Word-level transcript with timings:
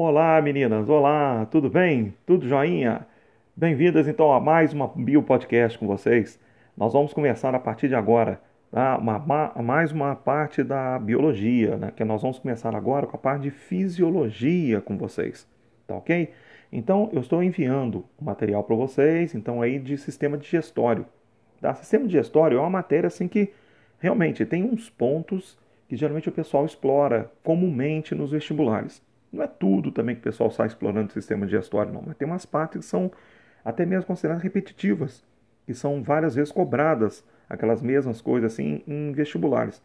Olá, 0.00 0.40
meninas! 0.40 0.88
Olá, 0.88 1.44
tudo 1.46 1.68
bem? 1.68 2.14
Tudo 2.24 2.48
joinha? 2.48 3.04
Bem-vindas 3.56 4.06
então 4.06 4.32
a 4.32 4.38
mais 4.38 4.72
uma 4.72 4.86
Bio 4.86 5.24
Podcast 5.24 5.76
com 5.76 5.88
vocês. 5.88 6.38
Nós 6.76 6.92
vamos 6.92 7.12
começar 7.12 7.52
a 7.52 7.58
partir 7.58 7.88
de 7.88 7.96
agora 7.96 8.40
tá? 8.70 8.96
uma, 8.96 9.18
mais 9.60 9.90
uma 9.90 10.14
parte 10.14 10.62
da 10.62 11.00
biologia, 11.00 11.76
né? 11.76 11.90
que 11.90 12.04
nós 12.04 12.22
vamos 12.22 12.38
começar 12.38 12.76
agora 12.76 13.08
com 13.08 13.16
a 13.16 13.18
parte 13.18 13.42
de 13.42 13.50
fisiologia 13.50 14.80
com 14.80 14.96
vocês, 14.96 15.48
tá 15.84 15.96
ok? 15.96 16.30
Então, 16.70 17.10
eu 17.12 17.20
estou 17.20 17.42
enviando 17.42 18.04
o 18.20 18.24
material 18.24 18.62
para 18.62 18.76
vocês, 18.76 19.34
então 19.34 19.60
aí 19.60 19.80
de 19.80 19.98
sistema 19.98 20.38
digestório. 20.38 21.06
Tá? 21.60 21.74
Sistema 21.74 22.06
digestório 22.06 22.58
é 22.58 22.60
uma 22.60 22.70
matéria 22.70 23.08
assim 23.08 23.26
que 23.26 23.52
realmente 23.98 24.46
tem 24.46 24.62
uns 24.62 24.88
pontos 24.88 25.58
que 25.88 25.96
geralmente 25.96 26.28
o 26.28 26.32
pessoal 26.32 26.64
explora 26.64 27.32
comumente 27.42 28.14
nos 28.14 28.30
vestibulares. 28.30 29.02
Não 29.32 29.42
é 29.42 29.46
tudo 29.46 29.90
também 29.90 30.14
que 30.14 30.20
o 30.20 30.24
pessoal 30.24 30.50
sai 30.50 30.66
explorando 30.66 31.08
o 31.08 31.12
sistema 31.12 31.46
digestório, 31.46 31.92
não, 31.92 32.02
mas 32.06 32.16
tem 32.16 32.26
umas 32.26 32.46
partes 32.46 32.80
que 32.80 32.86
são 32.86 33.10
até 33.64 33.84
mesmo 33.84 34.06
consideradas 34.06 34.42
repetitivas, 34.42 35.24
que 35.66 35.74
são 35.74 36.02
várias 36.02 36.34
vezes 36.34 36.50
cobradas, 36.50 37.24
aquelas 37.48 37.82
mesmas 37.82 38.20
coisas 38.20 38.52
assim 38.52 38.82
em 38.86 39.12
vestibulares. 39.12 39.82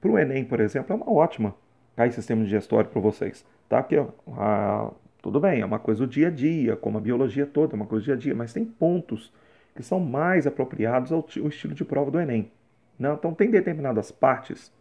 Para 0.00 0.10
o 0.10 0.18
Enem, 0.18 0.44
por 0.44 0.60
exemplo, 0.60 0.92
é 0.92 0.96
uma 0.96 1.10
ótima 1.10 1.54
cair 1.96 2.12
sistema 2.12 2.44
digestório 2.44 2.90
para 2.90 3.00
vocês, 3.00 3.44
tá? 3.68 3.82
Porque 3.82 4.04
ah, 4.36 4.90
tudo 5.22 5.40
bem, 5.40 5.60
é 5.60 5.64
uma 5.64 5.78
coisa 5.78 6.06
do 6.06 6.10
dia 6.10 6.28
a 6.28 6.30
dia, 6.30 6.76
como 6.76 6.98
a 6.98 7.00
biologia 7.00 7.46
toda, 7.46 7.74
é 7.74 7.76
uma 7.76 7.86
coisa 7.86 8.02
do 8.02 8.04
dia 8.06 8.14
a 8.14 8.18
dia, 8.18 8.34
mas 8.34 8.52
tem 8.52 8.64
pontos 8.64 9.32
que 9.74 9.82
são 9.82 9.98
mais 9.98 10.46
apropriados 10.46 11.10
ao, 11.10 11.18
ao 11.18 11.48
estilo 11.48 11.74
de 11.74 11.84
prova 11.84 12.10
do 12.10 12.20
Enem. 12.20 12.50
Não? 12.98 13.10
Né? 13.10 13.16
Então 13.18 13.34
tem 13.34 13.50
determinadas 13.50 14.10
partes 14.10 14.72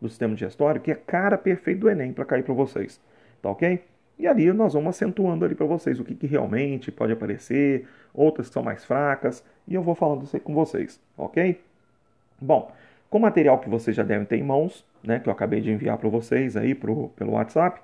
do 0.00 0.08
sistema 0.08 0.34
digestório 0.34 0.80
que 0.80 0.90
é 0.90 0.94
cara 0.94 1.36
perfeito 1.36 1.80
do 1.80 1.90
Enem 1.90 2.12
para 2.12 2.24
cair 2.24 2.42
para 2.42 2.54
vocês. 2.54 3.00
Tá 3.42 3.50
ok? 3.50 3.82
E 4.18 4.26
ali 4.26 4.52
nós 4.52 4.74
vamos 4.74 4.90
acentuando 4.90 5.44
ali 5.44 5.54
para 5.54 5.66
vocês 5.66 5.98
o 5.98 6.04
que, 6.04 6.14
que, 6.14 6.26
realmente 6.26 6.92
pode 6.92 7.12
aparecer, 7.12 7.86
outras 8.12 8.48
que 8.48 8.52
são 8.52 8.62
mais 8.62 8.84
fracas, 8.84 9.42
e 9.66 9.74
eu 9.74 9.82
vou 9.82 9.94
falando 9.94 10.24
isso 10.24 10.36
aí 10.36 10.40
com 10.40 10.54
vocês, 10.54 11.00
ok? 11.16 11.58
Bom, 12.38 12.70
com 13.08 13.18
o 13.18 13.20
material 13.20 13.58
que 13.58 13.68
vocês 13.68 13.96
já 13.96 14.02
devem 14.02 14.26
ter 14.26 14.36
em 14.36 14.42
mãos, 14.42 14.84
né, 15.02 15.18
que 15.18 15.28
eu 15.28 15.32
acabei 15.32 15.60
de 15.60 15.70
enviar 15.70 15.96
para 15.96 16.08
vocês 16.08 16.56
aí 16.56 16.74
pro, 16.74 17.08
pelo 17.16 17.32
WhatsApp, 17.32 17.80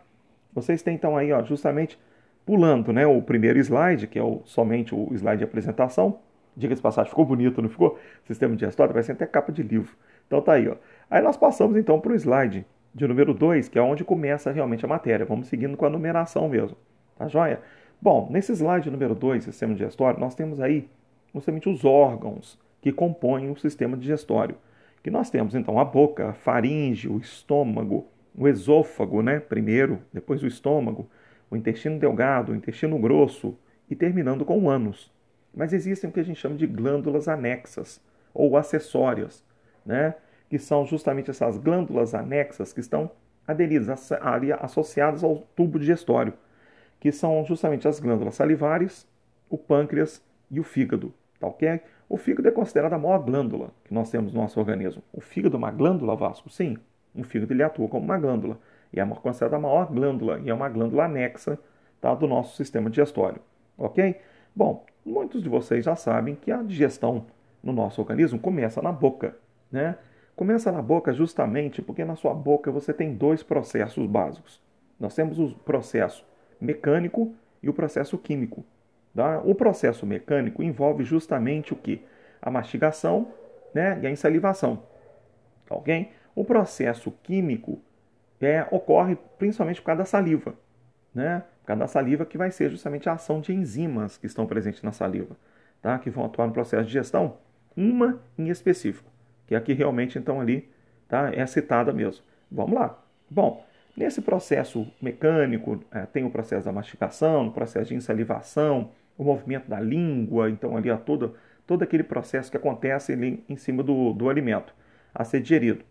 vocês 0.52 0.82
têm 0.82 0.94
então 0.94 1.16
aí, 1.16 1.32
ó, 1.32 1.42
justamente 1.42 1.98
pulando, 2.44 2.92
né, 2.92 3.06
o 3.06 3.20
primeiro 3.22 3.58
slide, 3.58 4.06
que 4.06 4.18
é 4.18 4.22
o, 4.22 4.42
somente 4.44 4.94
o 4.94 5.08
slide 5.12 5.38
de 5.38 5.44
apresentação. 5.44 6.18
Diga-se 6.56 6.80
passagem, 6.80 7.10
ficou 7.10 7.24
bonito, 7.24 7.60
não 7.60 7.68
ficou? 7.68 7.98
Sistema 8.24 8.56
de 8.56 8.64
história, 8.64 8.94
vai 8.94 9.02
ser 9.02 9.12
até 9.12 9.26
capa 9.26 9.52
de 9.52 9.62
livro. 9.62 9.94
Então 10.26 10.40
tá 10.40 10.54
aí, 10.54 10.68
ó. 10.68 10.76
Aí 11.10 11.20
nós 11.22 11.36
passamos 11.36 11.76
então 11.76 12.00
para 12.00 12.12
o 12.12 12.14
slide 12.14 12.64
de 12.96 13.06
número 13.06 13.34
2, 13.34 13.68
que 13.68 13.78
é 13.78 13.82
onde 13.82 14.02
começa 14.02 14.50
realmente 14.50 14.82
a 14.82 14.88
matéria. 14.88 15.26
Vamos 15.26 15.48
seguindo 15.48 15.76
com 15.76 15.84
a 15.84 15.90
numeração 15.90 16.48
mesmo. 16.48 16.78
Tá 17.18 17.28
joia? 17.28 17.60
Bom, 18.00 18.26
nesse 18.30 18.52
slide 18.52 18.90
número 18.90 19.14
2, 19.14 19.44
sistema 19.44 19.74
digestório, 19.74 20.18
nós 20.18 20.34
temos 20.34 20.62
aí 20.62 20.88
justamente 21.34 21.68
os 21.68 21.84
órgãos 21.84 22.58
que 22.80 22.90
compõem 22.90 23.50
o 23.50 23.56
sistema 23.56 23.98
digestório. 23.98 24.56
Que 25.02 25.10
nós 25.10 25.28
temos 25.28 25.54
então 25.54 25.78
a 25.78 25.84
boca, 25.84 26.30
a 26.30 26.32
faringe, 26.32 27.06
o 27.06 27.18
estômago, 27.18 28.06
o 28.34 28.48
esôfago, 28.48 29.20
né? 29.20 29.40
Primeiro, 29.40 30.00
depois 30.10 30.42
o 30.42 30.46
estômago, 30.46 31.06
o 31.50 31.56
intestino 31.56 31.98
delgado, 31.98 32.52
o 32.52 32.56
intestino 32.56 32.98
grosso 32.98 33.54
e 33.90 33.94
terminando 33.94 34.42
com 34.42 34.58
o 34.58 34.70
ânus. 34.70 35.12
Mas 35.54 35.74
existem 35.74 36.08
o 36.08 36.12
que 36.12 36.20
a 36.20 36.24
gente 36.24 36.40
chama 36.40 36.56
de 36.56 36.66
glândulas 36.66 37.28
anexas 37.28 38.00
ou 38.32 38.56
acessórias, 38.56 39.44
né? 39.84 40.14
Que 40.48 40.58
são 40.58 40.86
justamente 40.86 41.30
essas 41.30 41.58
glândulas 41.58 42.14
anexas 42.14 42.72
que 42.72 42.80
estão 42.80 43.10
aderidas, 43.46 44.10
associadas 44.60 45.22
ao 45.22 45.38
tubo 45.54 45.78
digestório, 45.78 46.32
que 46.98 47.12
são 47.12 47.44
justamente 47.44 47.86
as 47.86 48.00
glândulas 48.00 48.34
salivares, 48.34 49.06
o 49.48 49.56
pâncreas 49.56 50.22
e 50.50 50.58
o 50.58 50.64
fígado. 50.64 51.12
Tá 51.38 51.46
ok? 51.46 51.80
O 52.08 52.16
fígado 52.16 52.48
é 52.48 52.50
considerado 52.50 52.92
a 52.92 52.98
maior 52.98 53.18
glândula 53.18 53.70
que 53.84 53.92
nós 53.92 54.10
temos 54.10 54.32
no 54.32 54.40
nosso 54.40 54.58
organismo. 54.58 55.02
O 55.12 55.20
fígado 55.20 55.56
é 55.56 55.58
uma 55.58 55.70
glândula, 55.70 56.16
Vasco? 56.16 56.48
Sim. 56.48 56.76
O 57.14 57.22
fígado 57.24 57.52
ele 57.52 57.62
atua 57.62 57.88
como 57.88 58.04
uma 58.04 58.18
glândula. 58.18 58.58
E 58.92 59.00
é 59.00 59.06
considerada 59.06 59.56
a 59.56 59.60
maior 59.60 59.86
glândula, 59.86 60.38
e 60.38 60.48
é 60.48 60.54
uma 60.54 60.68
glândula 60.68 61.04
anexa 61.04 61.58
tá, 62.00 62.14
do 62.14 62.26
nosso 62.26 62.56
sistema 62.56 62.88
digestório. 62.88 63.40
Ok? 63.76 64.16
Bom, 64.54 64.86
muitos 65.04 65.42
de 65.42 65.48
vocês 65.48 65.84
já 65.84 65.96
sabem 65.96 66.34
que 66.34 66.50
a 66.50 66.62
digestão 66.62 67.26
no 67.62 67.72
nosso 67.72 68.00
organismo 68.00 68.38
começa 68.38 68.80
na 68.80 68.92
boca. 68.92 69.36
Né? 69.70 69.96
Começa 70.36 70.70
na 70.70 70.82
boca 70.82 71.14
justamente 71.14 71.80
porque 71.80 72.04
na 72.04 72.14
sua 72.14 72.34
boca 72.34 72.70
você 72.70 72.92
tem 72.92 73.14
dois 73.14 73.42
processos 73.42 74.06
básicos. 74.06 74.62
Nós 75.00 75.14
temos 75.14 75.38
o 75.38 75.54
processo 75.64 76.26
mecânico 76.60 77.34
e 77.62 77.70
o 77.70 77.72
processo 77.72 78.18
químico. 78.18 78.62
Tá? 79.14 79.40
O 79.42 79.54
processo 79.54 80.04
mecânico 80.04 80.62
envolve 80.62 81.04
justamente 81.04 81.72
o 81.72 81.76
que? 81.76 82.04
A 82.42 82.50
mastigação 82.50 83.32
né, 83.72 83.98
e 84.02 84.06
a 84.06 84.10
insalivação. 84.10 84.82
Tá? 85.64 85.74
O 86.34 86.44
processo 86.44 87.10
químico 87.22 87.80
é, 88.38 88.66
ocorre 88.70 89.16
principalmente 89.38 89.80
por 89.80 89.86
causa 89.86 90.00
da 90.00 90.04
saliva. 90.04 90.54
Né? 91.14 91.44
Por 91.62 91.68
causa 91.68 91.80
da 91.80 91.88
saliva 91.88 92.26
que 92.26 92.36
vai 92.36 92.50
ser 92.50 92.68
justamente 92.68 93.08
a 93.08 93.14
ação 93.14 93.40
de 93.40 93.54
enzimas 93.54 94.18
que 94.18 94.26
estão 94.26 94.46
presentes 94.46 94.82
na 94.82 94.92
saliva, 94.92 95.34
tá? 95.80 95.98
que 95.98 96.10
vão 96.10 96.26
atuar 96.26 96.46
no 96.46 96.52
processo 96.52 96.82
de 96.82 96.88
digestão. 96.88 97.38
Uma 97.74 98.20
em 98.36 98.48
específico 98.50 99.15
que 99.46 99.54
aqui 99.54 99.72
realmente 99.72 100.18
então 100.18 100.40
ali 100.40 100.68
tá, 101.08 101.30
é 101.32 101.46
citada 101.46 101.92
mesmo. 101.92 102.24
Vamos 102.50 102.74
lá. 102.74 102.98
Bom, 103.30 103.64
nesse 103.96 104.20
processo 104.20 104.86
mecânico 105.00 105.82
é, 105.90 106.06
tem 106.06 106.24
o 106.24 106.30
processo 106.30 106.64
da 106.64 106.72
mastigação, 106.72 107.48
o 107.48 107.52
processo 107.52 107.88
de 107.88 107.94
insalivação, 107.94 108.90
o 109.16 109.24
movimento 109.24 109.68
da 109.68 109.80
língua, 109.80 110.50
então 110.50 110.76
ali 110.76 110.90
a 110.90 110.96
todo, 110.96 111.34
todo 111.66 111.82
aquele 111.82 112.02
processo 112.02 112.50
que 112.50 112.56
acontece 112.56 113.12
ali 113.12 113.42
em 113.48 113.56
cima 113.56 113.82
do, 113.82 114.12
do 114.12 114.28
alimento 114.28 114.74
a 115.14 115.24
ser 115.24 115.40
digerido. 115.40 115.84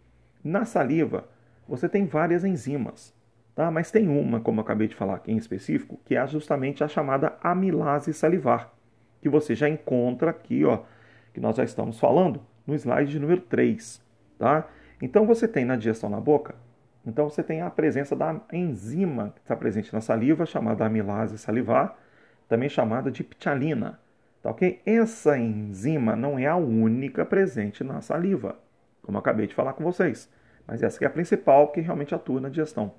Na 0.43 0.63
saliva, 0.65 1.27
você 1.67 1.89
tem 1.89 2.05
várias 2.05 2.45
enzimas, 2.45 3.13
tá? 3.55 3.71
mas 3.71 3.89
tem 3.89 4.07
uma, 4.07 4.39
como 4.39 4.59
eu 4.59 4.63
acabei 4.63 4.87
de 4.87 4.95
falar 4.95 5.15
aqui 5.15 5.31
em 5.31 5.37
específico, 5.37 5.99
que 6.05 6.15
é 6.15 6.27
justamente 6.27 6.83
a 6.83 6.87
chamada 6.87 7.35
amilase 7.41 8.13
salivar, 8.13 8.71
que 9.21 9.27
você 9.27 9.55
já 9.55 9.67
encontra 9.67 10.29
aqui, 10.29 10.63
ó, 10.63 10.83
que 11.33 11.39
nós 11.39 11.55
já 11.55 11.63
estamos 11.63 11.99
falando, 11.99 12.39
no 12.65 12.73
slide 12.75 13.19
número 13.19 13.41
3. 13.41 14.01
Tá? 14.37 14.67
Então 15.01 15.25
você 15.25 15.47
tem 15.47 15.65
na 15.65 15.75
digestão 15.75 16.09
na 16.09 16.19
boca, 16.19 16.55
então 17.05 17.29
você 17.29 17.43
tem 17.43 17.61
a 17.61 17.69
presença 17.69 18.15
da 18.15 18.39
enzima 18.51 19.31
que 19.35 19.41
está 19.41 19.55
presente 19.55 19.93
na 19.93 20.01
saliva, 20.01 20.45
chamada 20.45 20.85
amilase 20.85 21.37
salivar, 21.37 21.97
também 22.47 22.67
chamada 22.67 23.11
de 23.11 23.23
ptialina. 23.23 23.99
Tá 24.41 24.49
ok? 24.49 24.81
Essa 24.85 25.37
enzima 25.37 26.15
não 26.15 26.37
é 26.37 26.47
a 26.47 26.55
única 26.55 27.25
presente 27.25 27.83
na 27.83 28.01
saliva, 28.01 28.57
como 29.01 29.17
eu 29.17 29.19
acabei 29.19 29.47
de 29.47 29.55
falar 29.55 29.73
com 29.73 29.83
vocês, 29.83 30.29
mas 30.67 30.81
essa 30.81 31.03
é 31.03 31.07
a 31.07 31.11
principal 31.11 31.71
que 31.71 31.81
realmente 31.81 32.15
atua 32.15 32.41
na 32.41 32.49
digestão. 32.49 32.93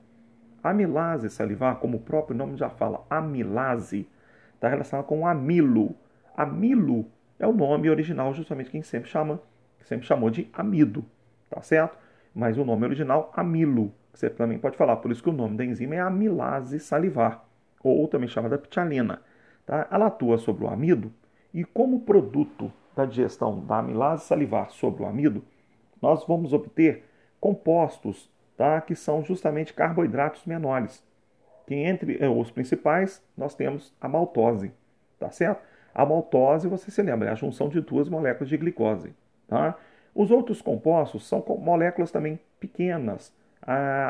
A 0.62 0.70
amilase 0.70 1.30
salivar, 1.30 1.76
como 1.76 1.98
o 1.98 2.00
próprio 2.00 2.36
nome 2.36 2.56
já 2.56 2.68
fala, 2.68 3.04
amilase, 3.08 4.08
está 4.54 4.68
relacionada 4.68 5.06
com 5.06 5.26
amilo. 5.26 5.94
Amilo 6.36 7.06
é 7.38 7.46
o 7.46 7.52
nome 7.52 7.88
original, 7.88 8.32
justamente 8.34 8.70
quem 8.70 8.82
sempre 8.82 9.08
chama 9.08 9.40
sempre 9.86 10.06
chamou 10.06 10.28
de 10.30 10.48
amido, 10.52 11.04
tá 11.48 11.62
certo? 11.62 11.96
Mas 12.34 12.58
o 12.58 12.64
nome 12.64 12.84
original, 12.84 13.32
amilo, 13.34 13.92
que 14.12 14.18
você 14.18 14.28
também 14.28 14.58
pode 14.58 14.76
falar. 14.76 14.96
Por 14.96 15.10
isso 15.10 15.22
que 15.22 15.30
o 15.30 15.32
nome 15.32 15.56
da 15.56 15.64
enzima 15.64 15.94
é 15.94 16.00
amilase 16.00 16.78
salivar, 16.78 17.44
ou 17.82 18.06
também 18.08 18.28
chamada 18.28 18.58
ptialina. 18.58 19.22
Tá? 19.64 19.86
Ela 19.90 20.06
atua 20.06 20.38
sobre 20.38 20.64
o 20.64 20.68
amido 20.68 21.12
e 21.54 21.64
como 21.64 22.00
produto 22.00 22.72
da 22.94 23.04
digestão 23.04 23.64
da 23.64 23.78
amilase 23.78 24.24
salivar 24.24 24.70
sobre 24.70 25.02
o 25.02 25.06
amido, 25.06 25.44
nós 26.00 26.26
vamos 26.26 26.52
obter 26.52 27.04
compostos 27.40 28.30
tá? 28.56 28.80
que 28.80 28.94
são 28.94 29.22
justamente 29.24 29.72
carboidratos 29.72 30.44
menores. 30.46 31.04
Que 31.66 31.74
entre 31.74 32.22
eh, 32.22 32.28
os 32.28 32.50
principais 32.50 33.22
nós 33.36 33.54
temos 33.54 33.94
a 34.00 34.08
maltose, 34.08 34.72
tá 35.18 35.30
certo? 35.30 35.62
A 35.94 36.04
maltose, 36.04 36.68
você 36.68 36.90
se 36.90 37.02
lembra, 37.02 37.28
é 37.28 37.32
a 37.32 37.34
junção 37.34 37.68
de 37.68 37.80
duas 37.80 38.08
moléculas 38.08 38.48
de 38.48 38.56
glicose. 38.56 39.14
Tá? 39.46 39.76
Os 40.14 40.30
outros 40.30 40.62
compostos 40.62 41.26
são 41.26 41.44
moléculas 41.60 42.10
também 42.10 42.40
pequenas, 42.58 43.32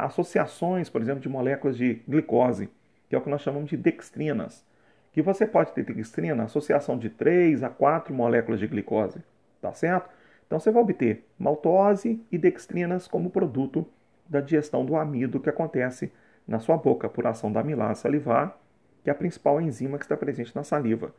associações, 0.02 0.88
por 0.88 1.00
exemplo, 1.00 1.20
de 1.20 1.28
moléculas 1.28 1.76
de 1.76 2.02
glicose, 2.06 2.68
que 3.08 3.14
é 3.14 3.18
o 3.18 3.22
que 3.22 3.30
nós 3.30 3.42
chamamos 3.42 3.70
de 3.70 3.76
dextrinas. 3.76 4.64
Que 5.12 5.22
você 5.22 5.46
pode 5.46 5.72
ter 5.72 5.82
dextrina, 5.82 6.44
associação 6.44 6.98
de 6.98 7.08
3 7.08 7.62
a 7.62 7.70
4 7.70 8.12
moléculas 8.12 8.60
de 8.60 8.66
glicose, 8.66 9.20
tá 9.62 9.72
certo? 9.72 10.10
Então 10.46 10.60
você 10.60 10.70
vai 10.70 10.82
obter 10.82 11.24
maltose 11.38 12.22
e 12.30 12.38
dextrinas 12.38 13.08
como 13.08 13.30
produto 13.30 13.86
da 14.28 14.40
digestão 14.40 14.84
do 14.84 14.94
amido 14.94 15.40
que 15.40 15.48
acontece 15.48 16.12
na 16.46 16.58
sua 16.58 16.76
boca 16.76 17.08
por 17.08 17.26
ação 17.26 17.50
da 17.50 17.60
amilase 17.60 18.02
salivar, 18.02 18.56
que 19.02 19.10
é 19.10 19.12
a 19.12 19.16
principal 19.16 19.60
enzima 19.60 19.98
que 19.98 20.04
está 20.04 20.16
presente 20.16 20.54
na 20.54 20.62
saliva. 20.62 21.14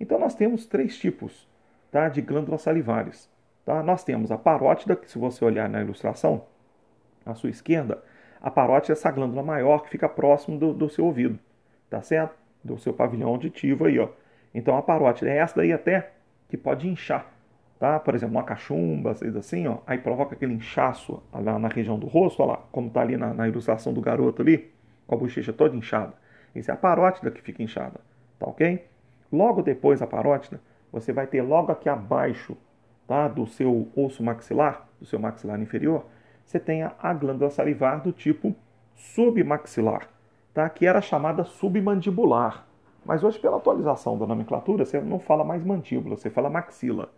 Então 0.00 0.18
nós 0.18 0.34
temos 0.34 0.66
três 0.66 0.96
tipos 0.96 1.46
tá, 1.90 2.08
de 2.08 2.22
glândulas 2.22 2.62
salivares. 2.62 3.30
Tá? 3.64 3.82
Nós 3.82 4.02
temos 4.04 4.30
a 4.32 4.38
parótida, 4.38 4.96
que 4.96 5.10
se 5.10 5.18
você 5.18 5.44
olhar 5.44 5.68
na 5.68 5.80
ilustração, 5.80 6.44
à 7.24 7.34
sua 7.34 7.50
esquerda, 7.50 8.02
a 8.40 8.50
parótida 8.50 8.92
é 8.92 8.94
essa 8.94 9.10
glândula 9.10 9.42
maior 9.42 9.82
que 9.84 9.90
fica 9.90 10.08
próximo 10.08 10.58
do, 10.58 10.72
do 10.72 10.88
seu 10.88 11.04
ouvido. 11.04 11.38
tá 11.88 12.02
certo? 12.02 12.34
Do 12.64 12.78
seu 12.78 12.92
pavilhão 12.92 13.28
auditivo 13.28 13.84
aí, 13.84 13.98
ó. 13.98 14.08
Então 14.54 14.76
a 14.76 14.82
parótida 14.82 15.30
é 15.30 15.36
essa 15.38 15.56
daí 15.56 15.72
até 15.72 16.12
que 16.48 16.56
pode 16.56 16.88
inchar, 16.88 17.26
tá? 17.78 17.98
Por 18.00 18.14
exemplo, 18.14 18.36
uma 18.36 18.44
cachumba, 18.44 19.12
assim, 19.38 19.66
ó, 19.66 19.78
aí 19.86 19.98
provoca 19.98 20.34
aquele 20.34 20.52
inchaço 20.52 21.22
lá 21.32 21.58
na 21.58 21.68
região 21.68 21.98
do 21.98 22.06
rosto, 22.06 22.42
olha 22.42 22.52
lá, 22.52 22.58
como 22.70 22.90
tá 22.90 23.00
ali 23.00 23.16
na, 23.16 23.32
na 23.32 23.48
ilustração 23.48 23.92
do 23.92 24.00
garoto 24.00 24.42
ali, 24.42 24.70
com 25.06 25.14
a 25.14 25.18
bochecha 25.18 25.52
toda 25.52 25.76
inchada. 25.76 26.12
Isso 26.54 26.70
é 26.70 26.74
a 26.74 26.76
parótida 26.76 27.30
que 27.30 27.40
fica 27.40 27.62
inchada, 27.62 28.00
tá 28.38 28.46
ok? 28.46 28.84
Logo 29.32 29.62
depois 29.62 30.00
da 30.00 30.06
parótida, 30.06 30.60
você 30.92 31.12
vai 31.12 31.26
ter 31.26 31.40
logo 31.42 31.72
aqui 31.72 31.88
abaixo 31.88 32.56
tá, 33.12 33.28
do 33.28 33.46
seu 33.46 33.88
osso 33.94 34.22
maxilar, 34.22 34.88
do 34.98 35.04
seu 35.04 35.18
maxilar 35.18 35.60
inferior, 35.60 36.06
você 36.46 36.58
tem 36.58 36.82
a 36.82 37.12
glândula 37.12 37.50
salivar 37.50 38.02
do 38.02 38.10
tipo 38.10 38.56
submaxilar, 38.96 40.08
tá, 40.54 40.66
que 40.70 40.86
era 40.86 41.02
chamada 41.02 41.44
submandibular. 41.44 42.66
Mas 43.04 43.22
hoje, 43.22 43.38
pela 43.38 43.58
atualização 43.58 44.16
da 44.16 44.26
nomenclatura, 44.26 44.86
você 44.86 44.98
não 44.98 45.18
fala 45.18 45.44
mais 45.44 45.62
mandíbula, 45.62 46.16
você 46.16 46.30
fala 46.30 46.48
maxila, 46.48 47.10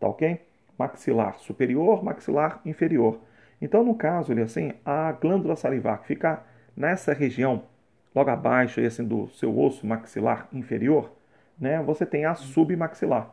tá 0.00 0.08
ok? 0.08 0.40
Maxilar 0.78 1.38
superior, 1.38 2.02
maxilar 2.02 2.62
inferior. 2.64 3.18
Então, 3.60 3.84
no 3.84 3.94
caso, 3.94 4.32
ele 4.32 4.40
assim, 4.40 4.72
a 4.86 5.12
glândula 5.12 5.54
salivar 5.54 6.00
que 6.00 6.06
fica 6.06 6.42
nessa 6.74 7.12
região, 7.12 7.64
logo 8.14 8.30
abaixo 8.30 8.80
assim, 8.80 9.04
do 9.04 9.28
seu 9.28 9.58
osso 9.58 9.86
maxilar 9.86 10.48
inferior, 10.50 11.12
né, 11.60 11.82
você 11.82 12.06
tem 12.06 12.24
a 12.24 12.34
submaxilar, 12.34 13.30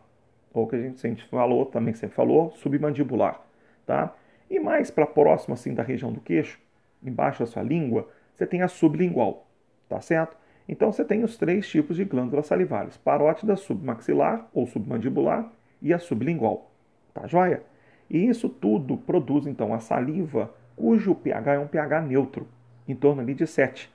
ou 0.54 0.68
que 0.68 0.76
a 0.76 0.82
gente 0.82 1.00
sempre 1.00 1.24
falou, 1.26 1.66
também 1.66 1.94
sempre 1.94 2.16
falou, 2.16 2.52
submandibular, 2.52 3.42
tá? 3.86 4.14
E 4.50 4.60
mais 4.60 4.90
para 4.90 5.06
próximo 5.06 5.54
assim 5.54 5.74
da 5.74 5.84
região 5.84 6.12
do 6.12 6.20
queixo, 6.20 6.60
embaixo 7.04 7.40
da 7.40 7.46
sua 7.46 7.64
língua, 7.64 8.08
você 8.36 8.48
tem 8.48 8.62
a 8.62 8.68
sublingual, 8.68 9.48
tá 9.88 10.02
certo? 10.02 10.38
Então 10.68 10.92
você 10.92 11.04
tem 11.04 11.24
os 11.24 11.38
três 11.38 11.68
tipos 11.68 11.96
de 11.96 12.06
glândulas 12.06 12.48
salivares: 12.48 12.98
parótida 12.98 13.56
submaxilar 13.56 14.48
ou 14.54 14.66
submandibular 14.66 15.52
e 15.82 15.94
a 15.94 16.00
sublingual, 16.00 16.72
tá 17.14 17.28
joia? 17.28 17.64
E 18.10 18.28
isso 18.28 18.50
tudo 18.50 18.98
produz 18.98 19.46
então 19.46 19.74
a 19.74 19.80
saliva 19.80 20.54
cujo 20.76 21.14
pH 21.14 21.54
é 21.54 21.60
um 21.60 21.68
pH 21.68 22.02
neutro, 22.02 22.48
em 22.88 22.96
torno 22.96 23.22
ali 23.22 23.34
de 23.34 23.46
7, 23.46 23.94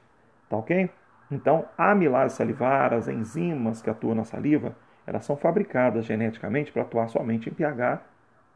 tá 0.48 0.56
ok? 0.56 0.90
Então, 1.30 1.64
a 1.76 1.92
amilase 1.92 2.36
salivar, 2.36 2.92
as 2.92 3.08
enzimas 3.08 3.80
que 3.80 3.88
atuam 3.88 4.14
na 4.14 4.24
saliva, 4.24 4.76
elas 5.06 5.24
são 5.24 5.36
fabricadas 5.36 6.04
geneticamente 6.04 6.72
para 6.72 6.82
atuar 6.82 7.08
somente 7.08 7.48
em 7.48 7.52
pH 7.52 8.02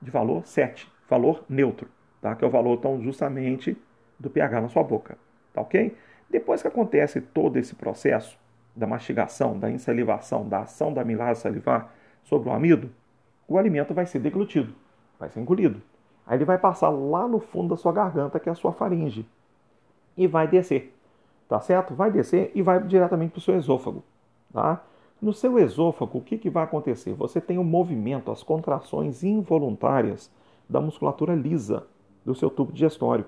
de 0.00 0.10
valor 0.10 0.46
7, 0.46 0.90
valor 1.08 1.44
neutro, 1.48 1.88
tá? 2.20 2.34
que 2.34 2.44
é 2.44 2.48
o 2.48 2.50
valor 2.50 2.78
então, 2.78 3.00
justamente 3.02 3.76
do 4.18 4.30
pH 4.30 4.60
na 4.60 4.68
sua 4.68 4.82
boca. 4.82 5.18
Tá 5.52 5.60
ok? 5.60 5.96
Depois 6.30 6.62
que 6.62 6.68
acontece 6.68 7.20
todo 7.20 7.56
esse 7.56 7.74
processo 7.74 8.38
da 8.74 8.86
mastigação, 8.86 9.58
da 9.58 9.70
insalivação, 9.70 10.48
da 10.48 10.60
ação 10.60 10.92
da 10.92 11.02
amilase 11.02 11.40
salivar 11.40 11.92
sobre 12.22 12.48
o 12.48 12.52
amido, 12.52 12.90
o 13.46 13.58
alimento 13.58 13.94
vai 13.94 14.06
ser 14.06 14.18
deglutido, 14.18 14.74
vai 15.18 15.28
ser 15.28 15.40
engolido. 15.40 15.82
Aí 16.26 16.36
ele 16.36 16.44
vai 16.44 16.58
passar 16.58 16.90
lá 16.90 17.26
no 17.26 17.40
fundo 17.40 17.70
da 17.70 17.76
sua 17.76 17.92
garganta, 17.92 18.38
que 18.38 18.48
é 18.48 18.52
a 18.52 18.54
sua 18.54 18.72
faringe, 18.72 19.26
e 20.16 20.26
vai 20.26 20.46
descer 20.46 20.94
tá 21.48 21.58
certo? 21.60 21.94
Vai 21.94 22.10
descer 22.10 22.52
e 22.54 22.62
vai 22.62 22.80
diretamente 22.82 23.32
para 23.32 23.38
o 23.38 23.42
seu 23.42 23.56
esôfago, 23.56 24.04
tá? 24.52 24.82
No 25.20 25.32
seu 25.32 25.58
esôfago, 25.58 26.18
o 26.18 26.22
que, 26.22 26.38
que 26.38 26.48
vai 26.48 26.62
acontecer? 26.62 27.12
Você 27.14 27.40
tem 27.40 27.58
o 27.58 27.62
um 27.62 27.64
movimento, 27.64 28.30
as 28.30 28.44
contrações 28.44 29.24
involuntárias 29.24 30.30
da 30.68 30.80
musculatura 30.80 31.34
lisa 31.34 31.88
do 32.24 32.36
seu 32.36 32.48
tubo 32.48 32.72
digestório. 32.72 33.24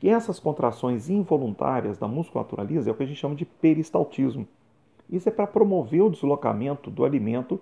E 0.00 0.08
essas 0.08 0.38
contrações 0.38 1.10
involuntárias 1.10 1.98
da 1.98 2.06
musculatura 2.06 2.62
lisa 2.62 2.88
é 2.88 2.92
o 2.92 2.94
que 2.94 3.02
a 3.02 3.06
gente 3.06 3.18
chama 3.18 3.34
de 3.34 3.44
peristaltismo. 3.44 4.46
Isso 5.10 5.28
é 5.28 5.32
para 5.32 5.46
promover 5.46 6.02
o 6.02 6.10
deslocamento 6.10 6.88
do 6.88 7.04
alimento 7.04 7.60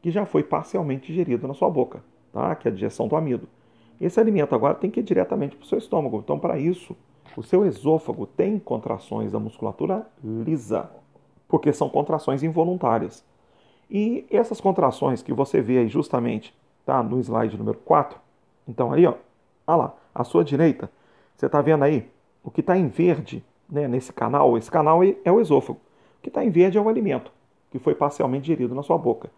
que 0.00 0.10
já 0.10 0.26
foi 0.26 0.42
parcialmente 0.42 1.06
digerido 1.06 1.46
na 1.46 1.54
sua 1.54 1.70
boca, 1.70 2.02
tá? 2.32 2.56
que 2.56 2.66
é 2.66 2.70
a 2.70 2.74
digestão 2.74 3.06
do 3.06 3.14
amido. 3.14 3.48
Esse 4.00 4.18
alimento 4.18 4.52
agora 4.52 4.74
tem 4.74 4.90
que 4.90 4.98
ir 4.98 5.04
diretamente 5.04 5.54
para 5.54 5.64
o 5.64 5.68
seu 5.68 5.78
estômago. 5.78 6.18
Então, 6.18 6.40
para 6.40 6.58
isso, 6.58 6.96
o 7.36 7.42
seu 7.42 7.64
esôfago 7.64 8.26
tem 8.26 8.58
contrações 8.58 9.30
da 9.30 9.38
musculatura 9.38 10.06
lisa, 10.24 10.90
porque 11.52 11.70
são 11.70 11.86
contrações 11.86 12.42
involuntárias. 12.42 13.22
E 13.90 14.24
essas 14.30 14.58
contrações 14.58 15.22
que 15.22 15.34
você 15.34 15.60
vê 15.60 15.80
aí 15.80 15.86
justamente 15.86 16.56
tá, 16.86 17.02
no 17.02 17.20
slide 17.20 17.58
número 17.58 17.76
4, 17.84 18.18
então 18.66 18.90
aí, 18.90 19.06
ó, 19.06 19.12
lá, 19.68 19.94
à 20.14 20.24
sua 20.24 20.42
direita, 20.42 20.90
você 21.36 21.44
está 21.44 21.60
vendo 21.60 21.84
aí 21.84 22.08
o 22.42 22.50
que 22.50 22.60
está 22.60 22.74
em 22.74 22.88
verde 22.88 23.44
né, 23.68 23.86
nesse 23.86 24.14
canal, 24.14 24.56
esse 24.56 24.70
canal 24.70 25.00
é 25.04 25.30
o 25.30 25.42
esôfago. 25.42 25.78
O 26.18 26.22
que 26.22 26.30
está 26.30 26.42
em 26.42 26.48
verde 26.48 26.78
é 26.78 26.80
o 26.80 26.88
alimento, 26.88 27.30
que 27.70 27.78
foi 27.78 27.94
parcialmente 27.94 28.44
digerido 28.44 28.74
na 28.74 28.82
sua 28.82 28.96
boca. 28.96 29.30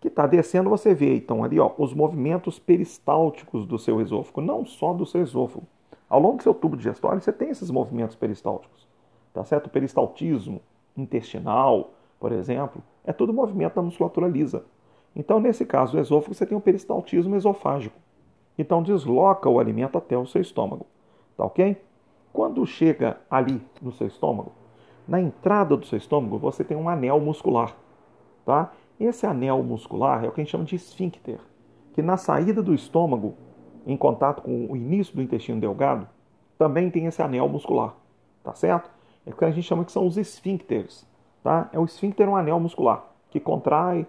Que 0.00 0.08
está 0.08 0.26
descendo, 0.26 0.68
você 0.68 0.92
vê 0.92 1.14
então 1.14 1.44
ali 1.44 1.60
ó, 1.60 1.70
os 1.78 1.94
movimentos 1.94 2.58
peristálticos 2.58 3.64
do 3.64 3.78
seu 3.78 4.00
esôfago, 4.00 4.40
não 4.40 4.66
só 4.66 4.92
do 4.92 5.06
seu 5.06 5.22
esôfago, 5.22 5.68
ao 6.08 6.20
longo 6.20 6.38
do 6.38 6.42
seu 6.42 6.52
tubo 6.52 6.76
digestório, 6.76 7.20
você 7.20 7.32
tem 7.32 7.50
esses 7.50 7.70
movimentos 7.70 8.16
peristálticos, 8.16 8.88
tá 9.32 9.44
certo? 9.44 9.68
O 9.68 9.70
peristaltismo 9.70 10.60
intestinal, 10.96 11.92
por 12.18 12.32
exemplo, 12.32 12.82
é 13.04 13.12
tudo 13.12 13.32
movimento 13.32 13.74
da 13.74 13.82
musculatura 13.82 14.28
lisa. 14.28 14.64
Então, 15.14 15.40
nesse 15.40 15.64
caso 15.64 15.92
do 15.92 15.98
esôfago, 15.98 16.34
você 16.34 16.46
tem 16.46 16.56
o 16.56 16.60
peristaltismo 16.60 17.34
esofágico. 17.34 17.96
Então, 18.58 18.82
desloca 18.82 19.48
o 19.48 19.58
alimento 19.58 19.96
até 19.96 20.16
o 20.16 20.26
seu 20.26 20.40
estômago, 20.40 20.86
tá 21.36 21.44
ok? 21.44 21.76
Quando 22.32 22.64
chega 22.66 23.18
ali 23.30 23.60
no 23.80 23.90
seu 23.92 24.06
estômago, 24.06 24.52
na 25.08 25.20
entrada 25.20 25.76
do 25.76 25.86
seu 25.86 25.98
estômago, 25.98 26.38
você 26.38 26.62
tem 26.62 26.76
um 26.76 26.88
anel 26.88 27.18
muscular, 27.20 27.74
tá? 28.44 28.70
Esse 28.98 29.26
anel 29.26 29.62
muscular 29.62 30.24
é 30.24 30.28
o 30.28 30.32
que 30.32 30.40
a 30.40 30.44
gente 30.44 30.52
chama 30.52 30.64
de 30.64 30.76
esfíncter, 30.76 31.40
que 31.94 32.02
na 32.02 32.16
saída 32.16 32.62
do 32.62 32.74
estômago 32.74 33.34
em 33.86 33.96
contato 33.96 34.42
com 34.42 34.66
o 34.66 34.76
início 34.76 35.14
do 35.14 35.22
intestino 35.22 35.60
delgado, 35.60 36.06
também 36.58 36.90
tem 36.90 37.06
esse 37.06 37.22
anel 37.22 37.48
muscular, 37.48 37.94
tá 38.44 38.54
certo? 38.54 38.90
É 39.30 39.32
o 39.32 39.36
que 39.36 39.44
a 39.44 39.50
gente 39.50 39.66
chama 39.66 39.84
que 39.84 39.92
são 39.92 40.06
os 40.06 40.16
esfíncteres, 40.16 41.06
tá? 41.42 41.70
É 41.72 41.78
o 41.78 41.84
esfíncter 41.84 42.28
um 42.28 42.34
anel 42.34 42.58
muscular 42.58 43.04
que 43.30 43.38
contrai 43.38 44.04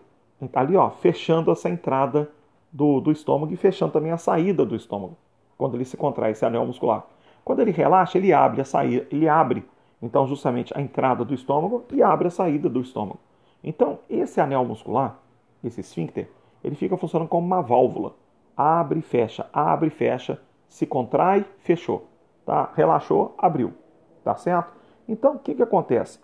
ali, 0.53 0.75
ó, 0.75 0.89
fechando 0.89 1.51
essa 1.51 1.69
entrada 1.69 2.29
do, 2.71 2.99
do 2.99 3.11
estômago 3.11 3.53
e 3.53 3.55
fechando 3.55 3.93
também 3.93 4.11
a 4.11 4.17
saída 4.17 4.65
do 4.65 4.75
estômago, 4.75 5.15
quando 5.57 5.75
ele 5.75 5.85
se 5.85 5.95
contrai 5.95 6.31
esse 6.31 6.43
anel 6.43 6.65
muscular. 6.65 7.05
Quando 7.45 7.59
ele 7.59 7.71
relaxa, 7.71 8.17
ele 8.17 8.33
abre 8.33 8.61
a 8.61 8.65
saída, 8.65 9.05
ele 9.11 9.29
abre 9.29 9.63
então 10.01 10.25
justamente 10.25 10.75
a 10.75 10.81
entrada 10.81 11.23
do 11.23 11.33
estômago 11.35 11.85
e 11.91 12.01
abre 12.01 12.27
a 12.27 12.31
saída 12.31 12.67
do 12.67 12.81
estômago. 12.81 13.19
Então, 13.63 13.99
esse 14.09 14.41
anel 14.41 14.65
muscular, 14.65 15.19
esse 15.63 15.81
esfíncter, 15.81 16.31
ele 16.63 16.75
fica 16.75 16.97
funcionando 16.97 17.29
como 17.29 17.45
uma 17.45 17.61
válvula 17.61 18.15
abre 18.57 18.99
e 18.99 19.01
fecha, 19.03 19.47
abre 19.53 19.87
e 19.87 19.91
fecha, 19.91 20.41
se 20.67 20.85
contrai, 20.85 21.45
fechou, 21.59 22.07
tá? 22.45 22.71
Relaxou, 22.75 23.35
abriu, 23.37 23.73
tá 24.23 24.35
certo? 24.35 24.80
Então, 25.07 25.35
o 25.35 25.39
que, 25.39 25.55
que 25.55 25.63
acontece? 25.63 26.19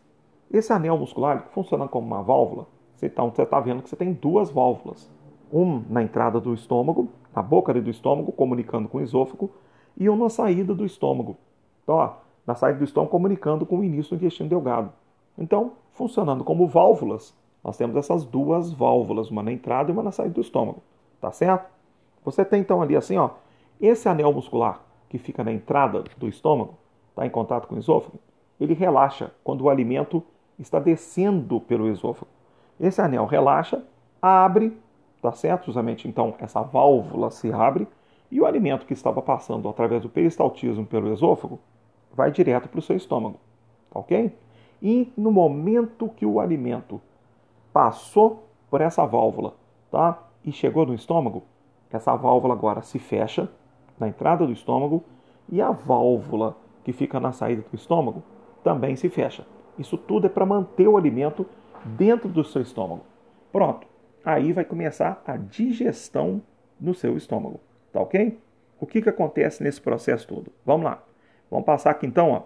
Esse 0.51 0.71
anel 0.71 0.97
muscular 0.97 1.47
funciona 1.51 1.87
como 1.87 2.07
uma 2.07 2.21
válvula. 2.21 2.67
Você 2.95 3.07
está 3.07 3.59
vendo 3.59 3.83
que 3.83 3.89
você 3.89 3.95
tem 3.95 4.13
duas 4.13 4.49
válvulas. 4.49 5.11
Um 5.51 5.83
na 5.89 6.01
entrada 6.01 6.39
do 6.39 6.53
estômago, 6.53 7.09
na 7.35 7.41
boca 7.41 7.73
do 7.73 7.89
estômago, 7.89 8.31
comunicando 8.31 8.87
com 8.87 8.97
o 8.97 9.01
esôfago, 9.01 9.51
e 9.95 10.09
um 10.09 10.15
na 10.15 10.29
saída 10.29 10.73
do 10.73 10.85
estômago. 10.85 11.37
Então, 11.83 11.95
ó, 11.95 12.13
na 12.45 12.55
saída 12.55 12.79
do 12.79 12.85
estômago, 12.85 13.11
comunicando 13.11 13.65
com 13.65 13.79
o 13.79 13.83
início 13.83 14.15
do 14.15 14.21
intestino 14.21 14.49
delgado. 14.49 14.91
Então, 15.37 15.73
funcionando 15.91 16.43
como 16.43 16.67
válvulas, 16.67 17.35
nós 17.63 17.77
temos 17.77 17.95
essas 17.95 18.25
duas 18.25 18.71
válvulas, 18.71 19.29
uma 19.29 19.43
na 19.43 19.51
entrada 19.51 19.91
e 19.91 19.93
uma 19.93 20.03
na 20.03 20.11
saída 20.11 20.33
do 20.33 20.41
estômago. 20.41 20.81
Tá 21.19 21.31
certo? 21.31 21.69
Você 22.23 22.43
tem 22.43 22.61
então 22.61 22.81
ali 22.81 22.95
assim, 22.95 23.17
ó, 23.17 23.31
esse 23.79 24.07
anel 24.07 24.33
muscular 24.33 24.81
que 25.09 25.17
fica 25.17 25.43
na 25.43 25.51
entrada 25.51 26.03
do 26.17 26.27
estômago, 26.27 26.77
está 27.09 27.25
em 27.25 27.29
contato 27.29 27.67
com 27.67 27.75
o 27.75 27.79
esôfago, 27.79 28.19
ele 28.59 28.73
relaxa 28.73 29.31
quando 29.43 29.61
o 29.61 29.69
alimento 29.69 30.23
está 30.57 30.79
descendo 30.79 31.59
pelo 31.61 31.87
esôfago. 31.87 32.31
Esse 32.79 33.01
anel 33.01 33.25
relaxa, 33.25 33.83
abre, 34.21 34.77
tá 35.21 35.31
certo? 35.31 35.65
Justamente 35.65 36.07
então 36.07 36.35
essa 36.39 36.61
válvula 36.61 37.29
se 37.29 37.51
abre 37.51 37.87
e 38.31 38.41
o 38.41 38.45
alimento 38.45 38.85
que 38.85 38.93
estava 38.93 39.21
passando 39.21 39.69
através 39.69 40.01
do 40.01 40.09
peristaltismo 40.09 40.85
pelo 40.85 41.11
esôfago 41.13 41.59
vai 42.13 42.31
direto 42.31 42.67
para 42.67 42.79
o 42.79 42.81
seu 42.81 42.95
estômago, 42.95 43.39
tá 43.91 43.99
ok? 43.99 44.35
E 44.81 45.11
no 45.17 45.31
momento 45.31 46.09
que 46.09 46.25
o 46.25 46.39
alimento 46.39 47.01
passou 47.71 48.47
por 48.69 48.81
essa 48.81 49.05
válvula, 49.05 49.53
tá? 49.91 50.23
E 50.43 50.51
chegou 50.51 50.85
no 50.85 50.93
estômago, 50.93 51.43
essa 51.91 52.15
válvula 52.15 52.53
agora 52.53 52.81
se 52.81 52.99
fecha 52.99 53.49
na 53.99 54.07
entrada 54.07 54.45
do 54.45 54.51
estômago 54.51 55.03
e 55.49 55.61
a 55.61 55.71
válvula 55.71 56.55
que 56.83 56.91
fica 56.91 57.19
na 57.19 57.31
saída 57.31 57.63
do 57.69 57.75
estômago 57.75 58.23
também 58.67 58.97
se 58.97 59.07
fecha. 59.07 59.47
Isso 59.79 59.97
tudo 59.97 60.27
é 60.27 60.29
para 60.29 60.45
manter 60.45 60.89
o 60.89 60.97
alimento 60.97 61.45
dentro 61.85 62.27
do 62.27 62.43
seu 62.43 62.61
estômago. 62.61 63.05
Pronto. 63.49 63.87
Aí 64.25 64.51
vai 64.51 64.65
começar 64.65 65.23
a 65.25 65.37
digestão 65.37 66.41
no 66.77 66.93
seu 66.93 67.15
estômago. 67.15 67.61
Tá 67.93 68.01
ok? 68.01 68.37
O 68.77 68.85
que, 68.85 69.01
que 69.01 69.07
acontece 69.07 69.63
nesse 69.63 69.79
processo 69.79 70.27
todo? 70.27 70.51
Vamos 70.65 70.83
lá. 70.83 71.01
Vamos 71.49 71.65
passar 71.65 71.91
aqui 71.91 72.05
então, 72.05 72.31
ó, 72.31 72.41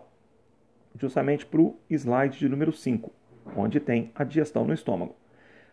justamente 0.96 1.44
para 1.44 1.60
o 1.60 1.76
slide 1.90 2.38
de 2.38 2.48
número 2.48 2.72
5. 2.72 3.12
onde 3.58 3.80
tem 3.80 4.12
a 4.14 4.24
digestão 4.24 4.64
no 4.64 4.76
estômago. 4.76 5.16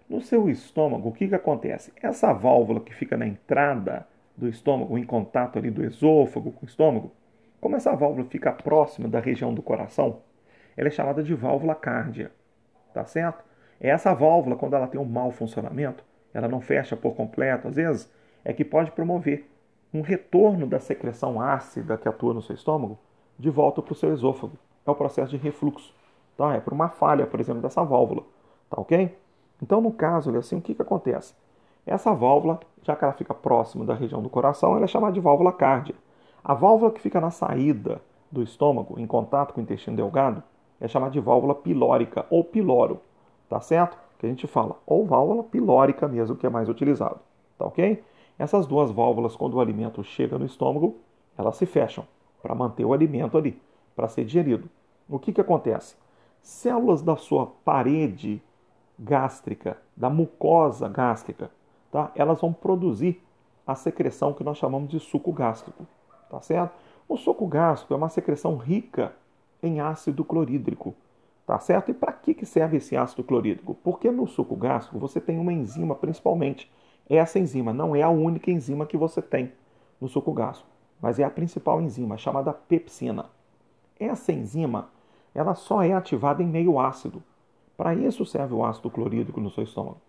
No 0.09 0.23
seu 0.23 0.49
estômago, 0.49 1.11
o 1.11 1.13
que, 1.13 1.29
que 1.29 1.35
acontece? 1.35 1.93
Essa 2.03 2.33
válvula 2.33 2.81
que 2.81 2.95
fica 2.95 3.19
na 3.19 3.27
entrada 3.27 4.09
do 4.35 4.49
estômago, 4.49 4.97
em 4.97 5.05
contato 5.05 5.59
ali 5.59 5.71
do 5.71 5.85
esôfago 5.85 6.53
com 6.53 6.65
o 6.65 6.69
estômago, 6.69 7.13
como 7.61 7.77
essa 7.77 7.95
válvula 7.95 8.25
fica 8.31 8.51
próxima 8.51 9.07
da 9.07 9.21
região 9.21 9.53
do 9.53 9.61
coração, 9.61 10.23
ela 10.79 10.87
é 10.87 10.91
chamada 10.93 11.25
de 11.25 11.35
válvula 11.35 11.75
cárdia, 11.75 12.31
tá 12.95 13.05
certo? 13.05 13.43
Essa 13.81 14.15
válvula, 14.15 14.55
quando 14.55 14.75
ela 14.75 14.87
tem 14.87 15.01
um 15.01 15.05
mau 15.05 15.33
funcionamento, 15.33 16.05
ela 16.33 16.47
não 16.47 16.61
fecha 16.61 16.97
por 16.97 17.17
completo, 17.17 17.67
às 17.67 17.75
vezes, 17.75 18.09
é 18.45 18.53
que 18.53 18.65
pode 18.65 18.93
promover 18.93 19.51
um 19.93 20.03
retorno 20.03 20.69
da 20.69 20.79
secreção 20.79 21.41
ácida 21.41 21.99
que 21.99 22.09
atua 22.09 22.33
no 22.33 22.41
seu 22.41 22.55
estômago 22.55 22.97
de 23.37 23.51
volta 23.51 23.83
para 23.83 23.93
o 23.93 23.97
seu 23.97 24.13
esôfago. 24.13 24.57
É 24.87 24.91
o 24.91 24.95
processo 24.95 25.31
de 25.31 25.37
refluxo. 25.37 25.93
Tá? 26.37 26.55
É 26.55 26.61
por 26.61 26.73
uma 26.73 26.89
falha, 26.89 27.27
por 27.27 27.41
exemplo, 27.41 27.61
dessa 27.61 27.83
válvula. 27.83 28.23
Tá 28.71 28.81
ok? 28.81 29.19
Então, 29.61 29.81
no 29.81 29.91
caso, 29.91 30.37
assim, 30.37 30.59
o 30.59 30.61
que, 30.61 30.77
que 30.77 30.83
acontece? 30.83 31.35
Essa 31.85 32.15
válvula, 32.15 32.61
já 32.85 32.95
que 32.95 33.03
ela 33.03 33.15
fica 33.15 33.35
próxima 33.35 33.85
da 33.85 33.95
região 33.95 34.23
do 34.23 34.31
coração, 34.31 34.77
ela 34.77 34.85
é 34.85 34.89
chamada 34.89 35.13
de 35.13 35.21
válvula 35.21 35.53
cárdia. 35.53 35.97
A 36.45 36.55
válvula 36.55 36.93
que 36.93 37.01
fica 37.01 37.21
na 37.21 37.33
saída 37.33 38.01
do 38.31 38.45
estômago, 38.45 39.01
em 39.01 39.07
contato 39.09 39.53
com 39.53 39.61
o 39.61 39.65
intestino 39.65 39.97
delgado, 39.97 40.41
é 40.81 40.89
chamada 40.89 41.13
de 41.13 41.21
válvula 41.21 41.55
pilórica 41.55 42.27
ou 42.31 42.45
piloro, 42.45 43.01
tá 43.49 43.61
certo? 43.61 43.99
Que 44.19 44.27
a 44.27 44.29
gente 44.29 44.47
fala, 44.47 44.77
ou 44.87 45.07
válvula 45.07 45.43
pilórica 45.43 46.09
mesmo, 46.09 46.37
que 46.37 46.47
é 46.47 46.51
mais 46.51 46.69
utilizado, 46.69 47.21
tá 47.59 47.67
ok? 47.67 48.03
Essas 48.39 48.67
duas 48.67 48.91
válvulas, 48.91 49.35
quando 49.35 49.55
o 49.55 49.61
alimento 49.61 50.03
chega 50.05 50.39
no 50.39 50.47
estômago, 50.47 50.97
elas 51.37 51.57
se 51.57 51.67
fecham 51.67 52.05
para 52.41 52.55
manter 52.55 52.85
o 52.85 52.93
alimento 52.93 53.37
ali, 53.37 53.61
para 53.97 54.09
ser 54.09 54.25
digerido. 54.25 54.69
O 55.09 55.19
que, 55.19 55.33
que 55.33 55.41
acontece? 55.41 55.97
Células 56.41 57.03
da 57.03 57.17
sua 57.17 57.47
parede 57.65 58.41
gástrica, 58.99 59.79
da 59.97 60.09
mucosa 60.09 60.89
gástrica, 60.89 61.51
tá? 61.91 62.13
elas 62.15 62.41
vão 62.41 62.53
produzir 62.53 63.23
a 63.67 63.75
secreção 63.75 64.33
que 64.33 64.45
nós 64.45 64.57
chamamos 64.57 64.89
de 64.89 64.99
suco 64.99 65.33
gástrico. 65.33 65.87
Tá 66.31 66.41
certo? 66.41 66.73
O 67.09 67.17
suco 67.17 67.47
gástrico 67.47 67.95
é 67.95 67.97
uma 67.97 68.09
secreção 68.09 68.57
rica 68.57 69.15
em 69.63 69.81
ácido 69.81 70.25
clorídrico. 70.25 70.95
Tá 71.47 71.59
certo? 71.59 71.91
E 71.91 71.95
para 71.95 72.13
que, 72.13 72.45
serve 72.45 72.77
esse 72.77 72.97
ácido 72.97 73.25
clorídrico? 73.25 73.75
Porque 73.83 74.11
no 74.11 74.27
suco 74.27 74.55
gástrico 74.55 74.99
você 74.99 75.21
tem 75.21 75.39
uma 75.39 75.53
enzima 75.53 75.95
principalmente. 75.95 76.71
Essa 77.09 77.39
enzima 77.39 77.73
não 77.73 77.97
é 77.97 78.03
a 78.03 78.11
única 78.11 78.51
enzima 78.51 78.85
que 78.85 78.97
você 78.97 79.23
tem 79.23 79.53
no 79.99 80.09
suco 80.09 80.33
gástrico, 80.33 80.69
mas 81.01 81.19
é 81.19 81.25
a 81.25 81.31
principal 81.31 81.81
enzima, 81.81 82.19
chamada 82.19 82.53
pepsina. 82.53 83.27
Essa 83.99 84.31
enzima 84.31 84.91
ela 85.35 85.55
só 85.55 85.83
é 85.83 85.93
ativada 85.93 86.43
em 86.43 86.47
meio 86.47 86.79
ácido. 86.79 87.23
Para 87.77 87.95
isso 87.95 88.27
serve 88.27 88.55
o 88.55 88.65
ácido 88.65 88.91
clorídrico 88.91 89.41
no 89.41 89.51
seu 89.51 89.65
estômago. 89.65 90.01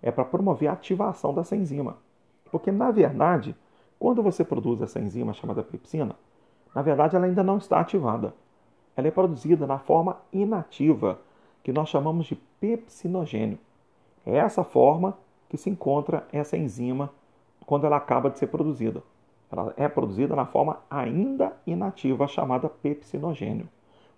É 0.00 0.10
para 0.10 0.24
promover 0.24 0.68
a 0.68 0.72
ativação 0.72 1.34
dessa 1.34 1.54
enzima. 1.54 1.98
Porque, 2.50 2.72
na 2.72 2.90
verdade, 2.90 3.54
quando 3.98 4.22
você 4.22 4.44
produz 4.44 4.80
essa 4.80 4.98
enzima 4.98 5.32
chamada 5.32 5.62
pepsina, 5.62 6.16
na 6.74 6.82
verdade 6.82 7.16
ela 7.16 7.26
ainda 7.26 7.42
não 7.42 7.58
está 7.58 7.80
ativada. 7.80 8.34
Ela 8.98 9.06
é 9.06 9.10
produzida 9.12 9.64
na 9.64 9.78
forma 9.78 10.16
inativa, 10.32 11.20
que 11.62 11.72
nós 11.72 11.88
chamamos 11.88 12.26
de 12.26 12.34
pepsinogênio. 12.34 13.56
É 14.26 14.38
essa 14.38 14.64
forma 14.64 15.16
que 15.48 15.56
se 15.56 15.70
encontra 15.70 16.26
essa 16.32 16.56
enzima 16.56 17.08
quando 17.64 17.86
ela 17.86 17.96
acaba 17.96 18.28
de 18.28 18.40
ser 18.40 18.48
produzida. 18.48 19.00
Ela 19.52 19.72
é 19.76 19.88
produzida 19.88 20.34
na 20.34 20.46
forma 20.46 20.80
ainda 20.90 21.56
inativa, 21.64 22.26
chamada 22.26 22.68
pepsinogênio. 22.68 23.68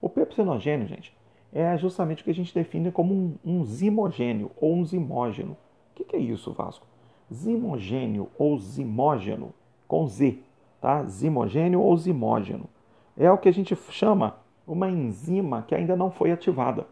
O 0.00 0.08
pepsinogênio, 0.08 0.86
gente, 0.86 1.14
é 1.52 1.76
justamente 1.76 2.22
o 2.22 2.24
que 2.24 2.30
a 2.30 2.34
gente 2.34 2.54
define 2.54 2.90
como 2.90 3.12
um, 3.12 3.34
um 3.44 3.62
zimogênio 3.66 4.50
ou 4.58 4.74
um 4.74 4.84
zimógeno. 4.86 5.58
O 5.92 5.96
que, 5.96 6.04
que 6.04 6.16
é 6.16 6.20
isso, 6.20 6.54
Vasco? 6.54 6.86
Zimogênio 7.30 8.30
ou 8.38 8.58
zimógeno, 8.58 9.52
com 9.86 10.06
Z, 10.06 10.38
tá? 10.80 11.04
Zimogênio 11.04 11.82
ou 11.82 11.94
zimógeno. 11.98 12.64
É 13.14 13.30
o 13.30 13.36
que 13.36 13.50
a 13.50 13.52
gente 13.52 13.76
chama 13.90 14.39
uma 14.66 14.88
enzima 14.88 15.62
que 15.62 15.74
ainda 15.74 15.96
não 15.96 16.10
foi 16.10 16.32
ativada. 16.32 16.86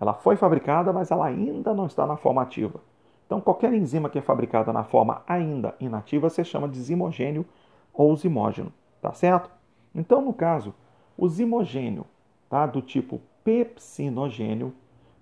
Ela 0.00 0.14
foi 0.14 0.36
fabricada, 0.36 0.92
mas 0.92 1.10
ela 1.10 1.26
ainda 1.26 1.72
não 1.72 1.86
está 1.86 2.06
na 2.06 2.16
forma 2.16 2.42
ativa. 2.42 2.80
Então, 3.26 3.40
qualquer 3.40 3.72
enzima 3.72 4.10
que 4.10 4.18
é 4.18 4.22
fabricada 4.22 4.72
na 4.72 4.84
forma 4.84 5.22
ainda 5.26 5.74
inativa 5.80 6.28
se 6.28 6.44
chama 6.44 6.68
de 6.68 6.78
zimogênio 6.80 7.46
ou 7.92 8.14
zimógeno, 8.16 8.72
tá 9.00 9.12
certo? 9.12 9.50
Então, 9.94 10.20
no 10.20 10.32
caso, 10.32 10.74
o 11.16 11.28
zimogênio, 11.28 12.04
tá, 12.48 12.66
do 12.66 12.82
tipo 12.82 13.20
pepsinogênio 13.44 14.74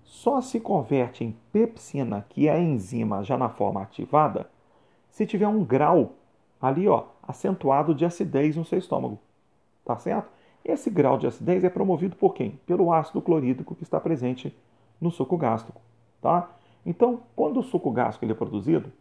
só 0.03 0.41
se 0.41 0.59
converte 0.59 1.23
em 1.23 1.35
pepsina, 1.53 2.25
que 2.27 2.47
é 2.47 2.51
a 2.51 2.59
enzima 2.59 3.23
já 3.23 3.37
na 3.37 3.49
forma 3.49 3.81
ativada, 3.81 4.49
se 5.09 5.25
tiver 5.25 5.47
um 5.47 5.63
grau 5.63 6.13
ali, 6.61 6.87
ó, 6.87 7.05
acentuado 7.23 7.95
de 7.95 8.05
acidez 8.05 8.55
no 8.57 8.65
seu 8.65 8.77
estômago. 8.77 9.19
Tá 9.85 9.97
certo? 9.97 10.29
Esse 10.63 10.89
grau 10.89 11.17
de 11.17 11.27
acidez 11.27 11.63
é 11.63 11.69
promovido 11.69 12.15
por 12.15 12.33
quem? 12.33 12.59
Pelo 12.65 12.93
ácido 12.93 13.21
clorídrico 13.21 13.75
que 13.75 13.83
está 13.83 13.99
presente 13.99 14.55
no 14.99 15.09
suco 15.09 15.35
gástrico, 15.35 15.81
tá? 16.21 16.49
Então, 16.85 17.21
quando 17.35 17.59
o 17.59 17.63
suco 17.63 17.89
gástrico 17.91 18.25
ele 18.25 18.33
é 18.33 18.35
produzido, 18.35 18.91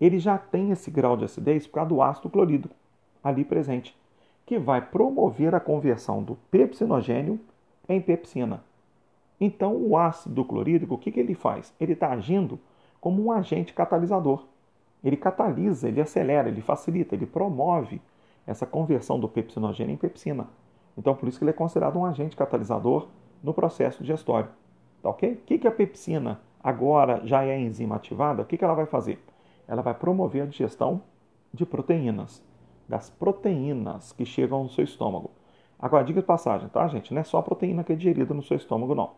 ele 0.00 0.18
já 0.18 0.38
tem 0.38 0.70
esse 0.70 0.90
grau 0.90 1.16
de 1.16 1.24
acidez 1.24 1.66
por 1.66 1.74
causa 1.74 1.88
do 1.90 2.02
ácido 2.02 2.30
clorídrico 2.30 2.74
ali 3.22 3.44
presente, 3.44 3.96
que 4.44 4.58
vai 4.58 4.80
promover 4.80 5.54
a 5.54 5.60
conversão 5.60 6.22
do 6.22 6.36
pepsinogênio 6.50 7.40
em 7.88 8.00
pepsina. 8.00 8.62
Então, 9.40 9.74
o 9.74 9.96
ácido 9.96 10.44
clorídrico, 10.44 10.94
o 10.94 10.98
que, 10.98 11.10
que 11.10 11.20
ele 11.20 11.34
faz? 11.34 11.72
Ele 11.80 11.92
está 11.92 12.10
agindo 12.10 12.58
como 13.00 13.22
um 13.22 13.32
agente 13.32 13.72
catalisador. 13.72 14.44
Ele 15.02 15.16
catalisa, 15.16 15.88
ele 15.88 16.00
acelera, 16.00 16.48
ele 16.48 16.62
facilita, 16.62 17.14
ele 17.14 17.26
promove 17.26 18.00
essa 18.46 18.64
conversão 18.66 19.18
do 19.18 19.28
pepsinogênio 19.28 19.94
em 19.94 19.98
pepsina. 19.98 20.46
Então, 20.96 21.14
por 21.14 21.28
isso 21.28 21.38
que 21.38 21.44
ele 21.44 21.50
é 21.50 21.54
considerado 21.54 21.98
um 21.98 22.04
agente 22.04 22.36
catalisador 22.36 23.08
no 23.42 23.52
processo 23.52 24.02
digestório. 24.02 24.48
Tá 25.02 25.10
ok? 25.10 25.32
O 25.32 25.36
que, 25.38 25.58
que 25.58 25.68
a 25.68 25.72
pepsina 25.72 26.40
agora 26.62 27.20
já 27.24 27.44
é 27.44 27.58
enzima 27.58 27.96
ativada? 27.96 28.42
O 28.42 28.44
que, 28.46 28.56
que 28.56 28.64
ela 28.64 28.74
vai 28.74 28.86
fazer? 28.86 29.22
Ela 29.68 29.82
vai 29.82 29.94
promover 29.94 30.42
a 30.42 30.46
digestão 30.46 31.02
de 31.52 31.66
proteínas, 31.66 32.42
das 32.88 33.10
proteínas 33.10 34.12
que 34.12 34.24
chegam 34.24 34.64
no 34.64 34.70
seu 34.70 34.84
estômago. 34.84 35.30
Agora, 35.78 36.04
diga 36.04 36.20
de 36.20 36.26
passagem, 36.26 36.68
tá, 36.68 36.86
gente? 36.88 37.12
Não 37.12 37.20
é 37.20 37.24
só 37.24 37.38
a 37.38 37.42
proteína 37.42 37.84
que 37.84 37.92
é 37.92 37.96
digerida 37.96 38.32
no 38.32 38.42
seu 38.42 38.56
estômago, 38.56 38.94
não. 38.94 39.12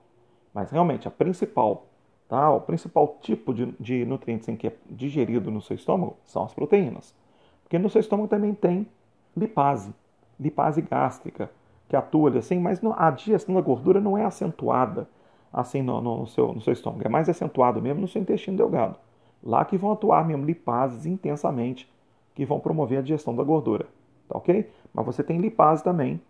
Mas 0.52 0.70
realmente, 0.70 1.06
a 1.06 1.10
principal, 1.10 1.86
tá? 2.28 2.50
O 2.50 2.60
principal 2.60 3.18
tipo 3.20 3.54
de, 3.54 3.72
de 3.78 4.04
nutrientes 4.04 4.48
em 4.48 4.56
que 4.56 4.68
é 4.68 4.76
digerido 4.90 5.50
no 5.50 5.62
seu 5.62 5.76
estômago 5.76 6.16
são 6.24 6.44
as 6.44 6.54
proteínas. 6.54 7.14
Porque 7.62 7.78
no 7.78 7.90
seu 7.90 8.00
estômago 8.00 8.28
também 8.28 8.54
tem 8.54 8.88
lipase, 9.36 9.94
lipase 10.38 10.80
gástrica, 10.82 11.50
que 11.88 11.96
atua 11.96 12.30
ali 12.30 12.38
assim, 12.38 12.58
mas 12.58 12.80
a 12.96 13.10
digestão 13.10 13.54
da 13.54 13.60
gordura 13.60 14.00
não 14.00 14.16
é 14.16 14.24
acentuada 14.24 15.08
assim 15.52 15.82
no, 15.82 16.00
no, 16.00 16.26
seu, 16.26 16.52
no 16.52 16.60
seu 16.60 16.72
estômago, 16.72 17.02
é 17.06 17.08
mais 17.08 17.28
acentuado 17.28 17.80
mesmo 17.80 18.00
no 18.00 18.08
seu 18.08 18.20
intestino 18.20 18.56
delgado. 18.56 18.96
Lá 19.42 19.64
que 19.64 19.76
vão 19.76 19.92
atuar 19.92 20.26
mesmo 20.26 20.44
lipases 20.44 21.06
intensamente, 21.06 21.88
que 22.34 22.44
vão 22.44 22.60
promover 22.60 22.98
a 22.98 23.02
digestão 23.02 23.34
da 23.34 23.42
gordura, 23.42 23.86
tá 24.28 24.36
ok? 24.36 24.68
Mas 24.92 25.06
você 25.06 25.22
tem 25.22 25.38
lipase 25.38 25.82
também 25.82 26.20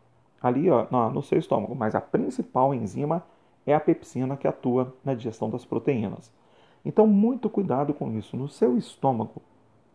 ali 0.40 0.70
ó, 0.70 0.86
no, 0.90 1.10
no 1.10 1.22
seu 1.22 1.38
estômago, 1.38 1.74
mas 1.74 1.94
a 1.94 2.00
principal 2.00 2.74
enzima 2.74 3.24
é 3.66 3.74
a 3.74 3.80
pepsina 3.80 4.36
que 4.36 4.46
atua 4.46 4.94
na 5.04 5.14
digestão 5.14 5.50
das 5.50 5.64
proteínas. 5.64 6.32
Então, 6.84 7.04
muito 7.06 7.50
cuidado 7.50 7.92
com 7.92 8.12
isso. 8.12 8.36
No 8.36 8.48
seu 8.48 8.78
estômago, 8.78 9.42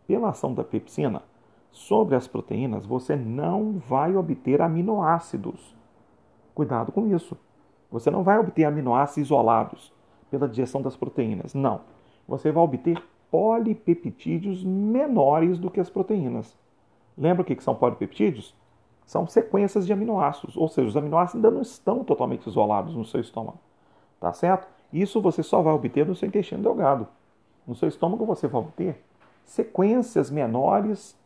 pela 0.06 0.28
ação 0.28 0.52
da 0.52 0.62
pepsina 0.62 1.22
sobre 1.72 2.14
as 2.14 2.28
proteínas, 2.28 2.86
você 2.86 3.16
não 3.16 3.82
vai 3.88 4.14
obter 4.14 4.60
aminoácidos. 4.60 5.74
Cuidado 6.54 6.92
com 6.92 7.08
isso. 7.08 7.36
Você 7.90 8.10
não 8.10 8.22
vai 8.22 8.38
obter 8.38 8.64
aminoácidos 8.64 9.26
isolados 9.28 9.92
pela 10.30 10.48
digestão 10.48 10.80
das 10.80 10.96
proteínas. 10.96 11.54
Não. 11.54 11.80
Você 12.28 12.52
vai 12.52 12.62
obter 12.62 13.02
polipeptídeos 13.30 14.62
menores 14.62 15.58
do 15.58 15.70
que 15.70 15.80
as 15.80 15.88
proteínas. 15.88 16.56
Lembra 17.16 17.42
o 17.42 17.44
que 17.44 17.58
são 17.62 17.74
polipeptídeos? 17.74 18.54
São 19.06 19.26
sequências 19.26 19.86
de 19.86 19.92
aminoácidos, 19.92 20.56
ou 20.56 20.68
seja, 20.68 20.88
os 20.88 20.96
aminoácidos 20.96 21.36
ainda 21.36 21.50
não 21.50 21.62
estão 21.62 22.04
totalmente 22.04 22.46
isolados 22.46 22.94
no 22.94 23.04
seu 23.04 23.20
estômago. 23.20 23.58
Tá 24.20 24.32
certo? 24.32 24.68
Isso 24.92 25.20
você 25.20 25.42
só 25.42 25.60
vai 25.62 25.72
obter 25.72 26.06
no 26.06 26.14
seu 26.14 26.28
intestino 26.28 26.62
delgado. 26.62 27.08
No 27.66 27.74
seu 27.74 27.88
estômago 27.88 28.24
você 28.24 28.46
vai 28.46 28.60
obter 28.60 29.02
sequências 29.44 30.30
menores 30.30 31.18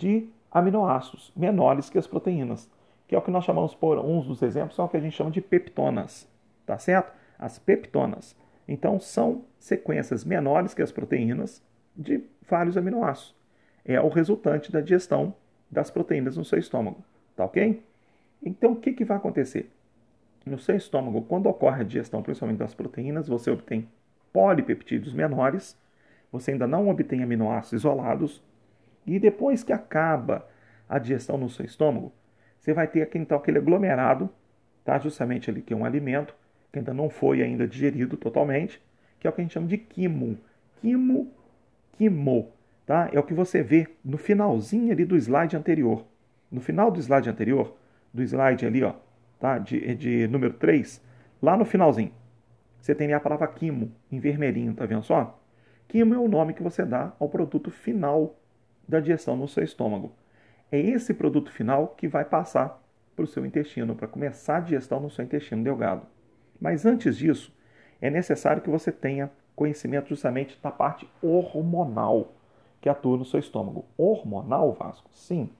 de 0.00 0.28
aminoácidos, 0.50 1.32
menores 1.36 1.88
que 1.88 1.98
as 1.98 2.06
proteínas, 2.06 2.68
que 3.06 3.14
é 3.14 3.18
o 3.18 3.22
que 3.22 3.30
nós 3.30 3.44
chamamos 3.44 3.74
por 3.74 3.98
uns 3.98 4.26
dos 4.26 4.42
exemplos 4.42 4.74
são 4.74 4.86
o 4.86 4.88
que 4.88 4.96
a 4.96 5.00
gente 5.00 5.16
chama 5.16 5.30
de 5.30 5.40
peptonas, 5.40 6.28
tá 6.66 6.78
certo? 6.78 7.12
As 7.38 7.58
peptonas. 7.58 8.36
Então 8.66 8.98
são 8.98 9.44
sequências 9.58 10.24
menores 10.24 10.74
que 10.74 10.82
as 10.82 10.90
proteínas 10.90 11.62
de 11.96 12.22
vários 12.48 12.76
aminoácidos. 12.76 13.34
É 13.84 14.00
o 14.00 14.08
resultante 14.08 14.72
da 14.72 14.80
digestão 14.80 15.34
das 15.70 15.90
proteínas 15.90 16.36
no 16.36 16.44
seu 16.44 16.58
estômago. 16.58 17.04
Tá 17.36 17.44
ok? 17.44 17.82
Então, 18.42 18.72
o 18.72 18.76
que, 18.76 18.92
que 18.92 19.04
vai 19.04 19.16
acontecer? 19.16 19.70
no 20.44 20.58
seu 20.58 20.76
estômago, 20.76 21.22
quando 21.22 21.46
ocorre 21.46 21.82
a 21.82 21.84
digestão, 21.84 22.22
principalmente 22.22 22.58
das 22.58 22.74
proteínas, 22.74 23.28
você 23.28 23.50
obtém 23.50 23.88
polipeptídeos 24.32 25.12
menores, 25.12 25.76
você 26.32 26.52
ainda 26.52 26.66
não 26.66 26.88
obtém 26.88 27.22
aminoácidos 27.22 27.80
isolados, 27.80 28.42
e 29.06 29.18
depois 29.18 29.62
que 29.62 29.72
acaba 29.72 30.46
a 30.88 30.98
digestão 30.98 31.38
no 31.38 31.48
seu 31.48 31.64
estômago, 31.64 32.12
você 32.58 32.72
vai 32.72 32.86
ter 32.86 33.08
então 33.14 33.38
aquele 33.38 33.58
aglomerado, 33.58 34.28
tá? 34.84 34.98
justamente 34.98 35.48
ali 35.50 35.62
que 35.62 35.72
é 35.72 35.76
um 35.76 35.84
alimento, 35.84 36.34
que 36.72 36.78
ainda 36.78 36.92
não 36.92 37.08
foi 37.08 37.42
ainda 37.42 37.66
digerido 37.66 38.16
totalmente, 38.16 38.80
que 39.18 39.26
é 39.26 39.30
o 39.30 39.32
que 39.32 39.40
a 39.40 39.44
gente 39.44 39.54
chama 39.54 39.66
de 39.66 39.78
quimo. 39.78 40.38
Quimo, 40.80 41.30
quimo, 41.92 42.52
tá? 42.86 43.10
É 43.12 43.18
o 43.18 43.22
que 43.22 43.34
você 43.34 43.62
vê 43.62 43.88
no 44.04 44.16
finalzinho 44.16 44.92
ali 44.92 45.04
do 45.04 45.16
slide 45.16 45.56
anterior. 45.56 46.04
No 46.50 46.60
final 46.60 46.90
do 46.90 46.98
slide 46.98 47.28
anterior, 47.28 47.76
do 48.12 48.22
slide 48.22 48.66
ali, 48.66 48.82
ó, 48.82 48.94
tá? 49.38 49.58
De, 49.58 49.94
de 49.94 50.28
número 50.28 50.54
3, 50.54 51.02
lá 51.42 51.56
no 51.56 51.64
finalzinho, 51.64 52.12
você 52.80 52.94
tem 52.94 53.12
a 53.12 53.20
palavra 53.20 53.46
quimo, 53.48 53.92
em 54.10 54.18
vermelhinho, 54.18 54.74
tá 54.74 54.86
vendo 54.86 55.02
só? 55.02 55.38
Quimo 55.86 56.14
é 56.14 56.18
o 56.18 56.28
nome 56.28 56.54
que 56.54 56.62
você 56.62 56.84
dá 56.84 57.12
ao 57.18 57.28
produto 57.28 57.70
final 57.70 58.39
da 58.90 59.00
digestão 59.00 59.36
no 59.36 59.48
seu 59.48 59.62
estômago. 59.62 60.12
É 60.70 60.78
esse 60.78 61.14
produto 61.14 61.50
final 61.50 61.88
que 61.96 62.06
vai 62.06 62.24
passar 62.24 62.82
para 63.16 63.24
o 63.24 63.26
seu 63.26 63.46
intestino, 63.46 63.94
para 63.94 64.08
começar 64.08 64.58
a 64.58 64.60
digestão 64.60 65.00
no 65.00 65.10
seu 65.10 65.24
intestino 65.24 65.64
delgado. 65.64 66.06
Mas 66.60 66.84
antes 66.84 67.16
disso, 67.16 67.54
é 68.00 68.10
necessário 68.10 68.62
que 68.62 68.70
você 68.70 68.92
tenha 68.92 69.30
conhecimento 69.54 70.08
justamente 70.08 70.58
da 70.62 70.70
parte 70.70 71.08
hormonal 71.22 72.32
que 72.80 72.88
atua 72.88 73.16
no 73.16 73.24
seu 73.24 73.40
estômago. 73.40 73.84
Hormonal, 73.96 74.72
Vasco? 74.72 75.10
Sim. 75.12 75.50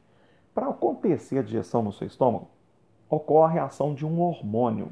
Para 0.55 0.69
acontecer 0.69 1.39
a 1.39 1.43
digestão 1.43 1.83
no 1.83 1.93
seu 1.93 2.07
estômago, 2.07 2.49
ocorre 3.09 3.59
a 3.59 3.65
ação 3.65 3.95
de 3.95 4.07
um 4.07 4.21
hormônio, 4.21 4.89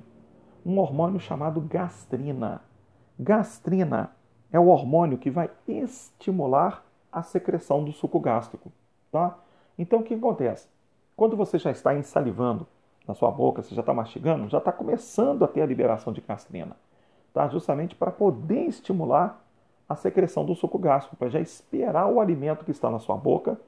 um 0.64 0.78
hormônio 0.78 1.18
chamado 1.18 1.60
gastrina. 1.60 2.60
Gastrina 3.18 4.12
é 4.52 4.58
o 4.60 4.66
hormônio 4.66 5.18
que 5.18 5.30
vai 5.30 5.50
estimular 5.66 6.84
a 7.12 7.22
secreção 7.22 7.84
do 7.84 7.92
suco 7.92 8.20
gástrico, 8.20 8.70
tá? 9.10 9.36
Então 9.78 10.00
o 10.00 10.02
que 10.02 10.14
acontece? 10.14 10.68
Quando 11.16 11.36
você 11.36 11.58
já 11.58 11.70
está 11.70 11.94
ensalivando 11.94 12.66
na 13.06 13.14
sua 13.14 13.30
boca, 13.30 13.62
você 13.62 13.74
já 13.74 13.80
está 13.80 13.94
mastigando, 13.94 14.48
já 14.48 14.58
está 14.58 14.70
começando 14.70 15.44
a 15.44 15.48
ter 15.48 15.62
a 15.62 15.66
liberação 15.66 16.12
de 16.12 16.20
gastrina, 16.20 16.76
tá? 17.32 17.48
Justamente 17.48 17.94
para 17.94 18.10
poder 18.10 18.66
estimular 18.66 19.42
a 19.88 19.96
secreção 19.96 20.44
do 20.44 20.54
suco 20.54 20.78
gástrico, 20.78 21.16
para 21.16 21.30
já 21.30 21.40
esperar 21.40 22.06
o 22.06 22.20
alimento 22.20 22.64
que 22.64 22.70
está 22.70 22.90
na 22.90 22.98
sua 22.98 23.16
boca, 23.16 23.58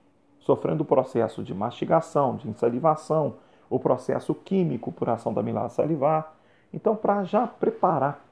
sofrendo 0.40 0.82
o 0.82 0.86
processo 0.86 1.42
de 1.42 1.54
mastigação, 1.54 2.36
de 2.36 2.48
ensalivação, 2.48 3.36
o 3.70 3.78
processo 3.78 4.34
químico 4.34 4.92
por 4.92 5.08
ação 5.08 5.32
da 5.32 5.40
amilase 5.40 5.76
salivar. 5.76 6.34
Então, 6.72 6.94
para 6.94 7.24
já 7.24 7.46
preparar 7.46 8.24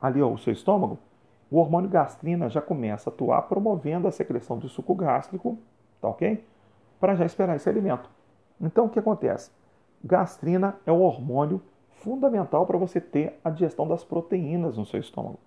ali 0.00 0.20
ó, 0.20 0.28
o 0.28 0.38
seu 0.38 0.52
estômago, 0.52 0.98
o 1.50 1.58
hormônio 1.58 1.90
gastrina 1.90 2.48
já 2.48 2.62
começa 2.62 3.10
a 3.10 3.12
atuar 3.12 3.42
promovendo 3.42 4.06
a 4.06 4.12
secreção 4.12 4.58
do 4.58 4.68
suco 4.68 4.94
gástrico, 4.94 5.58
tá 6.00 6.08
ok? 6.08 6.44
Para 7.00 7.14
já 7.14 7.24
esperar 7.24 7.56
esse 7.56 7.68
alimento. 7.68 8.08
Então, 8.60 8.86
o 8.86 8.88
que 8.88 8.98
acontece? 8.98 9.50
Gastrina 10.04 10.76
é 10.86 10.92
o 10.92 11.00
hormônio 11.00 11.60
fundamental 11.90 12.66
para 12.66 12.78
você 12.78 13.00
ter 13.00 13.38
a 13.44 13.50
digestão 13.50 13.86
das 13.86 14.04
proteínas 14.04 14.78
no 14.78 14.86
seu 14.86 15.00
estômago, 15.00 15.38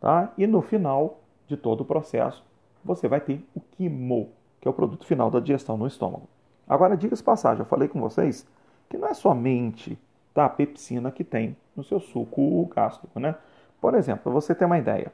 tá? 0.00 0.32
E 0.38 0.46
no 0.46 0.62
final 0.62 1.20
de 1.46 1.56
todo 1.56 1.82
o 1.82 1.84
processo, 1.84 2.44
você 2.84 3.06
vai 3.06 3.20
ter 3.20 3.44
o 3.54 3.60
quimo, 3.60 4.30
que 4.60 4.66
é 4.66 4.70
o 4.70 4.74
produto 4.74 5.04
final 5.04 5.30
da 5.30 5.40
digestão 5.40 5.76
no 5.76 5.86
estômago. 5.86 6.28
Agora, 6.66 6.96
diga-se 6.96 7.22
passagem, 7.22 7.60
eu 7.60 7.66
falei 7.66 7.88
com 7.88 8.00
vocês 8.00 8.46
que 8.88 8.96
não 8.96 9.08
é 9.08 9.14
somente 9.14 9.98
tá, 10.32 10.46
a 10.46 10.48
pepsina 10.48 11.10
que 11.10 11.22
tem 11.22 11.56
no 11.76 11.84
seu 11.84 12.00
suco 12.00 12.64
gástrico, 12.74 13.20
né? 13.20 13.34
Por 13.80 13.94
exemplo, 13.94 14.24
para 14.24 14.32
você 14.32 14.54
ter 14.54 14.64
uma 14.64 14.78
ideia, 14.78 15.12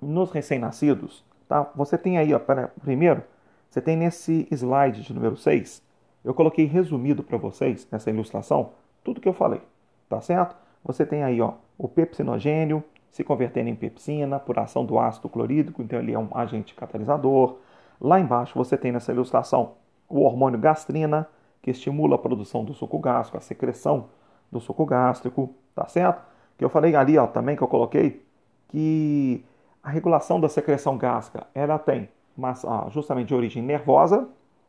nos 0.00 0.30
recém-nascidos, 0.30 1.24
tá? 1.48 1.70
Você 1.74 1.96
tem 1.96 2.18
aí, 2.18 2.34
ó, 2.34 2.40
primeiro, 2.80 3.22
você 3.70 3.80
tem 3.80 3.96
nesse 3.96 4.46
slide 4.50 5.02
de 5.02 5.12
número 5.12 5.36
6, 5.36 5.82
eu 6.24 6.34
coloquei 6.34 6.64
resumido 6.64 7.22
para 7.22 7.38
vocês, 7.38 7.86
nessa 7.90 8.10
ilustração, 8.10 8.70
tudo 9.04 9.20
que 9.20 9.28
eu 9.28 9.32
falei, 9.32 9.60
tá 10.08 10.20
certo? 10.20 10.56
Você 10.84 11.06
tem 11.06 11.22
aí, 11.22 11.40
ó, 11.40 11.54
o 11.78 11.88
pepsinogênio 11.88 12.82
se 13.10 13.24
convertendo 13.24 13.70
em 13.70 13.74
pepsina 13.74 14.38
por 14.38 14.58
ação 14.58 14.84
do 14.84 14.98
ácido 14.98 15.28
clorídrico, 15.28 15.82
então 15.82 15.98
ele 15.98 16.12
é 16.12 16.18
um 16.18 16.28
agente 16.34 16.74
catalisador. 16.74 17.56
Lá 18.00 18.20
embaixo 18.20 18.52
você 18.54 18.76
tem 18.76 18.92
nessa 18.92 19.10
ilustração 19.10 19.72
o 20.08 20.20
hormônio 20.20 20.58
gastrina, 20.58 21.26
que 21.62 21.70
estimula 21.70 22.16
a 22.16 22.18
produção 22.18 22.64
do 22.64 22.74
suco 22.74 22.98
gástrico, 22.98 23.38
a 23.38 23.40
secreção 23.40 24.08
do 24.52 24.60
suco 24.60 24.84
gástrico, 24.84 25.54
tá 25.74 25.86
certo? 25.86 26.22
Que 26.58 26.64
eu 26.64 26.68
falei 26.68 26.94
ali, 26.94 27.16
ó, 27.18 27.26
também 27.26 27.56
que 27.56 27.62
eu 27.62 27.68
coloquei 27.68 28.22
que 28.68 29.44
a 29.86 29.90
regulação 29.90 30.40
da 30.40 30.48
secreção 30.48 30.98
gástrica, 30.98 31.46
ela 31.54 31.78
tem 31.78 32.08
mas, 32.36 32.64
ah, 32.64 32.88
justamente 32.90 33.28
de 33.28 33.34
origem 33.34 33.62
nervosa, 33.62 34.28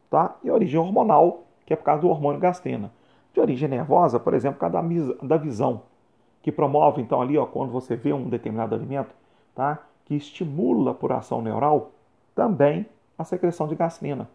tá? 0.10 0.36
E 0.44 0.50
origem 0.50 0.80
hormonal, 0.80 1.44
que 1.66 1.74
é 1.74 1.76
por 1.76 1.84
causa 1.84 2.02
do 2.02 2.08
hormônio 2.08 2.40
gastrina. 2.40 2.92
De 3.34 3.42
origem 3.42 3.68
nervosa, 3.68 4.20
por 4.20 4.34
exemplo, 4.34 4.60
por 4.60 4.72
causa 4.72 4.80
da, 4.80 5.28
da 5.28 5.38
visão, 5.38 5.82
que 6.42 6.52
promove, 6.52 7.02
então, 7.02 7.22
ali, 7.22 7.38
ó, 7.38 7.46
quando 7.46 7.72
você 7.72 7.96
vê 7.96 8.14
um 8.14 8.30
determinado 8.30 8.74
alimento, 8.74 9.14
tá? 9.54 9.80
Que 10.06 10.16
estimula 10.16 10.94
por 10.94 11.12
ação 11.12 11.42
neural 11.42 11.92
também 12.34 12.86
a 13.18 13.26
secreção 13.26 13.68
de 13.68 13.76
gastrina 13.76 14.30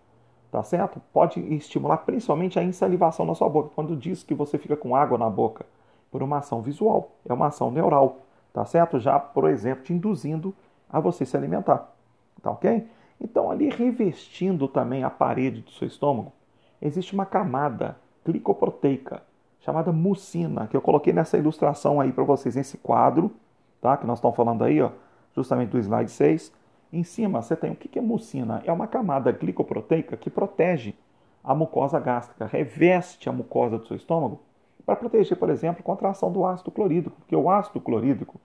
tá 0.50 0.62
certo? 0.62 1.00
Pode 1.14 1.40
estimular 1.54 1.96
principalmente 1.98 2.58
a 2.58 2.62
insalivação 2.62 3.24
na 3.24 3.34
sua 3.34 3.48
boca. 3.48 3.70
Quando 3.74 3.96
diz 3.96 4.22
que 4.22 4.34
você 4.34 4.58
fica 4.58 4.76
com 4.76 4.94
água 4.94 5.16
na 5.16 5.30
boca, 5.30 5.64
por 6.10 6.22
uma 6.22 6.38
ação 6.40 6.60
visual, 6.60 7.12
é 7.26 7.32
uma 7.32 7.46
ação 7.46 7.70
neural, 7.70 8.18
tá 8.52 8.62
certo? 8.66 9.00
Já, 9.00 9.18
por 9.18 9.48
exemplo, 9.48 9.82
te 9.82 9.94
induzindo 9.94 10.54
a 10.92 11.00
você 11.00 11.24
se 11.24 11.36
alimentar, 11.36 11.92
tá 12.42 12.50
ok? 12.50 12.86
Então, 13.20 13.50
ali 13.50 13.68
revestindo 13.68 14.68
também 14.68 15.04
a 15.04 15.10
parede 15.10 15.62
do 15.62 15.70
seu 15.70 15.88
estômago, 15.88 16.32
existe 16.80 17.14
uma 17.14 17.24
camada 17.24 17.96
glicoproteica 18.24 19.22
chamada 19.60 19.92
mucina, 19.92 20.66
que 20.66 20.76
eu 20.76 20.80
coloquei 20.80 21.12
nessa 21.12 21.38
ilustração 21.38 22.00
aí 22.00 22.12
para 22.12 22.24
vocês, 22.24 22.56
nesse 22.56 22.76
quadro, 22.76 23.30
tá? 23.80 23.96
Que 23.96 24.06
nós 24.06 24.18
estamos 24.18 24.36
falando 24.36 24.64
aí, 24.64 24.82
ó, 24.82 24.90
justamente 25.34 25.70
do 25.70 25.78
slide 25.78 26.10
6 26.10 26.52
em 26.92 27.02
cima 27.02 27.40
você 27.40 27.56
tem 27.56 27.72
o 27.72 27.76
que 27.76 27.98
é 27.98 28.02
mucina? 28.02 28.62
É 28.66 28.72
uma 28.72 28.86
camada 28.86 29.32
glicoproteica 29.32 30.16
que 30.16 30.28
protege 30.28 30.94
a 31.42 31.54
mucosa 31.54 31.98
gástrica, 31.98 32.46
reveste 32.46 33.28
a 33.28 33.32
mucosa 33.32 33.78
do 33.78 33.86
seu 33.86 33.96
estômago 33.96 34.40
para 34.84 34.96
proteger, 34.96 35.38
por 35.38 35.48
exemplo, 35.48 35.82
contra 35.82 36.08
a 36.08 36.10
ação 36.10 36.30
do 36.30 36.44
ácido 36.44 36.70
clorídrico, 36.70 37.16
porque 37.20 37.34
o 37.34 37.48
ácido 37.48 37.80
clorídrico 37.80 38.38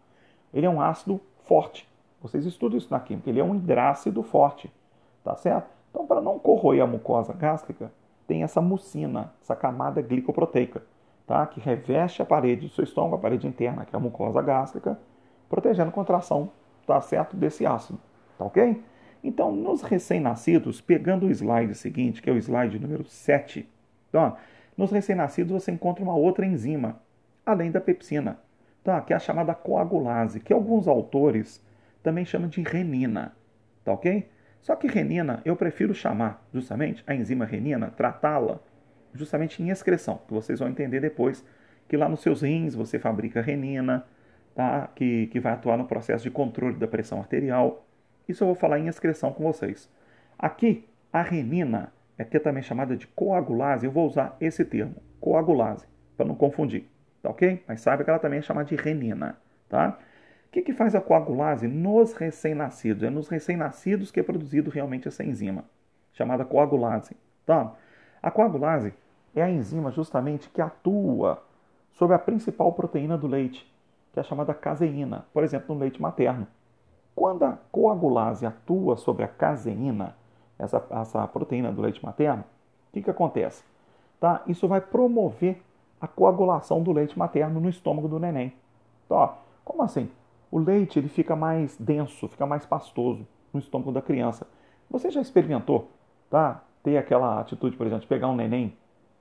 ele 0.54 0.66
é 0.66 0.70
um 0.70 0.80
ácido 0.80 1.20
forte. 1.44 1.87
Vocês 2.21 2.45
estudam 2.45 2.77
isso 2.77 2.91
na 2.91 2.99
química, 2.99 3.30
ele 3.30 3.39
é 3.39 3.43
um 3.43 3.56
hidrácido 3.56 4.23
forte, 4.23 4.71
tá 5.23 5.36
certo? 5.36 5.69
Então, 5.89 6.06
para 6.06 6.21
não 6.21 6.39
corroer 6.39 6.84
a 6.84 6.88
mucosa 6.88 7.34
gástrica, 7.34 7.91
tem 8.27 8.43
essa 8.43 8.62
mucina, 8.62 9.34
essa 9.41 9.56
camada 9.56 10.01
glicoproteica, 10.01 10.84
tá? 11.25 11.45
que 11.47 11.60
reveste 11.60 12.21
a 12.21 12.25
parede 12.25 12.67
do 12.67 12.73
seu 12.73 12.84
estômago, 12.84 13.15
a 13.15 13.19
parede 13.19 13.47
interna, 13.47 13.86
que 13.86 13.95
é 13.95 13.97
a 13.97 14.01
mucosa 14.01 14.41
gástrica, 14.41 14.99
protegendo 15.49 15.91
contra 15.91 16.15
a 16.15 16.19
ação, 16.19 16.51
tá 16.86 16.99
certo, 16.99 17.36
desse 17.36 17.65
ácido. 17.65 17.99
Tá 18.38 18.45
ok? 18.45 18.84
Então, 19.23 19.51
nos 19.51 19.82
recém-nascidos, 19.82 20.82
pegando 20.82 21.25
o 21.25 21.32
slide 21.32 21.73
seguinte, 21.73 22.21
que 22.21 22.30
é 22.30 22.34
o 22.34 22.38
slide 22.38 22.80
número 22.80 23.06
7, 23.06 23.67
então, 24.10 24.36
nos 24.75 24.91
recém-nascidos 24.91 25.51
você 25.51 25.71
encontra 25.71 26.03
uma 26.03 26.15
outra 26.15 26.45
enzima, 26.45 26.99
além 27.45 27.71
da 27.71 27.82
pepsina, 27.82 28.39
tá? 28.84 29.01
que 29.01 29.13
é 29.13 29.15
a 29.15 29.19
chamada 29.19 29.53
coagulase, 29.53 30.39
que 30.39 30.53
alguns 30.53 30.88
autores 30.88 31.63
também 32.08 32.24
chamam 32.24 32.48
de 32.48 32.62
renina. 32.62 33.36
Tá 33.84 33.91
ok? 33.91 34.30
Só 34.62 34.78
que 34.78 34.88
renina, 34.88 35.41
eu 35.43 35.58
prefiro 35.58 35.93
chamar 35.93 36.41
justamente 36.54 37.04
a 37.06 37.13
enzima 37.13 37.43
renina, 37.43 37.91
tratá-la 37.91 38.62
justamente 39.13 39.62
em 39.62 39.70
excreção, 39.70 40.22
que 40.26 40.34
vocês 40.34 40.60
vão 40.60 40.70
entender 40.70 41.02
depois 41.02 41.43
que 41.86 41.98
lá 41.98 42.08
nos 42.08 42.22
seus 42.22 42.43
rins 42.43 42.76
você 42.76 42.98
fabrica 42.98 43.41
renina, 43.41 44.06
tá? 44.56 44.89
que, 44.96 45.28
que 45.28 45.39
vai 45.41 45.52
atuar 45.52 45.76
no 45.76 45.84
processo 45.84 46.24
de 46.24 46.32
controle 46.32 46.78
da 46.78 46.88
pressão 46.88 47.20
arterial. 47.20 47.86
Isso 48.26 48.43
eu 48.43 48.48
vou 48.48 48.56
falar 48.56 48.80
em 48.80 48.88
excreção 48.88 49.34
com 49.34 49.43
vocês. 49.43 49.91
Aqui, 50.39 50.88
a 51.12 51.22
renina, 51.22 51.91
é 52.17 52.24
que 52.24 52.38
é 52.38 52.39
também 52.39 52.63
chamada 52.63 52.96
de 52.96 53.06
coagulase, 53.08 53.86
eu 53.86 53.91
vou 53.91 54.08
usar 54.08 54.38
esse 54.39 54.63
termo, 54.63 54.96
coagulase, 55.20 55.86
para 56.15 56.26
não 56.26 56.36
confundir, 56.36 56.86
tá 57.22 57.30
ok? 57.30 57.62
Mas 57.67 57.82
saiba 57.82 58.06
que 58.06 58.10
ela 58.10 58.20
também 58.20 58.39
é 58.39 58.41
chamada 58.41 58.70
de 58.70 58.76
renina, 58.76 59.38
tá? 59.67 60.00
O 60.48 60.50
que, 60.50 60.62
que 60.62 60.74
faz 60.74 60.96
a 60.96 61.02
coagulase 61.02 61.68
nos 61.68 62.14
recém-nascidos? 62.14 63.04
É 63.04 63.10
nos 63.10 63.28
recém-nascidos 63.28 64.12
que 64.12 64.20
é 64.20 64.24
produzido 64.24 64.70
realmente 64.70 65.08
essa 65.08 65.24
enzima, 65.24 65.66
chamada 66.14 66.46
coagulase, 66.46 67.16
tá? 67.46 67.74
A 68.24 68.32
coagulase 68.32 68.94
é 69.36 69.44
a 69.44 69.50
enzima 69.50 69.92
justamente 69.92 70.50
que 70.50 70.62
atua 70.62 71.44
sobre 71.92 72.16
a 72.16 72.20
principal 72.20 72.72
proteína 72.72 73.18
do 73.18 73.28
leite, 73.28 73.70
que 74.14 74.20
é 74.20 74.24
chamada 74.24 74.54
caseína, 74.54 75.26
por 75.34 75.44
exemplo, 75.44 75.76
no 75.76 75.82
leite 75.82 76.02
materno. 76.02 76.48
Quando 77.14 77.44
a 77.44 77.58
coagulase 77.72 78.46
atua 78.46 78.96
sobre 78.96 79.26
a 79.26 79.28
caseína, 79.28 80.16
essa, 80.58 80.84
essa 80.90 81.28
proteína 81.28 81.74
do 81.74 81.82
leite 81.82 82.04
materno, 82.04 82.44
o 82.90 82.94
que, 82.94 83.02
que 83.02 83.10
acontece? 83.12 83.64
Tá? 84.20 84.42
Isso 84.48 84.68
vai 84.68 84.80
promover 84.80 85.62
a 86.00 86.08
coagulação 86.08 86.82
do 86.82 86.92
leite 86.92 87.20
materno 87.20 87.60
no 87.60 87.70
estômago 87.70 88.08
do 88.08 88.18
neném. 88.18 88.54
Ó, 89.10 89.34
como 89.66 89.84
assim? 89.84 90.10
O 90.52 90.60
leite 90.60 90.98
ele 90.98 91.10
fica 91.10 91.36
mais 91.36 91.76
denso, 91.78 92.28
fica 92.28 92.46
mais 92.46 92.66
pastoso 92.66 93.28
no 93.54 93.60
estômago 93.60 93.92
da 93.92 94.02
criança. 94.02 94.48
Você 94.90 95.12
já 95.12 95.22
experimentou, 95.22 95.92
tá? 96.30 96.64
Ter 96.84 96.98
aquela 96.98 97.42
atitude, 97.42 97.76
por 97.76 97.86
exemplo, 97.86 98.04
de 98.04 98.08
pegar 98.08 98.28
um 98.30 98.36
neném, 98.36 98.74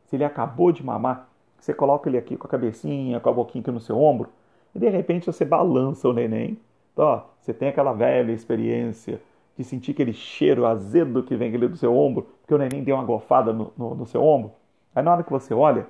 se 0.04 0.14
ele 0.14 0.24
acabou 0.24 0.70
de 0.70 0.84
mamar, 0.84 1.28
você 1.58 1.74
coloca 1.74 2.08
ele 2.08 2.16
aqui 2.16 2.36
com 2.36 2.46
a 2.46 2.50
cabecinha, 2.50 3.18
com 3.18 3.28
a 3.28 3.32
boquinha 3.32 3.60
aqui 3.60 3.70
no 3.70 3.80
seu 3.80 4.00
ombro, 4.00 4.28
e 4.74 4.78
de 4.78 4.88
repente 4.88 5.26
você 5.26 5.44
balança 5.44 6.08
o 6.08 6.12
neném. 6.12 6.58
Tá? 6.94 7.26
Você 7.40 7.52
tem 7.52 7.68
aquela 7.68 7.92
velha 7.92 8.32
experiência 8.32 9.20
de 9.56 9.64
sentir 9.64 9.92
aquele 9.92 10.12
cheiro 10.12 10.64
azedo 10.64 11.22
que 11.22 11.34
vem 11.34 11.54
ali 11.54 11.66
do 11.66 11.76
seu 11.76 11.94
ombro, 11.96 12.28
porque 12.40 12.54
o 12.54 12.58
neném 12.58 12.84
deu 12.84 12.94
uma 12.94 13.04
gofada 13.04 13.52
no, 13.52 13.72
no, 13.76 13.94
no 13.94 14.06
seu 14.06 14.22
ombro. 14.22 14.52
Aí 14.94 15.02
na 15.02 15.12
hora 15.12 15.22
que 15.24 15.32
você 15.32 15.52
olha, 15.52 15.86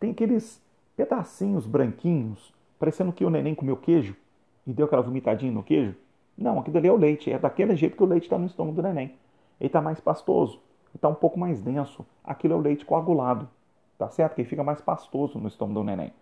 tem 0.00 0.10
aqueles 0.10 0.60
pedacinhos 0.96 1.66
branquinhos, 1.66 2.52
parecendo 2.78 3.12
que 3.12 3.24
o 3.24 3.30
neném 3.30 3.54
comeu 3.54 3.76
queijo 3.76 4.16
e 4.66 4.72
deu 4.72 4.86
aquela 4.86 5.02
vomitadinha 5.02 5.52
no 5.52 5.62
queijo. 5.62 5.94
Não, 6.36 6.58
aquilo 6.58 6.78
ali 6.78 6.88
é 6.88 6.92
o 6.92 6.96
leite. 6.96 7.30
É 7.30 7.38
daquele 7.38 7.76
jeito 7.76 7.96
que 7.96 8.02
o 8.02 8.06
leite 8.06 8.24
está 8.24 8.38
no 8.38 8.46
estômago 8.46 8.76
do 8.76 8.82
neném. 8.82 9.14
Ele 9.60 9.68
está 9.68 9.80
mais 9.80 10.00
pastoso, 10.00 10.60
está 10.94 11.08
um 11.08 11.14
pouco 11.14 11.38
mais 11.38 11.60
denso. 11.60 12.04
Aquilo 12.24 12.54
é 12.54 12.56
o 12.56 12.60
leite 12.60 12.84
coagulado, 12.84 13.48
tá 13.98 14.08
certo? 14.08 14.34
Que 14.34 14.44
fica 14.44 14.64
mais 14.64 14.80
pastoso 14.80 15.38
no 15.38 15.48
estômago 15.48 15.80
do 15.80 15.84
neném. 15.84 16.12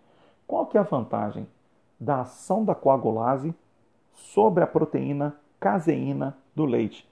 Qual 0.45 0.65
que 0.65 0.77
é 0.77 0.81
a 0.81 0.83
vantagem 0.83 1.47
da 1.99 2.21
ação 2.21 2.65
da 2.65 2.75
coagulase 2.75 3.53
sobre 4.13 4.63
a 4.63 4.67
proteína 4.67 5.35
caseína 5.59 6.37
do 6.55 6.65
leite, 6.65 7.07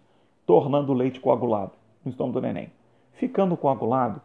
tornando 0.46 0.92
o 0.92 0.96
leite 0.96 1.20
coagulado 1.20 1.72
no 2.04 2.12
estômago 2.12 2.40
do 2.40 2.46
neném? 2.46 2.72
Ficando 3.14 3.56
coagulado, 3.56 4.22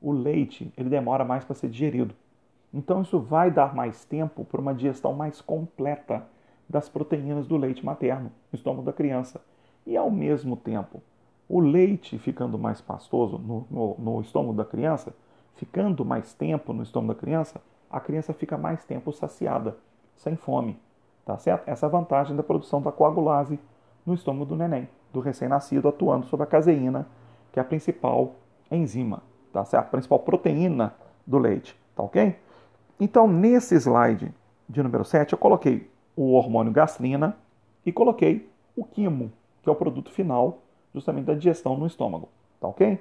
o 0.00 0.12
leite 0.12 0.72
ele 0.76 0.88
demora 0.88 1.24
mais 1.24 1.44
para 1.44 1.54
ser 1.54 1.68
digerido. 1.68 2.14
Então 2.72 3.02
isso 3.02 3.18
vai 3.20 3.50
dar 3.50 3.74
mais 3.74 4.04
tempo 4.04 4.44
para 4.44 4.60
uma 4.60 4.74
digestão 4.74 5.12
mais 5.12 5.40
completa 5.40 6.26
das 6.68 6.88
proteínas 6.88 7.46
do 7.46 7.56
leite 7.56 7.84
materno 7.84 8.32
no 8.52 8.56
estômago 8.56 8.84
da 8.84 8.92
criança. 8.92 9.40
E 9.86 9.96
ao 9.96 10.10
mesmo 10.10 10.56
tempo, 10.56 11.02
o 11.48 11.60
leite 11.60 12.18
ficando 12.18 12.58
mais 12.58 12.80
pastoso 12.80 13.38
no, 13.38 13.66
no, 13.70 13.96
no 13.98 14.20
estômago 14.20 14.54
da 14.54 14.64
criança, 14.64 15.14
ficando 15.56 16.04
mais 16.04 16.32
tempo 16.32 16.72
no 16.72 16.82
estômago 16.82 17.14
da 17.14 17.20
criança, 17.20 17.60
a 17.90 18.00
criança 18.00 18.32
fica 18.32 18.56
mais 18.56 18.84
tempo 18.84 19.12
saciada, 19.12 19.76
sem 20.16 20.36
fome. 20.36 20.78
Tá 21.24 21.38
certo? 21.38 21.68
Essa 21.68 21.86
é 21.86 21.88
a 21.88 21.90
vantagem 21.90 22.36
da 22.36 22.42
produção 22.42 22.82
da 22.82 22.92
coagulase 22.92 23.58
no 24.04 24.14
estômago 24.14 24.44
do 24.44 24.56
neném, 24.56 24.88
do 25.12 25.20
recém-nascido, 25.20 25.88
atuando 25.88 26.26
sobre 26.26 26.44
a 26.44 26.46
caseína, 26.46 27.06
que 27.52 27.58
é 27.58 27.62
a 27.62 27.64
principal 27.64 28.34
enzima, 28.70 29.22
tá 29.52 29.64
certo? 29.64 29.86
A 29.86 29.90
principal 29.90 30.18
proteína 30.18 30.94
do 31.26 31.38
leite, 31.38 31.78
tá 31.96 32.02
ok? 32.02 32.36
Então, 33.00 33.26
nesse 33.26 33.74
slide 33.76 34.32
de 34.68 34.82
número 34.82 35.04
7, 35.04 35.32
eu 35.32 35.38
coloquei 35.38 35.90
o 36.16 36.32
hormônio 36.32 36.72
gastrina 36.72 37.36
e 37.84 37.92
coloquei 37.92 38.48
o 38.76 38.84
quimo, 38.84 39.32
que 39.62 39.68
é 39.68 39.72
o 39.72 39.76
produto 39.76 40.10
final 40.10 40.58
justamente 40.94 41.26
da 41.26 41.34
digestão 41.34 41.76
no 41.76 41.86
estômago. 41.86 42.28
Tá 42.60 42.68
ok? 42.68 42.94
O 42.94 42.98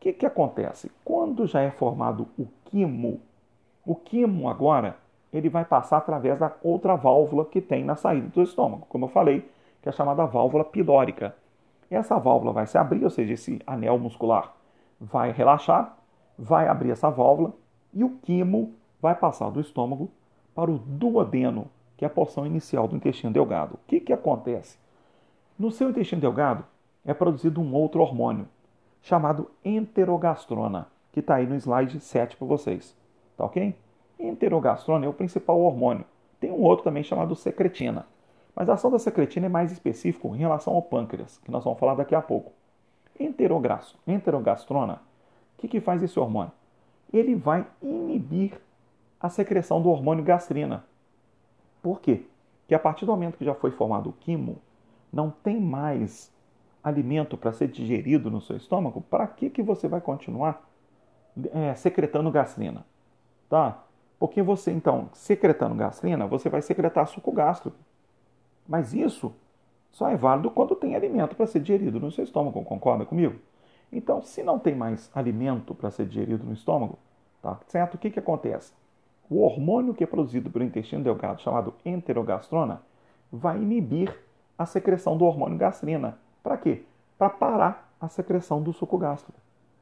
que, 0.00 0.12
que 0.12 0.26
acontece? 0.26 0.90
Quando 1.04 1.46
já 1.46 1.60
é 1.60 1.70
formado 1.70 2.26
o 2.38 2.46
quimo, 2.66 3.20
o 3.86 3.94
quimo 3.94 4.48
agora 4.48 4.96
ele 5.32 5.48
vai 5.48 5.64
passar 5.64 5.98
através 5.98 6.38
da 6.38 6.52
outra 6.62 6.94
válvula 6.94 7.44
que 7.44 7.60
tem 7.60 7.84
na 7.84 7.96
saída 7.96 8.28
do 8.28 8.42
estômago, 8.42 8.86
como 8.88 9.06
eu 9.06 9.08
falei, 9.08 9.48
que 9.82 9.88
é 9.88 9.92
chamada 9.92 10.24
válvula 10.24 10.64
pilórica. 10.64 11.34
Essa 11.90 12.18
válvula 12.18 12.52
vai 12.52 12.66
se 12.66 12.78
abrir, 12.78 13.04
ou 13.04 13.10
seja, 13.10 13.34
esse 13.34 13.60
anel 13.66 13.98
muscular 13.98 14.54
vai 15.00 15.32
relaxar, 15.32 15.96
vai 16.38 16.66
abrir 16.68 16.90
essa 16.90 17.10
válvula 17.10 17.52
e 17.92 18.02
o 18.02 18.10
quimo 18.22 18.74
vai 19.00 19.14
passar 19.14 19.50
do 19.50 19.60
estômago 19.60 20.10
para 20.54 20.70
o 20.70 20.78
duodeno, 20.78 21.66
que 21.96 22.04
é 22.04 22.06
a 22.06 22.10
porção 22.10 22.46
inicial 22.46 22.88
do 22.88 22.96
intestino 22.96 23.32
delgado. 23.32 23.74
O 23.74 23.78
que, 23.86 24.00
que 24.00 24.12
acontece? 24.12 24.78
No 25.58 25.70
seu 25.70 25.90
intestino 25.90 26.20
delgado 26.20 26.64
é 27.04 27.14
produzido 27.14 27.60
um 27.60 27.74
outro 27.74 28.00
hormônio, 28.00 28.48
chamado 29.02 29.50
enterogastrona, 29.64 30.88
que 31.12 31.20
está 31.20 31.36
aí 31.36 31.46
no 31.46 31.54
slide 31.54 32.00
7 32.00 32.36
para 32.36 32.46
vocês. 32.46 32.96
Tá 33.36 33.44
ok? 33.44 33.76
Enterogastrona 34.18 35.06
é 35.06 35.08
o 35.08 35.12
principal 35.12 35.60
hormônio. 35.60 36.04
Tem 36.40 36.50
um 36.50 36.62
outro 36.62 36.84
também 36.84 37.02
chamado 37.02 37.34
secretina. 37.34 38.06
Mas 38.54 38.68
a 38.68 38.74
ação 38.74 38.90
da 38.90 38.98
secretina 38.98 39.46
é 39.46 39.48
mais 39.48 39.72
específico 39.72 40.34
em 40.34 40.38
relação 40.38 40.74
ao 40.74 40.82
pâncreas, 40.82 41.38
que 41.38 41.50
nós 41.50 41.64
vamos 41.64 41.78
falar 41.78 41.94
daqui 41.94 42.14
a 42.14 42.22
pouco. 42.22 42.52
Enterogastrona, 43.18 44.94
o 44.94 45.60
que, 45.60 45.68
que 45.68 45.80
faz 45.80 46.02
esse 46.02 46.18
hormônio? 46.18 46.52
Ele 47.12 47.34
vai 47.34 47.66
inibir 47.82 48.60
a 49.20 49.28
secreção 49.28 49.80
do 49.80 49.88
hormônio 49.88 50.24
gastrina, 50.24 50.84
por 51.84 52.00
quê? 52.00 52.22
Porque 52.62 52.74
a 52.74 52.78
partir 52.78 53.04
do 53.04 53.12
momento 53.12 53.36
que 53.36 53.44
já 53.44 53.54
foi 53.54 53.70
formado 53.70 54.08
o 54.08 54.12
quimo, 54.14 54.56
não 55.12 55.30
tem 55.30 55.60
mais 55.60 56.32
alimento 56.82 57.36
para 57.36 57.52
ser 57.52 57.68
digerido 57.68 58.30
no 58.30 58.40
seu 58.40 58.56
estômago, 58.56 59.02
para 59.02 59.26
que, 59.26 59.50
que 59.50 59.62
você 59.62 59.86
vai 59.86 60.00
continuar 60.00 60.66
é, 61.52 61.74
secretando 61.74 62.30
gastrina? 62.30 62.86
Tá? 63.50 63.84
Porque 64.18 64.42
você, 64.42 64.70
então, 64.70 65.10
secretando 65.12 65.74
gastrina, 65.74 66.26
você 66.26 66.48
vai 66.48 66.62
secretar 66.62 67.06
suco 67.06 67.30
gástrico. 67.30 67.76
Mas 68.66 68.94
isso 68.94 69.34
só 69.90 70.08
é 70.08 70.16
válido 70.16 70.50
quando 70.50 70.74
tem 70.74 70.96
alimento 70.96 71.36
para 71.36 71.46
ser 71.46 71.60
digerido 71.60 72.00
no 72.00 72.10
seu 72.10 72.24
estômago, 72.24 72.64
concorda 72.64 73.04
comigo? 73.04 73.38
Então, 73.92 74.22
se 74.22 74.42
não 74.42 74.58
tem 74.58 74.74
mais 74.74 75.10
alimento 75.14 75.74
para 75.74 75.90
ser 75.90 76.06
digerido 76.06 76.44
no 76.44 76.54
estômago, 76.54 76.98
tá 77.42 77.60
certo? 77.66 77.96
O 77.96 77.98
que, 77.98 78.10
que 78.10 78.18
acontece? 78.18 78.72
O 79.28 79.42
hormônio 79.42 79.94
que 79.94 80.04
é 80.04 80.06
produzido 80.06 80.50
pelo 80.50 80.64
intestino 80.64 81.02
delgado, 81.02 81.40
chamado 81.40 81.74
enterogastrona, 81.84 82.82
vai 83.32 83.56
inibir 83.56 84.16
a 84.58 84.66
secreção 84.66 85.16
do 85.16 85.24
hormônio 85.24 85.58
gastrina. 85.58 86.18
Para 86.42 86.56
quê? 86.56 86.82
Para 87.18 87.30
parar 87.30 87.94
a 88.00 88.08
secreção 88.08 88.62
do 88.62 88.72
suco 88.72 88.98
gástrico. 88.98 89.38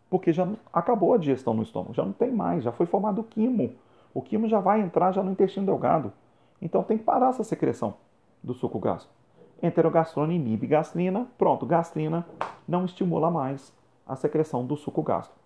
Porque 0.09 0.33
já 0.33 0.49
acabou 0.73 1.15
a 1.15 1.19
digestão 1.19 1.55
no 1.55 1.63
estômago, 1.63 1.95
já 1.95 2.05
não 2.05 2.13
tem 2.13 2.31
mais, 2.31 2.65
já 2.65 2.73
foi 2.73 2.87
formado 2.87 3.21
o 3.21 3.25
quimo. 3.25 3.73
O 4.15 4.21
quimo 4.21 4.49
já 4.49 4.61
vai 4.61 4.81
entrar 4.81 5.13
já 5.13 5.23
no 5.23 5.33
intestino 5.33 5.67
delgado. 5.67 6.13
Então 6.61 6.83
tem 6.83 6.99
que 6.99 7.05
parar 7.05 7.31
essa 7.31 7.43
secreção 7.43 7.95
do 8.43 8.55
suco 8.55 8.79
gástrico. 8.79 9.15
Enterogastrona 9.63 10.33
inibe 10.33 10.67
gastrina, 10.67 11.27
pronto, 11.39 11.65
gastrina 11.65 12.27
não 12.67 12.85
estimula 12.85 13.31
mais 13.31 13.73
a 14.07 14.17
secreção 14.17 14.65
do 14.65 14.77
suco 14.77 15.03
gástrico. 15.03 15.39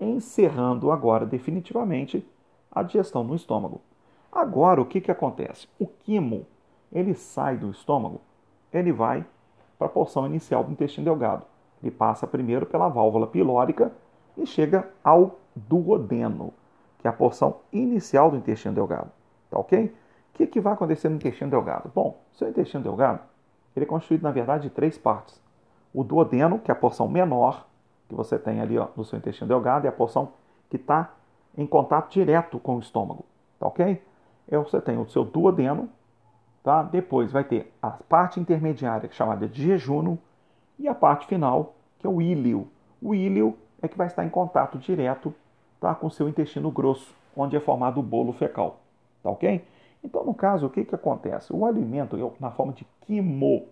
Encerrando 0.00 0.90
agora 0.90 1.26
definitivamente 1.26 2.26
a 2.74 2.82
digestão 2.82 3.22
no 3.22 3.34
estômago. 3.34 3.80
Agora, 4.32 4.80
o 4.80 4.86
que, 4.86 5.00
que 5.00 5.10
acontece? 5.10 5.68
O 5.78 5.86
quimo, 5.86 6.46
ele 6.92 7.14
sai 7.14 7.56
do 7.56 7.70
estômago, 7.70 8.20
ele 8.72 8.92
vai 8.92 9.24
para 9.78 9.86
a 9.86 9.90
porção 9.90 10.26
inicial 10.26 10.64
do 10.64 10.72
intestino 10.72 11.04
delgado. 11.04 11.44
Ele 11.82 11.90
passa 11.90 12.26
primeiro 12.26 12.66
pela 12.66 12.88
válvula 12.88 13.26
pilórica 13.26 13.92
e 14.36 14.46
chega 14.46 14.88
ao 15.02 15.38
duodeno, 15.54 16.52
que 16.98 17.06
é 17.06 17.10
a 17.10 17.12
porção 17.12 17.60
inicial 17.72 18.30
do 18.30 18.36
intestino 18.36 18.74
delgado. 18.74 19.10
Tá 19.50 19.58
ok? 19.58 19.86
O 19.86 19.92
que, 20.34 20.46
que 20.46 20.60
vai 20.60 20.72
acontecer 20.72 21.08
no 21.08 21.16
intestino 21.16 21.50
delgado? 21.50 21.90
Bom, 21.94 22.18
seu 22.32 22.48
intestino 22.48 22.82
delgado 22.82 23.20
ele 23.76 23.84
é 23.84 23.88
construído, 23.88 24.22
na 24.22 24.30
verdade, 24.30 24.64
de 24.64 24.70
três 24.70 24.96
partes. 24.96 25.40
O 25.92 26.04
duodeno, 26.04 26.58
que 26.58 26.70
é 26.70 26.72
a 26.72 26.76
porção 26.76 27.08
menor 27.08 27.66
que 28.08 28.14
você 28.14 28.38
tem 28.38 28.60
ali 28.60 28.78
ó, 28.78 28.88
no 28.96 29.04
seu 29.04 29.18
intestino 29.18 29.48
delgado, 29.48 29.86
é 29.86 29.88
a 29.88 29.92
porção 29.92 30.32
que 30.68 30.76
está 30.76 31.12
em 31.56 31.66
contato 31.66 32.12
direto 32.12 32.58
com 32.58 32.76
o 32.76 32.80
estômago, 32.80 33.24
tá 33.58 33.66
ok? 33.66 34.02
É, 34.48 34.58
você 34.58 34.80
tem 34.80 34.98
o 34.98 35.08
seu 35.08 35.24
duodeno, 35.24 35.88
tá? 36.62 36.82
Depois 36.82 37.32
vai 37.32 37.44
ter 37.44 37.72
a 37.80 37.90
parte 37.90 38.40
intermediária, 38.40 39.08
chamada 39.12 39.48
de 39.48 39.62
jejuno, 39.62 40.18
e 40.78 40.88
a 40.88 40.94
parte 40.94 41.26
final, 41.26 41.74
que 41.98 42.06
é 42.06 42.10
o 42.10 42.20
íleo. 42.20 42.68
O 43.00 43.14
íleo 43.14 43.56
é 43.80 43.88
que 43.88 43.96
vai 43.96 44.06
estar 44.06 44.24
em 44.24 44.28
contato 44.28 44.78
direto 44.78 45.34
tá, 45.80 45.94
com 45.94 46.08
o 46.08 46.10
seu 46.10 46.28
intestino 46.28 46.70
grosso, 46.70 47.14
onde 47.36 47.56
é 47.56 47.60
formado 47.60 48.00
o 48.00 48.02
bolo 48.02 48.32
fecal, 48.32 48.80
tá 49.22 49.30
ok? 49.30 49.64
Então, 50.02 50.24
no 50.24 50.34
caso, 50.34 50.66
o 50.66 50.70
que, 50.70 50.84
que 50.84 50.94
acontece? 50.94 51.52
O 51.52 51.64
alimento, 51.64 52.16
na 52.38 52.50
forma 52.50 52.72
de 52.72 52.86
quimo, 53.02 53.66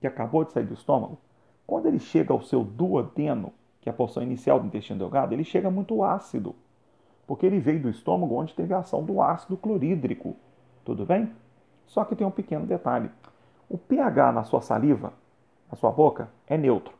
que 0.00 0.06
acabou 0.06 0.44
de 0.44 0.52
sair 0.52 0.64
do 0.64 0.74
estômago, 0.74 1.18
quando 1.66 1.86
ele 1.86 1.98
chega 1.98 2.32
ao 2.32 2.42
seu 2.42 2.64
duodeno, 2.64 3.52
que 3.80 3.88
é 3.88 3.92
a 3.92 3.94
porção 3.94 4.22
inicial 4.22 4.60
do 4.60 4.66
intestino 4.66 4.98
delgado, 4.98 5.32
ele 5.32 5.44
chega 5.44 5.70
muito 5.70 6.02
ácido 6.02 6.54
porque 7.30 7.46
ele 7.46 7.60
veio 7.60 7.80
do 7.80 7.88
estômago 7.88 8.34
onde 8.34 8.52
teve 8.52 8.74
a 8.74 8.78
ação 8.78 9.04
do 9.04 9.22
ácido 9.22 9.56
clorídrico. 9.56 10.34
Tudo 10.84 11.06
bem? 11.06 11.32
Só 11.86 12.04
que 12.04 12.16
tem 12.16 12.26
um 12.26 12.30
pequeno 12.32 12.66
detalhe. 12.66 13.08
O 13.68 13.78
pH 13.78 14.32
na 14.32 14.42
sua 14.42 14.60
saliva, 14.60 15.12
na 15.70 15.76
sua 15.76 15.92
boca, 15.92 16.28
é 16.44 16.58
neutro. 16.58 16.92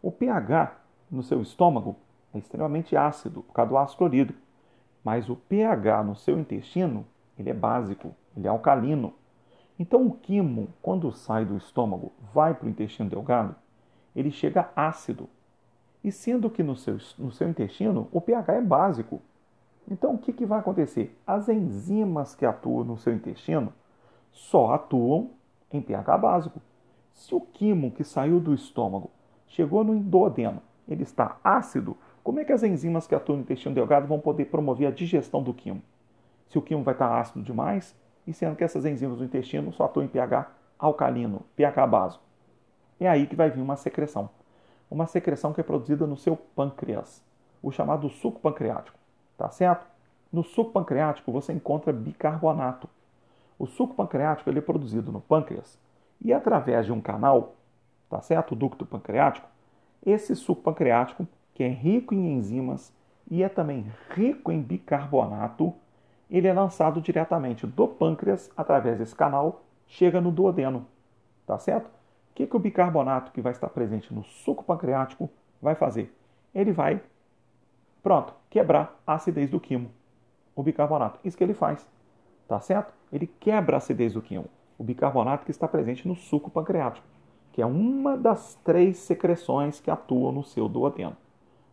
O 0.00 0.12
pH 0.12 0.72
no 1.10 1.20
seu 1.20 1.42
estômago 1.42 1.96
é 2.32 2.38
extremamente 2.38 2.96
ácido, 2.96 3.42
por 3.42 3.52
causa 3.54 3.68
do 3.68 3.76
ácido 3.76 3.98
clorídrico. 3.98 4.40
Mas 5.02 5.28
o 5.28 5.34
pH 5.34 6.04
no 6.04 6.14
seu 6.14 6.38
intestino, 6.38 7.04
ele 7.36 7.50
é 7.50 7.54
básico, 7.54 8.14
ele 8.36 8.46
é 8.46 8.50
alcalino. 8.50 9.14
Então 9.76 10.06
o 10.06 10.12
quimo, 10.12 10.68
quando 10.80 11.10
sai 11.10 11.44
do 11.44 11.56
estômago, 11.56 12.12
vai 12.32 12.54
para 12.54 12.66
o 12.66 12.70
intestino 12.70 13.10
delgado, 13.10 13.56
ele 14.14 14.30
chega 14.30 14.70
ácido. 14.76 15.28
E 16.04 16.12
sendo 16.12 16.48
que 16.48 16.62
no 16.62 16.76
seu, 16.76 16.98
no 17.18 17.32
seu 17.32 17.48
intestino 17.48 18.06
o 18.12 18.20
pH 18.20 18.52
é 18.52 18.60
básico, 18.60 19.20
Então, 19.90 20.14
o 20.14 20.18
que, 20.18 20.32
que 20.32 20.44
vai 20.44 20.58
acontecer? 20.58 21.16
As 21.26 21.48
enzimas 21.48 22.34
que 22.34 22.44
atuam 22.44 22.84
no 22.84 22.96
seu 22.96 23.12
intestino 23.12 23.72
só 24.32 24.72
atuam 24.72 25.30
em 25.72 25.80
pH 25.80 26.18
básico. 26.18 26.60
Se 27.14 27.34
o 27.34 27.40
quimo 27.40 27.90
que 27.92 28.04
saiu 28.04 28.40
do 28.40 28.52
estômago 28.52 29.10
chegou 29.46 29.84
no 29.84 29.98
duodeno, 29.98 30.60
ele 30.88 31.02
está 31.02 31.38
ácido, 31.42 31.96
como 32.22 32.40
é 32.40 32.44
que 32.44 32.52
as 32.52 32.62
enzimas 32.62 33.06
que 33.06 33.14
atuam 33.14 33.36
no 33.36 33.42
intestino 33.42 33.74
delgado 33.74 34.06
vão 34.06 34.18
poder 34.18 34.46
promover 34.46 34.88
a 34.88 34.90
digestão 34.90 35.42
do 35.42 35.54
quimo? 35.54 35.80
Se 36.48 36.58
o 36.58 36.62
quimo 36.62 36.82
vai 36.82 36.94
estar 36.94 37.20
ácido 37.20 37.42
demais, 37.42 37.96
e 38.26 38.32
sendo 38.32 38.56
que 38.56 38.64
essas 38.64 38.84
enzimas 38.84 39.18
do 39.18 39.24
intestino 39.24 39.72
só 39.72 39.84
atuam 39.84 40.04
em 40.04 40.08
pH 40.08 40.50
alcalino, 40.78 41.42
pH 41.54 41.86
básico. 41.86 42.24
É 42.98 43.08
aí 43.08 43.26
que 43.26 43.36
vai 43.36 43.50
vir 43.50 43.60
uma 43.60 43.76
secreção. 43.76 44.28
Uma 44.90 45.06
secreção 45.06 45.52
que 45.52 45.60
é 45.60 45.64
produzida 45.64 46.06
no 46.06 46.16
seu 46.16 46.36
pâncreas, 46.36 47.22
o 47.62 47.70
chamado 47.70 48.08
suco 48.08 48.40
pancreático. 48.40 48.98
Tá 49.36 49.50
certo? 49.50 49.86
No 50.32 50.42
suco 50.42 50.72
pancreático 50.72 51.30
você 51.30 51.52
encontra 51.52 51.92
bicarbonato. 51.92 52.88
O 53.58 53.66
suco 53.66 53.94
pancreático 53.94 54.50
ele 54.50 54.58
é 54.58 54.62
produzido 54.62 55.12
no 55.12 55.20
pâncreas 55.20 55.78
e 56.22 56.32
através 56.32 56.86
de 56.86 56.92
um 56.92 57.00
canal, 57.00 57.54
tá 58.08 58.20
certo? 58.20 58.52
O 58.52 58.56
ducto 58.56 58.84
pancreático, 58.84 59.48
esse 60.04 60.34
suco 60.34 60.62
pancreático, 60.62 61.26
que 61.54 61.62
é 61.62 61.68
rico 61.68 62.14
em 62.14 62.34
enzimas 62.34 62.92
e 63.30 63.42
é 63.42 63.48
também 63.48 63.90
rico 64.10 64.52
em 64.52 64.60
bicarbonato, 64.60 65.74
ele 66.30 66.48
é 66.48 66.52
lançado 66.52 67.00
diretamente 67.00 67.66
do 67.66 67.88
pâncreas 67.88 68.50
através 68.56 68.98
desse 68.98 69.14
canal, 69.14 69.62
chega 69.86 70.20
no 70.20 70.30
duodeno, 70.30 70.86
tá 71.46 71.58
certo? 71.58 71.86
O 71.86 72.34
que, 72.34 72.46
que 72.46 72.56
o 72.56 72.60
bicarbonato 72.60 73.32
que 73.32 73.40
vai 73.40 73.52
estar 73.52 73.68
presente 73.68 74.12
no 74.12 74.22
suco 74.24 74.64
pancreático 74.64 75.30
vai 75.62 75.74
fazer? 75.74 76.14
Ele 76.54 76.72
vai, 76.72 77.00
pronto, 78.02 78.34
quebrar 78.56 78.98
a 79.06 79.12
acidez 79.12 79.50
do 79.50 79.60
quimo, 79.60 79.90
o 80.54 80.62
bicarbonato. 80.62 81.20
Isso 81.22 81.36
que 81.36 81.44
ele 81.44 81.52
faz, 81.52 81.86
tá 82.48 82.58
certo? 82.58 82.90
Ele 83.12 83.26
quebra 83.26 83.76
a 83.76 83.78
acidez 83.78 84.14
do 84.14 84.22
quimo, 84.22 84.46
o 84.78 84.82
bicarbonato 84.82 85.44
que 85.44 85.50
está 85.50 85.68
presente 85.68 86.08
no 86.08 86.16
suco 86.16 86.48
pancreático, 86.48 87.06
que 87.52 87.60
é 87.60 87.66
uma 87.66 88.16
das 88.16 88.54
três 88.64 88.96
secreções 88.96 89.78
que 89.78 89.90
atuam 89.90 90.32
no 90.32 90.42
seu 90.42 90.70
duodeno, 90.70 91.14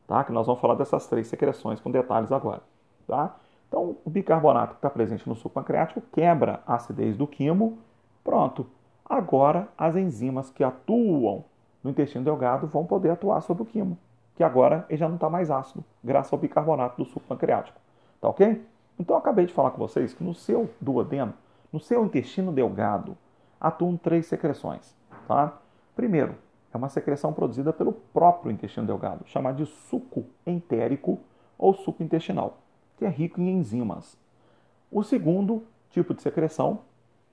tá? 0.05 0.25
Que 0.25 0.33
nós 0.33 0.45
vamos 0.45 0.59
falar 0.59 0.75
dessas 0.75 1.07
três 1.07 1.27
secreções 1.27 1.79
com 1.79 1.89
detalhes 1.89 2.33
agora, 2.33 2.61
tá? 3.07 3.33
Então, 3.69 3.95
o 4.03 4.09
bicarbonato 4.09 4.73
que 4.73 4.79
está 4.79 4.89
presente 4.89 5.27
no 5.29 5.35
suco 5.35 5.55
pancreático 5.55 6.01
quebra 6.11 6.61
a 6.67 6.75
acidez 6.75 7.15
do 7.15 7.25
quimo. 7.25 7.77
Pronto. 8.25 8.67
Agora, 9.05 9.69
as 9.77 9.95
enzimas 9.95 10.49
que 10.49 10.65
atuam 10.65 11.45
no 11.81 11.91
intestino 11.91 12.25
delgado 12.25 12.67
vão 12.67 12.85
poder 12.85 13.11
atuar 13.11 13.39
sobre 13.39 13.63
o 13.63 13.65
quimo, 13.65 13.97
que 14.35 14.43
agora 14.43 14.85
ele 14.89 14.97
já 14.97 15.07
não 15.07 15.15
está 15.15 15.29
mais 15.29 15.51
ácido, 15.51 15.83
graças 16.03 16.31
ao 16.33 16.39
bicarbonato 16.39 17.03
do 17.03 17.09
suco 17.09 17.25
pancreático. 17.27 17.79
Tá 18.19 18.29
ok? 18.29 18.65
Então, 18.99 19.15
eu 19.15 19.19
acabei 19.19 19.45
de 19.45 19.53
falar 19.53 19.71
com 19.71 19.77
vocês 19.77 20.13
que 20.13 20.23
no 20.23 20.33
seu 20.33 20.69
duodeno, 20.79 21.33
no 21.71 21.79
seu 21.79 22.05
intestino 22.05 22.51
delgado, 22.51 23.17
atuam 23.59 23.97
três 23.97 24.25
secreções. 24.27 24.95
Tá? 25.27 25.57
Primeiro, 25.95 26.35
é 26.73 26.77
uma 26.77 26.89
secreção 26.89 27.33
produzida 27.33 27.73
pelo 27.73 27.93
próprio 27.93 28.51
intestino 28.51 28.85
delgado, 28.85 29.25
chamada 29.25 29.57
de 29.57 29.65
suco 29.65 30.25
entérico 30.45 31.19
ou 31.57 31.73
suco 31.73 32.03
intestinal 32.03 32.57
que 32.97 33.05
é 33.05 33.09
rico 33.09 33.41
em 33.41 33.49
enzimas. 33.49 34.17
O 34.91 35.03
segundo 35.03 35.63
tipo 35.89 36.13
de 36.13 36.21
secreção 36.21 36.79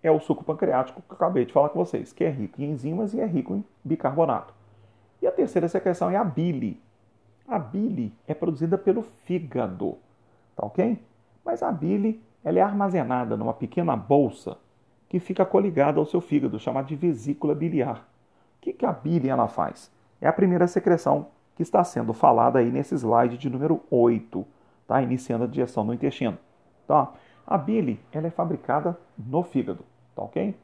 é 0.02 0.10
o 0.10 0.18
suco 0.18 0.42
pancreático, 0.42 1.02
que 1.02 1.12
eu 1.12 1.16
acabei 1.16 1.44
de 1.44 1.52
falar 1.52 1.68
com 1.68 1.78
vocês, 1.78 2.12
que 2.12 2.24
é 2.24 2.30
rico 2.30 2.60
em 2.60 2.70
enzimas 2.70 3.14
e 3.14 3.20
é 3.20 3.26
rico 3.26 3.54
em 3.54 3.64
bicarbonato. 3.84 4.54
E 5.20 5.26
a 5.26 5.32
terceira 5.32 5.68
secreção 5.68 6.10
é 6.10 6.16
a 6.16 6.24
bile. 6.24 6.80
A 7.50 7.58
bile 7.58 8.14
é 8.28 8.32
produzida 8.32 8.78
pelo 8.78 9.02
fígado, 9.02 9.98
tá 10.54 10.64
ok? 10.64 10.96
Mas 11.44 11.64
a 11.64 11.72
bile 11.72 12.22
ela 12.44 12.60
é 12.60 12.62
armazenada 12.62 13.36
numa 13.36 13.52
pequena 13.52 13.96
bolsa 13.96 14.56
que 15.08 15.18
fica 15.18 15.44
coligada 15.44 15.98
ao 15.98 16.06
seu 16.06 16.20
fígado, 16.20 16.60
chamada 16.60 16.86
de 16.86 16.94
vesícula 16.94 17.52
biliar. 17.52 18.06
O 18.58 18.60
que, 18.60 18.72
que 18.72 18.86
a 18.86 18.92
bile 18.92 19.28
ela 19.28 19.48
faz? 19.48 19.90
É 20.20 20.28
a 20.28 20.32
primeira 20.32 20.68
secreção 20.68 21.26
que 21.56 21.62
está 21.64 21.82
sendo 21.82 22.12
falada 22.12 22.60
aí 22.60 22.70
nesse 22.70 22.94
slide 22.94 23.36
de 23.36 23.50
número 23.50 23.80
8 23.90 24.46
tá? 24.86 25.02
iniciando 25.02 25.42
a 25.42 25.46
digestão 25.48 25.82
no 25.82 25.92
intestino. 25.92 26.38
Tá? 26.86 27.12
A 27.44 27.58
bile 27.58 27.98
ela 28.12 28.28
é 28.28 28.30
fabricada 28.30 28.96
no 29.18 29.42
fígado, 29.42 29.84
tá 30.14 30.22
ok? 30.22 30.54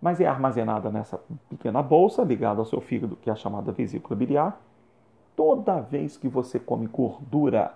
Mas 0.00 0.20
é 0.20 0.26
armazenada 0.26 0.90
nessa 0.90 1.20
pequena 1.50 1.82
bolsa 1.82 2.22
ligada 2.22 2.60
ao 2.60 2.64
seu 2.64 2.80
fígado, 2.80 3.16
que 3.16 3.28
é 3.28 3.32
a 3.34 3.36
chamada 3.36 3.72
vesícula 3.72 4.16
biliar. 4.16 4.58
Toda 5.42 5.80
vez 5.80 6.18
que 6.18 6.28
você 6.28 6.60
come 6.60 6.86
gordura, 6.86 7.72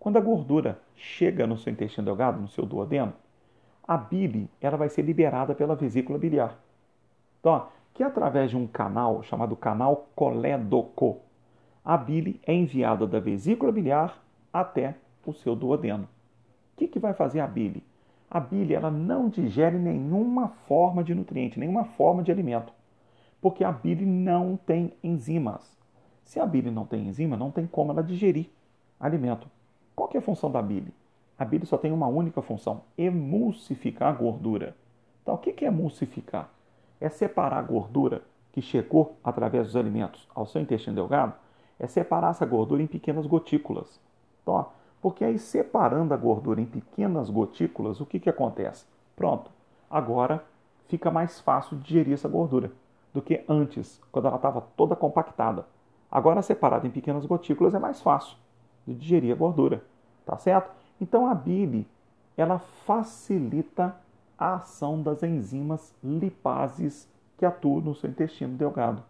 quando 0.00 0.16
a 0.16 0.20
gordura 0.20 0.80
chega 0.94 1.46
no 1.46 1.58
seu 1.58 1.70
intestino 1.70 2.06
delgado, 2.06 2.40
no 2.40 2.48
seu 2.48 2.64
duodeno, 2.64 3.12
a 3.86 3.98
bile 3.98 4.48
ela 4.62 4.78
vai 4.78 4.88
ser 4.88 5.02
liberada 5.02 5.54
pela 5.54 5.76
vesícula 5.76 6.18
biliar. 6.18 6.58
Então, 7.38 7.66
que 7.92 8.02
através 8.02 8.48
de 8.48 8.56
um 8.56 8.66
canal 8.66 9.22
chamado 9.22 9.54
canal 9.54 10.08
colédoco, 10.16 11.18
a 11.84 11.98
bile 11.98 12.40
é 12.46 12.54
enviada 12.54 13.06
da 13.06 13.20
vesícula 13.20 13.70
biliar 13.70 14.18
até 14.50 14.94
o 15.26 15.34
seu 15.34 15.54
duodeno. 15.54 16.04
O 16.04 16.78
que, 16.78 16.88
que 16.88 16.98
vai 16.98 17.12
fazer 17.12 17.40
a 17.40 17.46
bile? 17.46 17.84
A 18.30 18.40
bile 18.40 18.72
ela 18.72 18.90
não 18.90 19.28
digere 19.28 19.76
nenhuma 19.76 20.48
forma 20.66 21.04
de 21.04 21.14
nutriente, 21.14 21.60
nenhuma 21.60 21.84
forma 21.84 22.22
de 22.22 22.32
alimento, 22.32 22.72
porque 23.38 23.62
a 23.64 23.70
bile 23.70 24.06
não 24.06 24.56
tem 24.56 24.94
enzimas. 25.04 25.75
Se 26.26 26.40
a 26.40 26.44
bile 26.44 26.72
não 26.72 26.84
tem 26.84 27.06
enzima, 27.06 27.36
não 27.36 27.52
tem 27.52 27.66
como 27.66 27.92
ela 27.92 28.02
digerir 28.02 28.50
alimento. 28.98 29.48
Qual 29.94 30.10
é 30.12 30.18
a 30.18 30.20
função 30.20 30.50
da 30.50 30.60
bile? 30.60 30.92
A 31.38 31.44
bile 31.44 31.64
só 31.64 31.78
tem 31.78 31.92
uma 31.92 32.08
única 32.08 32.42
função: 32.42 32.82
emulsificar 32.98 34.08
a 34.08 34.18
gordura. 34.18 34.76
Então, 35.22 35.36
o 35.36 35.38
que 35.38 35.64
é 35.64 35.68
emulsificar? 35.68 36.50
É 37.00 37.08
separar 37.08 37.58
a 37.58 37.62
gordura 37.62 38.22
que 38.52 38.60
chegou 38.60 39.16
através 39.22 39.66
dos 39.66 39.76
alimentos 39.76 40.26
ao 40.34 40.46
seu 40.46 40.60
intestino 40.60 40.96
delgado, 40.96 41.34
é 41.78 41.86
separar 41.86 42.30
essa 42.30 42.44
gordura 42.44 42.82
em 42.82 42.86
pequenas 42.86 43.26
gotículas. 43.26 44.00
Então, 44.42 44.66
porque 45.00 45.24
aí, 45.24 45.38
separando 45.38 46.12
a 46.12 46.16
gordura 46.16 46.60
em 46.60 46.66
pequenas 46.66 47.30
gotículas, 47.30 48.00
o 48.00 48.06
que, 48.06 48.18
que 48.18 48.30
acontece? 48.30 48.84
Pronto, 49.14 49.50
agora 49.88 50.44
fica 50.88 51.08
mais 51.08 51.40
fácil 51.40 51.76
digerir 51.76 52.14
essa 52.14 52.28
gordura 52.28 52.72
do 53.14 53.22
que 53.22 53.44
antes, 53.48 54.00
quando 54.10 54.26
ela 54.26 54.36
estava 54.36 54.60
toda 54.76 54.96
compactada. 54.96 55.66
Agora, 56.10 56.42
separada 56.42 56.86
em 56.86 56.90
pequenas 56.90 57.26
gotículas, 57.26 57.74
é 57.74 57.78
mais 57.78 58.00
fácil 58.00 58.36
de 58.86 58.94
digerir 58.94 59.32
a 59.32 59.36
gordura, 59.36 59.84
tá 60.24 60.36
certo? 60.36 60.70
Então, 61.00 61.26
a 61.26 61.34
bile, 61.34 61.86
ela 62.36 62.58
facilita 62.58 63.96
a 64.38 64.54
ação 64.54 65.02
das 65.02 65.22
enzimas 65.22 65.94
lipases 66.02 67.08
que 67.36 67.44
atuam 67.44 67.80
no 67.80 67.94
seu 67.94 68.10
intestino 68.10 68.56
delgado. 68.56 69.02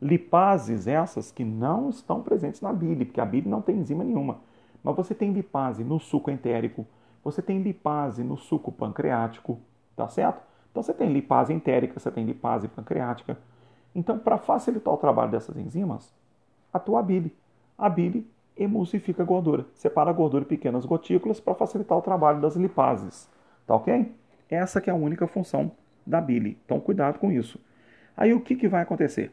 Lipases 0.00 0.86
essas 0.86 1.30
que 1.30 1.44
não 1.44 1.88
estão 1.88 2.22
presentes 2.22 2.60
na 2.60 2.72
bile, 2.72 3.04
porque 3.04 3.20
a 3.20 3.24
bile 3.24 3.48
não 3.48 3.62
tem 3.62 3.76
enzima 3.76 4.04
nenhuma. 4.04 4.38
Mas 4.82 4.96
você 4.96 5.14
tem 5.14 5.32
lipase 5.32 5.82
no 5.82 5.98
suco 5.98 6.30
entérico, 6.30 6.86
você 7.22 7.40
tem 7.40 7.62
lipase 7.62 8.22
no 8.22 8.36
suco 8.36 8.70
pancreático, 8.70 9.58
tá 9.96 10.08
certo? 10.08 10.42
Então 10.70 10.82
você 10.82 10.92
tem 10.92 11.10
lipase 11.10 11.54
entérica, 11.54 11.98
você 11.98 12.10
tem 12.10 12.24
lipase 12.24 12.68
pancreática. 12.68 13.38
Então, 13.94 14.18
para 14.18 14.36
facilitar 14.36 14.92
o 14.92 14.98
trabalho 14.98 15.30
dessas 15.30 15.56
enzimas, 15.56 16.12
a 16.74 17.02
bile. 17.02 17.34
A 17.76 17.88
bile 17.88 18.26
emulsifica 18.56 19.22
a 19.22 19.26
gordura, 19.26 19.66
separa 19.74 20.10
a 20.10 20.12
gordura 20.12 20.44
em 20.44 20.48
pequenas 20.48 20.84
gotículas 20.84 21.40
para 21.40 21.54
facilitar 21.54 21.98
o 21.98 22.02
trabalho 22.02 22.40
das 22.40 22.56
lipases, 22.56 23.28
tá 23.66 23.74
ok? 23.74 24.12
Essa 24.48 24.80
que 24.80 24.88
é 24.88 24.92
a 24.92 24.96
única 24.96 25.26
função 25.26 25.72
da 26.06 26.20
bile. 26.20 26.58
Então, 26.64 26.78
cuidado 26.78 27.18
com 27.18 27.32
isso. 27.32 27.58
Aí 28.16 28.32
o 28.32 28.40
que, 28.40 28.54
que 28.54 28.68
vai 28.68 28.82
acontecer? 28.82 29.32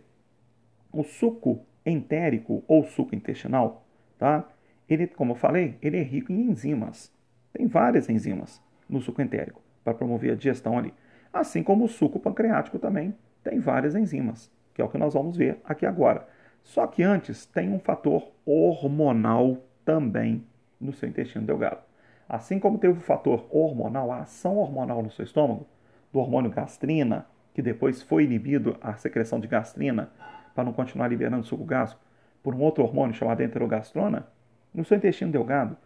O 0.92 1.04
suco 1.04 1.60
entérico 1.86 2.64
ou 2.68 2.84
suco 2.84 3.16
intestinal, 3.16 3.86
tá? 4.18 4.46
Ele, 4.90 5.08
como 5.08 5.34
eu 5.34 5.36
falei, 5.36 5.78
ele 5.82 5.98
é 5.98 6.04
rico 6.04 6.32
em 6.32 6.50
enzimas. 6.50 7.12
Tem 7.54 7.68
várias 7.68 8.10
enzimas 8.10 8.62
no 8.90 9.02
suco 9.02 9.22
entérico 9.22 9.62
para 9.84 9.94
promover 9.94 10.32
a 10.32 10.36
digestão 10.36 10.78
ali. 10.78 10.94
Assim 11.32 11.64
como 11.64 11.86
o 11.86 11.88
suco 11.88 12.20
pancreático 12.20 12.78
também 12.78 13.14
tem 13.44 13.60
várias 13.60 13.96
enzimas, 13.96 14.52
que 14.74 14.82
é 14.82 14.86
o 14.86 14.90
que 14.90 14.98
nós 14.98 15.14
vamos 15.14 15.38
ver 15.38 15.60
aqui 15.64 15.86
agora. 15.86 16.28
Só 16.64 16.88
que 16.88 17.04
antes 17.04 17.46
tem 17.46 17.72
um 17.72 17.80
fator 17.80 18.32
hormonal 18.46 19.58
também 19.84 20.46
no 20.80 20.94
seu 20.94 21.10
intestino 21.10 21.46
delgado. 21.46 21.82
Assim 22.28 22.60
como 22.60 22.78
teve 22.78 22.98
o 22.98 23.02
fator 23.02 23.46
hormonal, 23.50 24.12
a 24.12 24.20
ação 24.20 24.58
hormonal 24.58 25.04
no 25.04 25.12
seu 25.12 25.26
estômago, 25.26 25.68
do 26.14 26.20
hormônio 26.20 26.52
gastrina, 26.52 27.26
que 27.54 27.62
depois 27.62 28.02
foi 28.02 28.24
inibido 28.24 28.78
a 28.82 28.94
secreção 28.96 29.40
de 29.40 29.48
gastrina 29.48 30.10
para 30.56 30.64
não 30.64 30.74
continuar 30.74 31.08
liberando 31.08 31.46
suco 31.46 31.64
gástrico 31.64 32.02
por 32.44 32.56
um 32.56 32.62
outro 32.62 32.84
hormônio 32.84 33.14
chamado 33.14 33.44
enterogastrona, 33.44 34.28
no 34.74 34.86
seu 34.86 34.98
intestino 34.98 35.32
delgado 35.32 35.78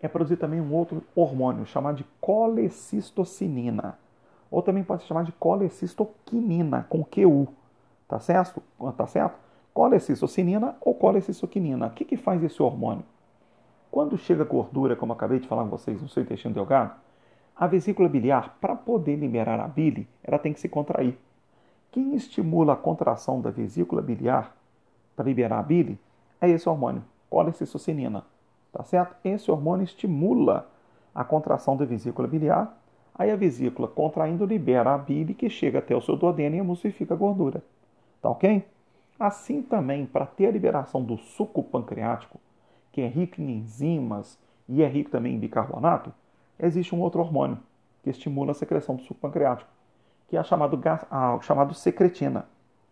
é 0.00 0.08
produzido 0.08 0.40
também 0.40 0.60
um 0.60 0.72
outro 0.74 1.04
hormônio 1.14 1.64
chamado 1.64 1.96
de 1.96 2.04
colecistocinina, 2.20 3.96
ou 4.50 4.60
também 4.60 4.82
pode 4.82 5.02
ser 5.02 5.08
chamado 5.08 5.26
de 5.26 5.32
colecistoquinina, 5.32 6.84
com 6.88 7.04
QU, 7.04 7.48
tá 8.08 8.18
certo? 8.18 8.60
Tá 8.96 9.06
certo? 9.06 9.38
Colecistocinina 9.72 10.76
ou 10.80 10.94
colecistoquinina. 10.94 11.86
O 11.86 11.90
que, 11.90 12.04
que 12.04 12.16
faz 12.16 12.42
esse 12.42 12.62
hormônio? 12.62 13.04
Quando 13.90 14.16
chega 14.16 14.44
gordura, 14.44 14.96
como 14.96 15.12
acabei 15.12 15.38
de 15.38 15.46
falar 15.46 15.64
com 15.64 15.70
vocês, 15.70 16.00
no 16.00 16.08
seu 16.08 16.22
intestino 16.22 16.54
delgado, 16.54 16.94
a 17.54 17.66
vesícula 17.66 18.08
biliar, 18.08 18.56
para 18.60 18.74
poder 18.74 19.16
liberar 19.16 19.60
a 19.60 19.68
bile, 19.68 20.08
ela 20.24 20.38
tem 20.38 20.52
que 20.52 20.60
se 20.60 20.68
contrair. 20.68 21.18
Quem 21.90 22.14
estimula 22.14 22.72
a 22.72 22.76
contração 22.76 23.40
da 23.40 23.50
vesícula 23.50 24.00
biliar 24.00 24.56
para 25.14 25.26
liberar 25.26 25.58
a 25.58 25.62
bile 25.62 25.98
é 26.40 26.48
esse 26.48 26.68
hormônio, 26.68 27.04
colecistocinina. 27.28 28.24
Tá 28.72 28.82
certo? 28.82 29.14
Esse 29.22 29.50
hormônio 29.50 29.84
estimula 29.84 30.66
a 31.14 31.22
contração 31.22 31.76
da 31.76 31.84
vesícula 31.84 32.26
biliar. 32.26 32.74
Aí 33.14 33.30
a 33.30 33.36
vesícula 33.36 33.86
contraindo 33.86 34.46
libera 34.46 34.94
a 34.94 34.98
bile 34.98 35.34
que 35.34 35.50
chega 35.50 35.80
até 35.80 35.94
o 35.94 36.00
seu 36.00 36.16
duodeno 36.16 36.56
e 36.56 36.58
emulsifica 36.58 37.12
a 37.12 37.16
gordura. 37.16 37.62
Tá 38.22 38.30
ok? 38.30 38.64
Assim 39.22 39.62
também, 39.62 40.04
para 40.04 40.26
ter 40.26 40.46
a 40.46 40.50
liberação 40.50 41.00
do 41.00 41.16
suco 41.16 41.62
pancreático, 41.62 42.40
que 42.90 43.00
é 43.00 43.06
rico 43.06 43.40
em 43.40 43.58
enzimas 43.58 44.36
e 44.68 44.82
é 44.82 44.88
rico 44.88 45.12
também 45.12 45.36
em 45.36 45.38
bicarbonato, 45.38 46.12
existe 46.58 46.92
um 46.92 47.00
outro 47.00 47.20
hormônio 47.20 47.60
que 48.02 48.10
estimula 48.10 48.50
a 48.50 48.54
secreção 48.54 48.96
do 48.96 49.02
suco 49.02 49.20
pancreático, 49.20 49.70
que 50.26 50.36
é 50.36 50.42
chamado, 50.42 50.76
ah, 51.08 51.38
chamado 51.40 51.72
secretina. 51.72 52.48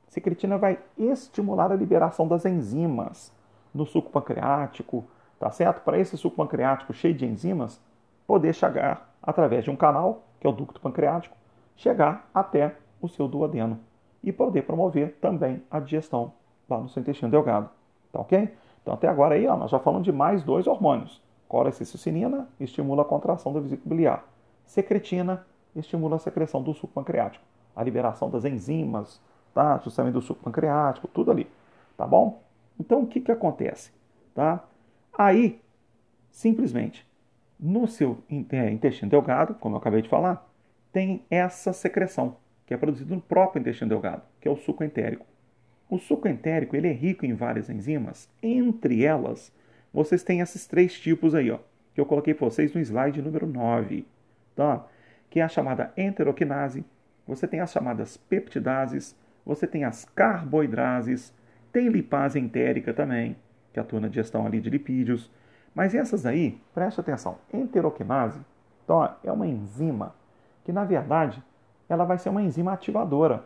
Secretina 0.06 0.56
vai 0.56 0.78
estimular 0.96 1.72
a 1.72 1.74
liberação 1.74 2.28
das 2.28 2.46
enzimas 2.46 3.34
no 3.74 3.84
suco 3.84 4.12
pancreático, 4.12 5.04
tá 5.36 5.50
certo? 5.50 5.82
Para 5.82 5.98
esse 5.98 6.16
suco 6.16 6.36
pancreático 6.36 6.92
cheio 6.92 7.12
de 7.12 7.26
enzimas 7.26 7.82
poder 8.24 8.54
chegar 8.54 9.12
através 9.20 9.64
de 9.64 9.70
um 9.72 9.76
canal, 9.76 10.22
que 10.38 10.46
é 10.46 10.50
o 10.50 10.52
ducto 10.52 10.80
pancreático, 10.80 11.36
chegar 11.74 12.30
até 12.32 12.76
o 13.02 13.08
seu 13.08 13.26
duodeno 13.26 13.89
e 14.22 14.32
poder 14.32 14.62
promover 14.62 15.16
também 15.20 15.62
a 15.70 15.80
digestão 15.80 16.32
lá 16.68 16.78
no 16.78 16.88
seu 16.88 17.00
intestino 17.00 17.30
delgado, 17.30 17.68
tá 18.12 18.20
ok? 18.20 18.54
Então 18.82 18.94
até 18.94 19.08
agora 19.08 19.34
aí, 19.34 19.46
ó, 19.46 19.56
nós 19.56 19.70
já 19.70 19.78
falamos 19.78 20.04
de 20.04 20.12
mais 20.12 20.42
dois 20.42 20.66
hormônios. 20.66 21.22
Colecistocinina 21.48 22.48
estimula 22.60 23.02
a 23.02 23.04
contração 23.04 23.52
da 23.52 23.60
vesícula 23.60 23.88
biliar. 23.88 24.24
Secretina 24.64 25.44
estimula 25.74 26.16
a 26.16 26.18
secreção 26.18 26.62
do 26.62 26.72
suco 26.72 26.92
pancreático, 26.92 27.44
a 27.74 27.82
liberação 27.82 28.30
das 28.30 28.44
enzimas, 28.44 29.20
tá? 29.52 29.78
Justamente 29.78 30.14
do 30.14 30.22
suco 30.22 30.44
pancreático, 30.44 31.08
tudo 31.08 31.30
ali, 31.30 31.48
tá 31.96 32.06
bom? 32.06 32.40
Então 32.78 33.02
o 33.02 33.06
que 33.06 33.20
que 33.20 33.32
acontece, 33.32 33.92
tá? 34.34 34.64
Aí, 35.16 35.60
simplesmente, 36.30 37.06
no 37.58 37.86
seu 37.86 38.18
é, 38.50 38.70
intestino 38.70 39.10
delgado, 39.10 39.54
como 39.54 39.74
eu 39.74 39.80
acabei 39.80 40.02
de 40.02 40.08
falar, 40.08 40.48
tem 40.92 41.24
essa 41.30 41.72
secreção, 41.72 42.36
que 42.70 42.74
é 42.74 42.76
produzida 42.76 43.12
no 43.12 43.20
próprio 43.20 43.58
intestino 43.58 43.88
delgado, 43.88 44.22
que 44.40 44.46
é 44.46 44.50
o 44.50 44.54
suco 44.54 44.84
entérico. 44.84 45.26
O 45.88 45.98
suco 45.98 46.28
entérico 46.28 46.76
ele 46.76 46.86
é 46.86 46.92
rico 46.92 47.26
em 47.26 47.34
várias 47.34 47.68
enzimas, 47.68 48.30
entre 48.40 49.04
elas, 49.04 49.52
vocês 49.92 50.22
têm 50.22 50.38
esses 50.38 50.68
três 50.68 50.96
tipos 50.96 51.34
aí, 51.34 51.50
ó, 51.50 51.58
que 51.92 52.00
eu 52.00 52.06
coloquei 52.06 52.32
para 52.32 52.48
vocês 52.48 52.72
no 52.72 52.80
slide 52.80 53.20
número 53.20 53.44
9, 53.44 54.06
tá? 54.54 54.86
que 55.28 55.40
é 55.40 55.42
a 55.42 55.48
chamada 55.48 55.92
enteroquinase, 55.96 56.84
você 57.26 57.48
tem 57.48 57.58
as 57.58 57.72
chamadas 57.72 58.16
peptidases, 58.16 59.16
você 59.44 59.66
tem 59.66 59.82
as 59.82 60.04
carboidrases, 60.04 61.34
tem 61.72 61.88
lipase 61.88 62.38
entérica 62.38 62.94
também, 62.94 63.36
que 63.72 63.80
atua 63.80 63.98
na 63.98 64.06
digestão 64.06 64.46
ali 64.46 64.60
de 64.60 64.70
lipídios. 64.70 65.28
Mas 65.74 65.92
essas 65.92 66.24
aí, 66.24 66.60
preste 66.72 67.00
atenção, 67.00 67.36
enteroquinase 67.52 68.40
então, 68.84 69.08
é 69.22 69.30
uma 69.30 69.46
enzima 69.46 70.14
que, 70.64 70.72
na 70.72 70.84
verdade, 70.84 71.40
ela 71.92 72.04
vai 72.04 72.18
ser 72.18 72.28
uma 72.28 72.42
enzima 72.42 72.72
ativadora. 72.72 73.44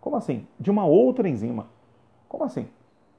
Como 0.00 0.16
assim? 0.16 0.46
De 0.58 0.70
uma 0.70 0.84
outra 0.84 1.28
enzima. 1.28 1.66
Como 2.28 2.44
assim? 2.44 2.68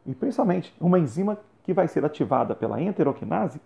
E 0.06 0.14
principalmente 0.14 0.74
uma 0.80 1.00
enzima 1.00 1.38
que 1.64 1.74
vai 1.74 1.88
ser 1.88 2.04
ativada 2.06 2.54
pela 2.54 2.82
enteroquinase, 2.82 3.60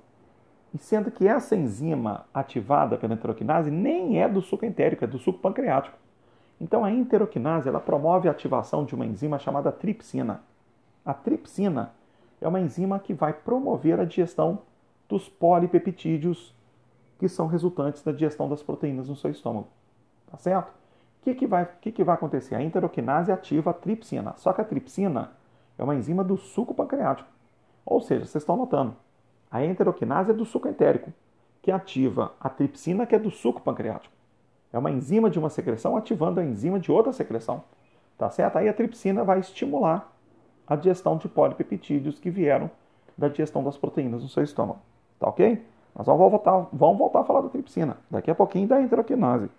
e 0.74 0.78
sendo 0.78 1.10
que 1.10 1.28
essa 1.28 1.56
enzima 1.56 2.26
ativada 2.34 2.98
pela 2.98 3.14
enteroquinase 3.14 3.72
nem 3.72 4.22
é 4.22 4.28
do 4.28 4.42
suco 4.42 4.66
entérico, 4.66 5.04
é 5.04 5.08
do 5.08 5.18
suco 5.18 5.40
pancreático. 5.40 5.98
Então 6.60 6.84
a 6.84 6.92
enteroquinase 6.92 7.70
ela 7.70 7.80
promove 7.80 8.28
a 8.28 8.32
ativação 8.32 8.86
de 8.86 8.94
uma 8.94 9.06
enzima 9.06 9.40
chamada 9.40 9.72
tripsina. 9.72 10.42
A 11.06 11.14
tripsina 11.14 11.94
é 12.42 12.48
uma 12.48 12.60
enzima 12.60 13.00
que 13.00 13.14
vai 13.14 13.34
promover 13.34 14.00
a 14.00 14.06
digestão 14.06 14.60
dos 15.08 15.30
polipeptídeos 15.30 16.54
que 17.18 17.28
são 17.28 17.48
resultantes 17.48 18.04
da 18.04 18.12
digestão 18.12 18.48
das 18.48 18.62
proteínas 18.62 19.10
no 19.10 19.16
seu 19.16 19.32
estômago. 19.32 19.68
Tá 20.30 20.38
certo? 20.38 20.72
Que, 21.28 21.36
que, 21.36 21.46
vai, 21.46 21.68
que, 21.82 21.92
que 21.92 22.04
vai 22.06 22.16
acontecer? 22.16 22.56
A 22.56 22.64
enteroquinase 22.64 23.34
ativa 23.34 23.72
a 23.72 23.74
tripsina. 23.74 24.34
Só 24.38 24.54
que 24.54 24.62
a 24.62 24.64
tripsina 24.64 25.32
é 25.78 25.84
uma 25.84 25.94
enzima 25.94 26.24
do 26.24 26.38
suco 26.38 26.74
pancreático. 26.74 27.28
Ou 27.86 28.00
seja, 28.00 28.22
vocês 28.22 28.44
estão 28.44 28.56
notando, 28.56 28.96
a 29.52 29.62
enteroquinase 29.62 30.32
é 30.32 30.34
do 30.34 30.46
suco 30.46 30.70
entérico, 30.70 31.12
que 31.62 31.70
ativa 31.70 32.32
a 32.40 32.48
tripsina, 32.48 33.06
que 33.06 33.14
é 33.14 33.20
do 33.20 33.30
suco 33.30 33.62
pancreático. 33.62 34.14
É 34.72 34.80
uma 34.80 34.90
enzima 34.90 35.30
de 35.30 35.38
uma 35.38 35.50
secreção 35.50 35.98
ativando 35.98 36.40
a 36.40 36.46
enzima 36.46 36.80
de 36.80 36.94
outra 36.94 37.12
secreção. 37.12 37.62
Tá 38.18 38.30
certo? 38.30 38.56
Aí 38.56 38.70
a 38.70 38.74
tripsina 38.74 39.26
vai 39.26 39.40
estimular 39.40 40.10
a 40.66 40.78
digestão 40.78 41.18
de 41.18 41.28
polipeptídeos 41.28 42.20
que 42.20 42.30
vieram 42.30 42.72
da 43.18 43.28
digestão 43.28 43.62
das 43.66 43.78
proteínas 43.78 44.24
no 44.24 44.30
seu 44.30 44.44
estômago. 44.44 44.80
Tá 45.20 45.28
ok? 45.28 45.62
Nós 45.94 46.08
vamos 46.08 46.32
voltar, 46.32 46.70
vamos 46.72 46.98
voltar 46.98 47.20
a 47.20 47.24
falar 47.26 47.42
da 47.42 47.50
tripsina, 47.50 47.98
daqui 48.10 48.32
a 48.32 48.36
pouquinho 48.36 48.66
da 48.66 48.82
enteroquinase. 48.82 49.50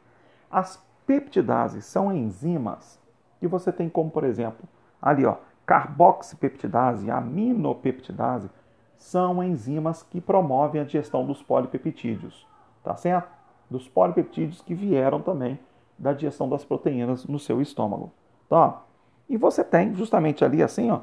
As 0.50 0.87
peptidases 1.08 1.86
são 1.86 2.12
enzimas 2.12 3.00
que 3.40 3.48
você 3.48 3.72
tem 3.72 3.88
como, 3.88 4.10
por 4.10 4.24
exemplo, 4.24 4.68
ali 5.00 5.24
ó, 5.24 5.36
carboxipeptidase, 5.64 7.10
aminopeptidase, 7.10 8.50
são 8.98 9.42
enzimas 9.42 10.02
que 10.02 10.20
promovem 10.20 10.82
a 10.82 10.84
digestão 10.84 11.24
dos 11.24 11.42
polipeptídeos, 11.42 12.46
tá 12.84 12.94
certo? 12.94 13.30
Dos 13.70 13.88
polipeptídeos 13.88 14.60
que 14.60 14.74
vieram 14.74 15.22
também 15.22 15.58
da 15.98 16.12
digestão 16.12 16.46
das 16.46 16.62
proteínas 16.62 17.24
no 17.24 17.38
seu 17.38 17.62
estômago. 17.62 18.12
Tá? 18.46 18.82
E 19.30 19.38
você 19.38 19.64
tem 19.64 19.94
justamente 19.94 20.44
ali 20.44 20.62
assim, 20.62 20.90
ó, 20.90 21.00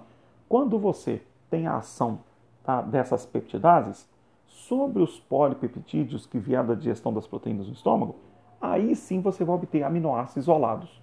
quando 0.48 0.78
você 0.78 1.24
tem 1.50 1.66
a 1.66 1.78
ação 1.78 2.20
tá, 2.64 2.80
dessas 2.80 3.26
peptidases 3.26 4.08
sobre 4.46 5.02
os 5.02 5.20
polipeptídeos 5.20 6.28
que 6.28 6.38
vieram 6.38 6.68
da 6.68 6.76
digestão 6.76 7.12
das 7.12 7.26
proteínas 7.26 7.66
no 7.66 7.74
estômago, 7.74 8.16
aí 8.60 8.96
sim 8.96 9.22
você 9.22 9.44
vai 9.44 9.56
obter 9.56 9.84
aminoácidos 9.84 10.44
isolados, 10.44 11.02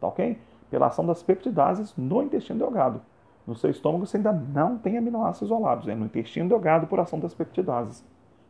tá 0.00 0.06
ok? 0.06 0.38
Pela 0.70 0.86
ação 0.86 1.04
das 1.04 1.22
peptidases 1.22 1.94
no 1.96 2.22
intestino 2.22 2.58
delgado. 2.58 3.00
No 3.46 3.54
seu 3.54 3.70
estômago 3.70 4.06
você 4.06 4.16
ainda 4.16 4.32
não 4.32 4.78
tem 4.78 4.96
aminoácidos 4.96 5.48
isolados, 5.48 5.88
é 5.88 5.94
no 5.94 6.06
intestino 6.06 6.48
delgado 6.48 6.86
por 6.86 7.00
ação 7.00 7.18
das 7.18 7.34
peptidases. 7.34 8.04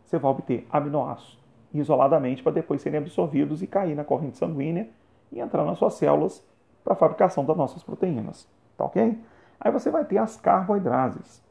Você 0.05 0.19
vai 0.19 0.31
obter 0.31 0.67
aminoácidos 0.71 1.43
isoladamente 1.73 2.43
para 2.43 2.53
depois 2.53 2.83
serem 2.83 2.99
absorvidos 2.99 3.63
e 3.63 3.67
cair 3.67 3.95
na 3.95 4.05
corrente 4.05 4.37
sanguínea 4.37 4.89
e 5.31 5.41
entrar 5.41 5.65
nas 5.65 5.79
suas 5.79 5.95
células 5.95 6.45
para 6.85 6.93
a 6.93 6.97
fabricação 6.97 7.45
das 7.45 7.57
nossas 7.57 7.83
proteínas. 7.83 8.47
Tá 8.77 8.85
ok? 8.85 9.19
Aí 9.61 9.73
você 9.73 9.91
vai 9.91 10.05
ter 10.05 10.19
as 10.19 10.37
carboidrases. 10.37 11.43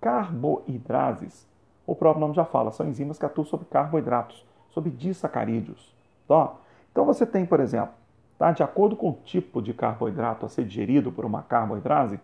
Carboidrases, 0.00 1.46
o 1.86 1.94
próprio 1.94 2.20
nome 2.20 2.34
já 2.34 2.44
fala, 2.44 2.72
são 2.72 2.88
enzimas 2.88 3.18
que 3.18 3.26
atuam 3.26 3.44
sobre 3.44 3.66
carboidratos, 3.66 4.46
sobre 4.70 4.90
disacarídeos. 4.90 5.94
Tá? 6.30 6.54
Então 6.92 7.04
você 7.04 7.26
tem, 7.26 7.44
por 7.44 7.58
exemplo, 7.58 7.92
tá? 8.38 8.52
de 8.52 8.62
acordo 8.62 8.94
com 8.94 9.10
o 9.10 9.18
tipo 9.24 9.60
de 9.60 9.74
carboidrato 9.74 10.46
a 10.46 10.48
ser 10.48 10.64
digerido 10.64 11.10
por 11.10 11.24
uma 11.24 11.42
carboidrase, 11.42 12.20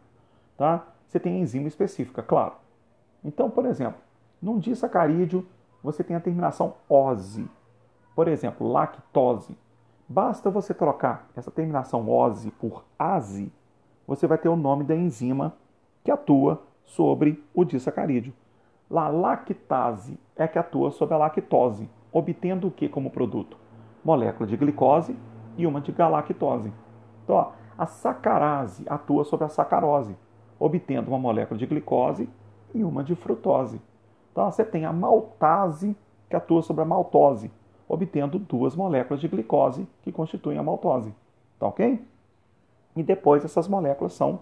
tá? 0.57 0.87
você 1.05 1.19
tem 1.19 1.41
enzima 1.41 1.67
específica, 1.67 2.23
claro. 2.23 2.53
Então, 3.25 3.51
por 3.51 3.67
exemplo, 3.67 4.01
num 4.41 4.61
disacarídeo 4.61 5.45
você 5.83 6.05
tem 6.05 6.15
a 6.15 6.21
terminação 6.21 6.75
ose. 6.89 7.51
Por 8.15 8.29
exemplo, 8.29 8.71
lactose. 8.71 9.59
Basta 10.09 10.51
você 10.51 10.73
trocar 10.73 11.29
essa 11.35 11.51
terminação 11.51 12.09
ose 12.09 12.53
por 12.53 12.85
ase, 12.97 13.53
você 14.07 14.29
vai 14.29 14.39
ter 14.39 14.49
o 14.49 14.55
nome 14.55 14.85
da 14.85 14.95
enzima 14.95 15.53
que 16.05 16.13
atua 16.13 16.63
sobre 16.85 17.45
o 17.53 17.65
disacarídeo. 17.65 18.33
A 18.89 19.09
lactase 19.09 20.17
é 20.37 20.47
que 20.47 20.61
atua 20.61 20.93
sobre 20.93 21.17
a 21.17 21.19
lactose, 21.19 21.91
obtendo 22.13 22.69
o 22.69 22.71
que 22.71 22.89
como 22.89 23.11
produto? 23.11 23.66
Molécula 24.07 24.49
de 24.49 24.57
glicose 24.57 25.17
e 25.57 25.67
uma 25.67 25.81
de 25.81 25.91
galactose. 25.91 26.73
Então, 27.25 27.35
ó, 27.35 27.51
a 27.77 27.87
sacarase 27.87 28.85
atua 28.89 29.25
sobre 29.25 29.47
a 29.47 29.49
sacarose, 29.49 30.17
obtendo 30.61 31.11
uma 31.11 31.19
molécula 31.19 31.59
de 31.59 31.67
glicose 31.67 32.31
e 32.73 32.85
uma 32.85 33.03
de 33.03 33.17
frutose. 33.17 33.83
Então, 34.31 34.49
você 34.49 34.65
tem 34.65 34.85
a 34.85 34.93
maltase 34.93 35.97
que 36.31 36.37
atua 36.37 36.63
sobre 36.63 36.83
a 36.83 36.87
maltose, 36.87 37.51
obtendo 37.89 38.39
duas 38.39 38.77
moléculas 38.77 39.21
de 39.21 39.27
glicose 39.27 39.89
que 40.03 40.13
constituem 40.13 40.57
a 40.57 40.63
maltose. 40.63 41.13
Tá 41.59 41.67
ok? 41.67 42.01
E 42.95 43.03
depois 43.03 43.45
essas 43.45 43.67
moléculas 43.67 44.13
são 44.13 44.39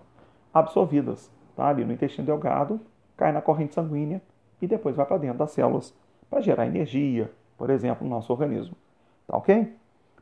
absorvidas 0.52 1.32
tá? 1.56 1.68
ali 1.68 1.86
no 1.86 1.92
intestino 1.94 2.26
delgado, 2.26 2.78
cai 3.16 3.32
na 3.32 3.40
corrente 3.40 3.74
sanguínea 3.74 4.20
e 4.60 4.66
depois 4.66 4.94
vai 4.94 5.06
para 5.06 5.16
dentro 5.16 5.38
das 5.38 5.52
células 5.52 5.96
para 6.28 6.42
gerar 6.42 6.66
energia, 6.66 7.32
por 7.56 7.70
exemplo, 7.70 8.06
no 8.06 8.14
nosso 8.14 8.30
organismo. 8.30 8.76
Tá 9.26 9.36
ok? 9.36 9.74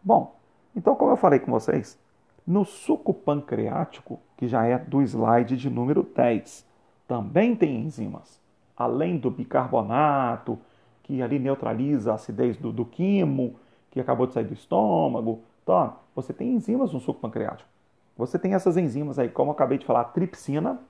Bom, 0.02 0.34
então 0.74 0.94
como 0.94 1.12
eu 1.12 1.16
falei 1.16 1.38
com 1.38 1.50
vocês, 1.50 1.98
no 2.46 2.64
suco 2.64 3.14
pancreático, 3.14 4.18
que 4.36 4.48
já 4.48 4.64
é 4.66 4.78
do 4.78 5.00
slide 5.02 5.56
de 5.56 5.70
número 5.70 6.02
10, 6.02 6.66
também 7.06 7.54
tem 7.54 7.80
enzimas. 7.80 8.40
além 8.76 9.16
do 9.16 9.30
bicarbonato, 9.30 10.58
que 11.02 11.22
ali 11.22 11.38
neutraliza 11.38 12.12
a 12.12 12.14
acidez 12.14 12.56
do, 12.56 12.72
do 12.72 12.84
quimo, 12.84 13.54
que 13.90 14.00
acabou 14.00 14.26
de 14.26 14.32
sair 14.32 14.44
do 14.44 14.54
estômago. 14.54 15.40
Então, 15.62 15.94
você 16.14 16.32
tem 16.32 16.52
enzimas 16.54 16.92
no 16.92 16.98
suco 16.98 17.20
pancreático. 17.20 17.68
Você 18.16 18.38
tem 18.38 18.54
essas 18.54 18.76
enzimas 18.76 19.18
aí, 19.18 19.28
como 19.28 19.50
eu 19.50 19.52
acabei 19.52 19.78
de 19.78 19.86
falar, 19.86 20.00
a 20.00 20.04
tripsina 20.04 20.80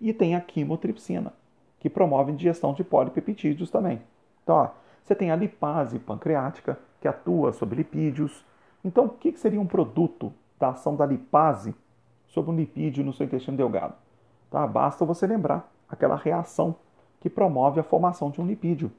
e 0.00 0.12
tem 0.12 0.34
a 0.34 0.40
quimotripsina, 0.40 1.32
que 1.78 1.88
promove 1.88 2.32
a 2.32 2.34
digestão 2.34 2.72
de 2.72 2.82
polipeptídeos 2.82 3.70
também. 3.70 4.00
Então, 4.42 4.56
ó, 4.56 4.68
você 5.04 5.14
tem 5.14 5.30
a 5.30 5.36
lipase 5.36 5.98
pancreática, 5.98 6.78
que 7.02 7.08
atua 7.08 7.52
sobre 7.52 7.76
lipídios. 7.76 8.44
Então, 8.84 9.06
o 9.06 9.08
que 9.08 9.36
seria 9.36 9.60
um 9.60 9.66
produto 9.66 10.32
da 10.58 10.68
ação 10.68 10.94
da 10.94 11.04
lipase 11.04 11.74
sobre 12.28 12.52
um 12.52 12.56
lipídio 12.56 13.04
no 13.04 13.12
seu 13.12 13.26
intestino 13.26 13.56
delgado? 13.56 13.94
Tá? 14.48 14.64
Basta 14.66 15.04
você 15.04 15.26
lembrar 15.26 15.70
aquela 15.88 16.16
reação 16.16 16.76
que 17.20 17.28
promove 17.28 17.80
a 17.80 17.82
formação 17.82 18.30
de 18.30 18.40
um 18.40 18.46
lipídio. 18.46 18.90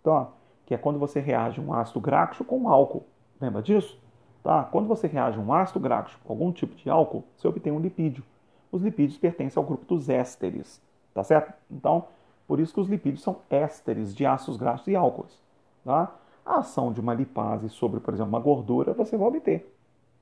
Então, 0.00 0.12
ó, 0.12 0.26
que 0.66 0.74
é 0.74 0.78
quando 0.78 0.98
você 0.98 1.20
reage 1.20 1.60
um 1.60 1.72
ácido 1.72 2.00
graxo 2.00 2.44
com 2.44 2.58
um 2.58 2.68
álcool. 2.68 3.04
Lembra 3.40 3.62
disso? 3.62 3.98
Tá? 4.42 4.64
Quando 4.64 4.88
você 4.88 5.06
reage 5.06 5.38
um 5.38 5.52
ácido 5.52 5.78
graxo 5.78 6.18
com 6.24 6.32
algum 6.32 6.50
tipo 6.50 6.74
de 6.74 6.90
álcool, 6.90 7.24
você 7.36 7.46
obtém 7.46 7.72
um 7.72 7.78
lipídio. 7.78 8.24
Os 8.72 8.82
lipídios 8.82 9.18
pertencem 9.18 9.60
ao 9.60 9.66
grupo 9.66 9.84
dos 9.84 10.08
ésteres, 10.08 10.82
tá 11.14 11.22
certo? 11.22 11.52
Então, 11.70 12.06
por 12.48 12.58
isso 12.58 12.74
que 12.74 12.80
os 12.80 12.88
lipídios 12.88 13.22
são 13.22 13.36
ésteres 13.48 14.14
de 14.14 14.26
ácidos 14.26 14.56
graxos 14.56 14.88
e 14.88 14.96
álcools. 14.96 15.40
Tá? 15.84 16.12
A 16.44 16.56
ação 16.56 16.92
de 16.92 17.00
uma 17.00 17.14
lipase 17.14 17.68
sobre, 17.68 18.00
por 18.00 18.14
exemplo, 18.14 18.30
uma 18.30 18.40
gordura, 18.40 18.92
você 18.92 19.16
vai 19.16 19.28
obter. 19.28 19.74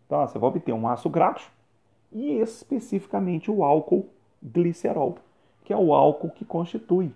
Tá? 0.08 0.26
Você 0.26 0.38
vai 0.38 0.50
obter 0.50 0.72
um 0.72 0.86
ácido 0.86 1.10
graxo 1.10 1.50
e 2.12 2.32
especificamente 2.40 3.50
o 3.50 3.64
álcool 3.64 4.08
glicerol, 4.42 5.16
que 5.64 5.72
é 5.72 5.76
o 5.76 5.94
álcool 5.94 6.30
que 6.30 6.44
constitui 6.44 7.12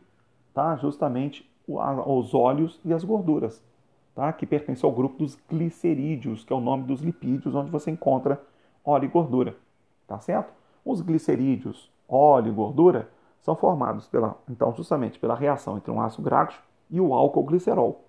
tá? 0.54 0.76
justamente 0.76 1.48
os 1.66 2.34
óleos 2.34 2.80
e 2.84 2.92
as 2.92 3.02
gorduras, 3.02 3.62
tá? 4.14 4.32
que 4.32 4.46
pertence 4.46 4.84
ao 4.84 4.92
grupo 4.92 5.18
dos 5.18 5.36
glicerídeos, 5.50 6.44
que 6.44 6.52
é 6.52 6.56
o 6.56 6.60
nome 6.60 6.84
dos 6.84 7.00
lipídios, 7.00 7.54
onde 7.54 7.70
você 7.70 7.90
encontra 7.90 8.40
óleo 8.84 9.06
e 9.06 9.08
gordura. 9.08 9.56
Tá 10.06 10.20
certo? 10.20 10.52
Os 10.84 11.00
glicerídeos, 11.00 11.90
óleo 12.08 12.48
e 12.48 12.54
gordura, 12.54 13.08
são 13.40 13.56
formados 13.56 14.06
pela, 14.06 14.36
então, 14.48 14.72
justamente 14.74 15.18
pela 15.18 15.34
reação 15.34 15.76
entre 15.76 15.90
um 15.90 16.00
ácido 16.00 16.22
graxo 16.22 16.62
e 16.90 17.00
o 17.00 17.12
álcool 17.12 17.42
glicerol. 17.42 18.03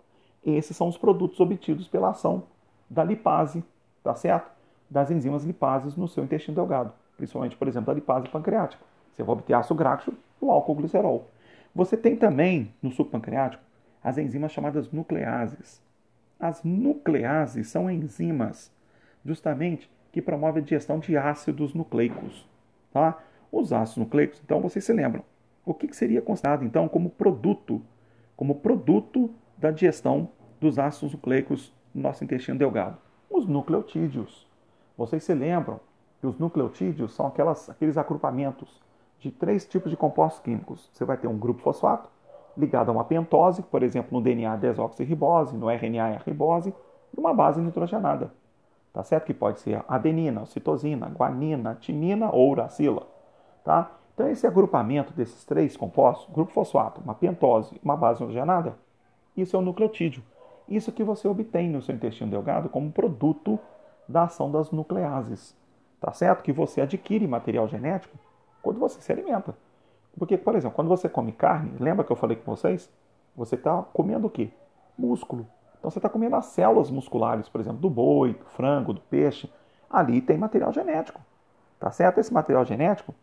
Esses 0.46 0.78
são 0.78 0.88
os 0.88 0.98
produtos 0.98 1.40
obtidos 1.40 1.88
pela 1.88 2.12
ação 2.12 2.44
da 2.90 3.04
lipase, 3.04 3.64
tá 4.04 4.14
certo? 4.16 4.52
Das 4.90 5.10
enzimas 5.10 5.44
lipases 5.44 5.98
no 5.98 6.08
seu 6.08 6.24
intestino 6.24 6.56
delgado, 6.56 6.94
principalmente, 7.18 7.56
por 7.56 7.68
exemplo, 7.68 7.88
da 7.88 7.94
lipase 7.94 8.30
pancreática. 8.30 8.84
Você 9.12 9.24
vai 9.24 9.34
obter 9.34 9.54
ácido 9.54 9.76
graxo 9.76 10.12
e 10.12 10.46
o 10.46 10.52
álcool 10.52 10.76
glicerol. 10.76 11.28
Você 11.74 11.98
tem 11.98 12.16
também 12.16 12.74
no 12.82 12.92
suco 12.92 13.10
pancreático 13.10 13.64
as 14.04 14.18
enzimas 14.20 14.52
chamadas 14.52 14.92
nucleases. 14.92 15.82
As 16.40 16.64
nucleases 16.64 17.68
são 17.70 17.90
enzimas 17.90 18.72
justamente 19.26 19.90
que 20.12 20.22
promovem 20.22 20.62
a 20.62 20.64
digestão 20.64 21.00
de 21.00 21.18
ácidos 21.18 21.74
nucleicos. 21.74 22.48
Tá? 22.94 23.18
Os 23.52 23.74
ácidos 23.74 23.98
nucleicos, 23.98 24.40
então 24.46 24.62
vocês 24.62 24.86
se 24.86 24.94
lembram. 24.94 25.24
O 25.66 25.74
que 25.74 25.92
seria 25.96 26.22
considerado 26.22 26.64
então 26.64 26.88
como 26.88 27.10
produto, 27.10 27.82
como 28.38 28.56
produto 28.56 29.34
da 29.58 29.72
digestão 29.72 30.30
dos 30.60 30.80
ácidos 30.80 31.14
nucleicos 31.14 31.74
no 31.94 32.02
nosso 32.02 32.24
intestino 32.24 32.58
delgado? 32.58 32.98
Os 33.30 33.48
nucleotídeos. 33.48 34.48
Vocês 34.98 35.24
se 35.24 35.34
lembram 35.34 35.80
que 36.20 36.28
os 36.28 36.38
nucleotídeos 36.38 37.14
são 37.14 37.28
aquelas, 37.28 37.70
aqueles 37.70 37.98
agrupamentos 37.98 38.82
de 39.20 39.32
três 39.32 39.66
tipos 39.66 39.92
de 39.92 39.98
compostos 39.98 40.42
químicos. 40.42 40.90
Você 40.94 41.04
vai 41.04 41.18
ter 41.18 41.28
um 41.28 41.38
grupo 41.38 41.62
fosfato 41.62 42.10
ligado 42.58 42.90
a 42.90 42.92
uma 42.92 43.04
pentose, 43.04 43.62
por 43.62 43.84
exemplo, 43.84 44.18
no 44.18 44.24
DNA 44.24 44.56
desoxirribose, 44.58 45.56
no 45.56 45.70
RNA 45.70 46.22
ribose, 46.26 46.74
e 47.16 47.20
uma 47.20 47.34
base 47.34 47.62
nitrogenada. 47.62 48.32
Tá 48.94 49.04
certo? 49.04 49.26
Que 49.26 49.34
pode 49.34 49.60
ser 49.60 49.84
adenina, 49.88 50.46
citosina, 50.46 51.08
guanina, 51.08 51.76
timina 51.76 52.30
ou 52.32 52.52
uracila. 52.52 53.06
Tá? 53.64 53.92
Então, 54.14 54.30
esse 54.30 54.48
agrupamento 54.48 55.12
desses 55.12 55.44
três 55.44 55.76
compostos, 55.76 56.34
grupo 56.34 56.54
fosfato, 56.54 57.02
uma 57.02 57.14
pentose 57.14 57.78
uma 57.84 57.98
base 57.98 58.22
nitrogenada, 58.22 58.78
isso 59.36 59.56
é 59.58 59.60
o 59.60 59.62
nucleotídeo. 59.62 60.24
Isso 60.68 60.92
que 60.92 61.04
você 61.04 61.28
obtém 61.28 61.70
no 61.70 61.82
seu 61.82 61.94
intestino 61.94 62.32
delgado 62.32 62.70
como 62.70 62.92
produto 62.92 63.60
da 64.08 64.24
ação 64.24 64.52
das 64.52 64.72
nucleases. 64.72 65.56
Tá 66.00 66.12
certo? 66.12 66.44
Que 66.44 66.52
você 66.52 66.82
adquire 66.82 67.28
material 67.28 67.68
genético 67.68 68.18
quando 68.62 68.80
você 68.80 69.00
se 69.02 69.12
alimenta. 69.12 69.56
Porque, 70.18 70.38
por 70.38 70.56
exemplo, 70.56 70.76
quando 70.76 70.88
você 70.88 71.10
come 71.10 71.32
carne, 71.32 71.74
lembra 71.80 72.04
que 72.04 72.12
eu 72.12 72.16
falei 72.16 72.38
com 72.38 72.56
vocês? 72.56 72.90
Você 73.36 73.56
está 73.56 73.82
comendo 73.94 74.28
o 74.28 74.30
quê? 74.30 74.50
Músculo. 74.98 75.46
Então 75.78 75.92
você 75.92 76.00
está 76.00 76.10
comendo 76.10 76.36
as 76.36 76.48
células 76.48 76.90
musculares, 76.90 77.50
por 77.50 77.62
exemplo, 77.62 77.80
do 77.80 77.90
boi, 77.90 78.34
do 78.34 78.46
frango, 78.46 78.94
do 78.94 79.02
peixe. 79.02 79.52
Ali 79.90 80.22
tem 80.22 80.38
material 80.38 80.72
genético. 80.72 81.22
Tá 81.80 81.92
certo? 81.92 82.20
Esse 82.20 82.34
material 82.34 82.66
genético 82.66 83.14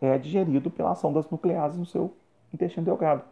é 0.00 0.18
digerido 0.18 0.70
pela 0.70 0.90
ação 0.90 1.12
das 1.12 1.30
nucleases 1.30 1.78
no 1.78 1.86
seu 1.86 2.12
intestino 2.52 2.84
delgado. 2.84 3.22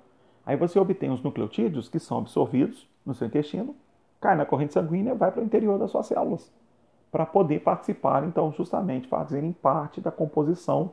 Aí 0.47 0.57
você 0.57 0.79
obtém 0.79 1.11
os 1.11 1.23
nucleotídeos 1.23 1.89
que 1.89 1.99
são 1.99 2.19
absorvidos 2.19 2.89
no 3.09 3.15
seu 3.15 3.27
intestino, 3.27 3.75
cai 4.21 4.37
na 4.37 4.45
corrente 4.45 4.75
sanguínea 4.75 5.15
vai 5.15 5.33
para 5.33 5.41
o 5.41 5.45
interior 5.45 5.79
das 5.79 5.91
suas 5.91 6.07
células, 6.07 6.53
para 7.11 7.25
poder 7.25 7.61
participar, 7.61 8.23
então, 8.25 8.53
justamente 8.53 9.09
fazerem 9.09 9.51
parte 9.51 10.01
da 10.01 10.11
composição 10.11 10.93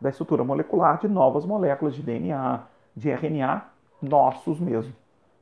da 0.00 0.10
estrutura 0.10 0.42
molecular 0.42 0.98
de 0.98 1.06
novas 1.06 1.46
moléculas 1.46 1.94
de 1.94 2.02
DNA, 2.02 2.64
de 2.96 3.08
RNA, 3.08 3.64
nossos 4.02 4.58
mesmo. 4.58 4.92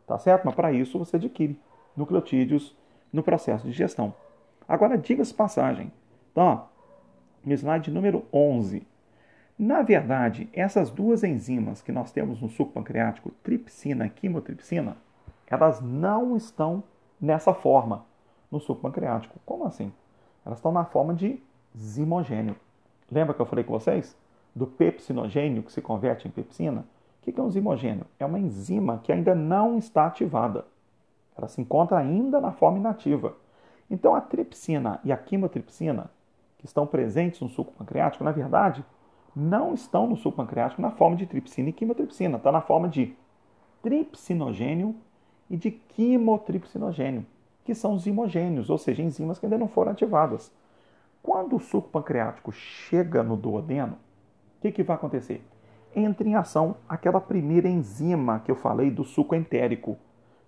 Tá 0.06 0.18
certo? 0.18 0.44
Mas 0.44 0.54
para 0.54 0.70
isso 0.70 0.98
você 0.98 1.16
adquire 1.16 1.58
nucleotídeos 1.96 2.76
no 3.10 3.22
processo 3.22 3.64
de 3.64 3.70
digestão. 3.70 4.12
Agora, 4.68 4.98
diga-se 4.98 5.32
passagem. 5.32 5.90
Então, 6.30 6.64
no 7.42 7.54
slide 7.54 7.90
número 7.90 8.24
11. 8.30 8.86
Na 9.58 9.80
verdade, 9.82 10.48
essas 10.52 10.90
duas 10.90 11.24
enzimas 11.24 11.80
que 11.80 11.92
nós 11.92 12.12
temos 12.12 12.42
no 12.42 12.48
suco 12.50 12.72
pancreático, 12.72 13.30
tripsina 13.42 14.06
e 14.06 14.10
quimotripsina, 14.10 14.96
elas 15.50 15.80
não 15.80 16.36
estão 16.36 16.82
nessa 17.20 17.52
forma 17.52 18.06
no 18.50 18.60
suco 18.60 18.80
pancreático. 18.80 19.38
Como 19.44 19.66
assim? 19.66 19.92
Elas 20.46 20.58
estão 20.58 20.72
na 20.72 20.84
forma 20.84 21.12
de 21.12 21.42
zimogênio. 21.76 22.56
Lembra 23.10 23.34
que 23.34 23.42
eu 23.42 23.46
falei 23.46 23.64
com 23.64 23.72
vocês? 23.72 24.16
do 24.54 24.66
pepsinogênio, 24.66 25.62
que 25.62 25.72
se 25.72 25.80
converte 25.80 26.26
em 26.26 26.30
pepsina. 26.30 26.84
O 27.20 27.22
que 27.22 27.38
é 27.38 27.42
um 27.42 27.50
zimogênio? 27.50 28.06
É 28.18 28.24
uma 28.24 28.38
enzima 28.38 29.00
que 29.02 29.12
ainda 29.12 29.34
não 29.34 29.78
está 29.78 30.06
ativada. 30.06 30.64
Ela 31.36 31.48
se 31.48 31.60
encontra 31.60 31.98
ainda 31.98 32.40
na 32.40 32.52
forma 32.52 32.78
inativa. 32.78 33.36
Então, 33.90 34.14
a 34.14 34.20
tripsina 34.20 35.00
e 35.04 35.12
a 35.12 35.16
quimotripsina, 35.16 36.10
que 36.58 36.66
estão 36.66 36.86
presentes 36.86 37.40
no 37.40 37.48
suco 37.48 37.72
pancreático, 37.72 38.24
na 38.24 38.32
verdade, 38.32 38.84
não 39.34 39.74
estão 39.74 40.06
no 40.06 40.16
suco 40.16 40.36
pancreático 40.36 40.82
na 40.82 40.90
forma 40.90 41.16
de 41.16 41.26
tripsina 41.26 41.68
e 41.68 41.72
quimotripsina. 41.72 42.36
Está 42.36 42.50
na 42.50 42.60
forma 42.60 42.88
de 42.88 43.16
tripsinogênio 43.82 44.94
e 45.50 45.56
de 45.56 45.72
quimotripsinogênio, 45.72 47.26
que 47.64 47.74
são 47.74 47.98
zimogênios, 47.98 48.70
ou 48.70 48.78
seja, 48.78 49.02
enzimas 49.02 49.38
que 49.38 49.46
ainda 49.46 49.58
não 49.58 49.68
foram 49.68 49.90
ativadas. 49.90 50.52
Quando 51.22 51.56
o 51.56 51.60
suco 51.60 51.88
pancreático 51.88 52.52
chega 52.52 53.22
no 53.22 53.36
duodeno, 53.36 53.94
o 54.58 54.62
que, 54.62 54.70
que 54.70 54.82
vai 54.82 54.96
acontecer? 54.96 55.44
Entra 55.94 56.26
em 56.26 56.36
ação 56.36 56.76
aquela 56.88 57.20
primeira 57.20 57.68
enzima 57.68 58.40
que 58.44 58.50
eu 58.50 58.54
falei 58.54 58.90
do 58.90 59.02
suco 59.02 59.34
entérico, 59.34 59.98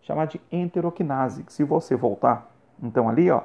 chamada 0.01 0.31
de 0.31 0.41
enteroquinase. 0.51 1.45
se 1.49 1.65
você 1.65 1.97
voltar, 1.97 2.55
então 2.81 3.09
ali, 3.09 3.31
ó, 3.31 3.43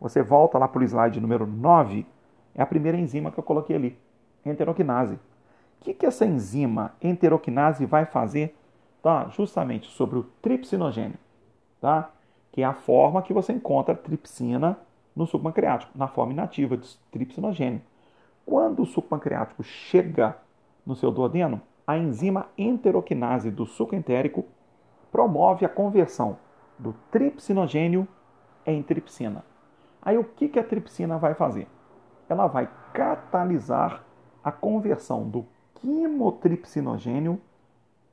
você 0.00 0.22
volta 0.22 0.58
lá 0.58 0.68
para 0.68 0.80
o 0.80 0.84
slide 0.84 1.20
número 1.20 1.46
9, 1.46 2.06
é 2.54 2.62
a 2.62 2.66
primeira 2.66 2.98
enzima 2.98 3.30
que 3.30 3.38
eu 3.38 3.44
coloquei 3.44 3.76
ali, 3.76 3.98
enteroquinase. 4.44 5.14
O 5.14 5.84
que, 5.84 5.94
que 5.94 6.06
essa 6.06 6.26
enzima 6.26 6.92
enteroquinase 7.00 7.86
vai 7.86 8.04
fazer? 8.04 8.57
Tá? 9.02 9.28
Justamente 9.28 9.88
sobre 9.88 10.18
o 10.18 10.24
tripsinogênio, 10.42 11.18
tá? 11.80 12.10
que 12.52 12.62
é 12.62 12.64
a 12.64 12.74
forma 12.74 13.22
que 13.22 13.32
você 13.32 13.52
encontra 13.52 13.94
tripsina 13.94 14.78
no 15.14 15.26
suco 15.26 15.44
pancreático, 15.44 15.96
na 15.96 16.08
forma 16.08 16.32
inativa 16.32 16.76
de 16.76 16.96
tripsinogênio. 17.10 17.80
Quando 18.44 18.82
o 18.82 18.86
suco 18.86 19.08
pancreático 19.08 19.62
chega 19.62 20.36
no 20.84 20.94
seu 20.94 21.10
duodeno, 21.10 21.60
a 21.86 21.96
enzima 21.96 22.48
enteroquinase 22.56 23.50
do 23.50 23.66
suco 23.66 23.94
entérico 23.94 24.44
promove 25.10 25.64
a 25.64 25.68
conversão 25.68 26.38
do 26.78 26.94
tripsinogênio 27.10 28.06
em 28.64 28.82
tripsina. 28.82 29.44
Aí 30.00 30.16
o 30.16 30.24
que, 30.24 30.48
que 30.48 30.58
a 30.58 30.64
tripsina 30.64 31.18
vai 31.18 31.34
fazer? 31.34 31.66
Ela 32.28 32.46
vai 32.46 32.68
catalisar 32.92 34.04
a 34.42 34.52
conversão 34.52 35.28
do 35.28 35.46
quimotripsinogênio 35.74 37.40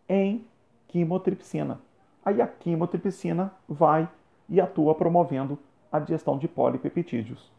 em 0.08 0.46
quimotripsina. 0.88 1.80
Aí 2.24 2.42
a 2.42 2.48
quimotripsina 2.48 3.52
vai 3.68 4.10
e 4.50 4.60
atua 4.60 4.96
promovendo 4.96 5.58
a 5.92 6.00
digestão 6.00 6.38
de 6.38 6.48
polipeptídeos. 6.48 7.52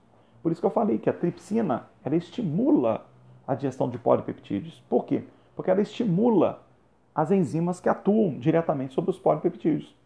Por 0.42 0.52
isso 0.52 0.60
que 0.60 0.66
eu 0.66 0.70
falei 0.70 0.98
que 0.98 1.10
a 1.10 1.12
tripsina 1.12 1.88
ela 2.04 2.16
estimula 2.16 3.04
a 3.46 3.54
digestão 3.54 3.88
de 3.88 3.98
polipeptídeos. 3.98 4.82
Por 4.88 5.04
quê? 5.04 5.24
Porque 5.54 5.70
ela 5.70 5.80
estimula 5.80 6.62
as 7.14 7.30
enzimas 7.30 7.80
que 7.80 7.88
atuam 7.88 8.38
diretamente 8.38 8.94
sobre 8.94 9.10
os 9.10 9.18
polipeptídeos. 9.18 9.96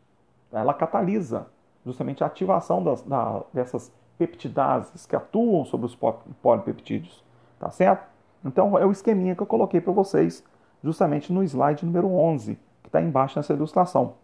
Ela 0.53 0.73
catalisa 0.73 1.47
justamente 1.85 2.23
a 2.23 2.27
ativação 2.27 2.83
das, 2.83 3.03
da, 3.03 3.43
dessas 3.53 3.93
peptidases 4.17 5.07
que 5.07 5.17
atuam 5.17 5.65
sobre 5.65 5.87
os 5.87 5.99
polipeptídeos. 6.43 7.25
Tá 7.59 7.71
certo? 7.71 8.07
Então 8.45 8.79
é 8.79 8.87
o 8.87 8.93
esqueminha 8.93 9.35
que 9.35 9.43
eu 9.43 9.47
coloquei 9.47 9.81
para 9.81 9.93
vocês 9.93 10.45
justamente 10.83 11.33
no 11.33 11.43
slide 11.43 11.85
número 11.85 12.09
11, 12.09 12.55
que 12.55 12.61
está 12.91 13.01
embaixo 13.01 13.39
nessa 13.39 13.53
ilustração. 13.53 14.15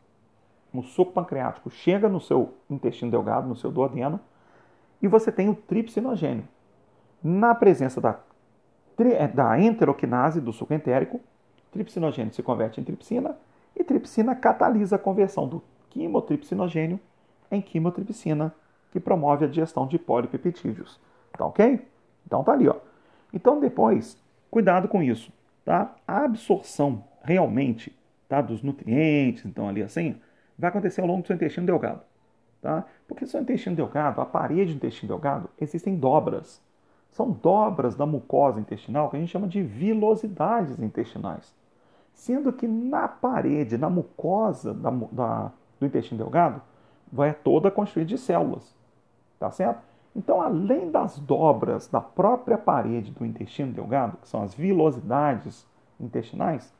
O 0.75 0.83
suco 0.83 1.13
pancreático 1.13 1.71
chega 1.71 2.09
no 2.09 2.21
seu 2.21 2.55
intestino 2.69 3.11
delgado, 3.11 3.49
no 3.49 3.57
seu 3.57 3.71
duodeno, 3.71 4.21
e 5.01 5.09
você 5.09 5.33
tem 5.33 5.49
o 5.49 5.55
tripsinogênio. 5.55 6.47
Na 7.23 7.55
presença 7.55 8.01
da, 8.01 8.19
da 9.33 9.59
enteroquinase 9.59 10.41
do 10.41 10.53
suco 10.53 10.75
entérico, 10.75 11.21
tripsinogênio 11.73 12.35
se 12.35 12.43
converte 12.43 12.81
em 12.81 12.85
tripsina 12.85 13.39
e 13.75 13.85
tripsina 13.85 14.35
catalisa 14.35 14.97
a 14.97 14.99
conversão 14.99 15.49
do 15.49 15.63
quimotripsinogênio 15.91 17.01
em 17.51 17.63
quimotripsina, 17.63 18.55
que 18.91 19.01
promove 19.01 19.45
a 19.45 19.49
digestão 19.49 19.87
de 19.87 19.99
polipeptídeos. 19.99 21.01
Tá 21.33 21.47
ok? 21.47 21.87
Então 22.27 22.43
tá 22.43 22.53
ali, 22.53 22.69
ó. 22.69 22.77
Então 23.33 23.61
depois, 23.61 24.21
cuidado 24.51 24.89
com 24.89 25.03
isso, 25.03 25.33
tá? 25.65 25.95
A 26.07 26.25
absorção 26.25 27.05
realmente, 27.23 27.96
tá, 28.29 28.41
dos 28.41 28.63
nutrientes, 28.63 29.45
então 29.45 29.69
ali 29.69 29.83
assim, 29.83 30.17
vai 30.59 30.71
acontecer 30.71 31.01
ao 31.01 31.07
longo 31.07 31.23
do 31.23 31.27
seu 31.27 31.37
intestino 31.37 31.67
delgado, 31.67 32.01
tá? 32.61 32.85
Porque 33.07 33.25
no 33.25 33.31
seu 33.31 33.41
intestino 33.41 33.77
delgado, 33.77 34.21
a 34.21 34.27
parede 34.27 34.73
do 34.73 34.77
intestino 34.77 35.09
delgado, 35.09 35.49
existem 35.61 35.97
dobras. 35.97 36.65
São 37.11 37.31
dobras 37.31 37.95
da 37.95 38.05
mucosa 38.05 38.61
intestinal 38.61 39.09
que 39.09 39.17
a 39.17 39.19
gente 39.21 39.31
chama 39.31 39.49
de 39.49 39.63
vilosidades 39.63 40.79
intestinais. 40.79 41.55
Sendo 42.13 42.53
que 42.53 42.67
na 42.67 43.09
parede, 43.09 43.79
na 43.79 43.89
mucosa 43.89 44.75
da, 44.75 44.91
da, 44.91 45.53
do 45.79 45.87
intestino 45.87 46.19
delgado, 46.19 46.61
vai 47.11 47.33
toda 47.33 47.71
construída 47.71 48.09
de 48.09 48.19
células. 48.19 48.75
Tá 49.39 49.51
certo? 49.51 49.83
Então, 50.15 50.41
além 50.41 50.91
das 50.91 51.19
dobras 51.19 51.89
da 51.89 52.01
própria 52.01 52.57
parede 52.57 53.11
do 53.13 53.25
intestino 53.25 53.73
delgado, 53.73 54.17
que 54.17 54.29
são 54.29 54.43
as 54.43 54.55
vilosidades 54.55 55.67
intestinais, 56.01 56.73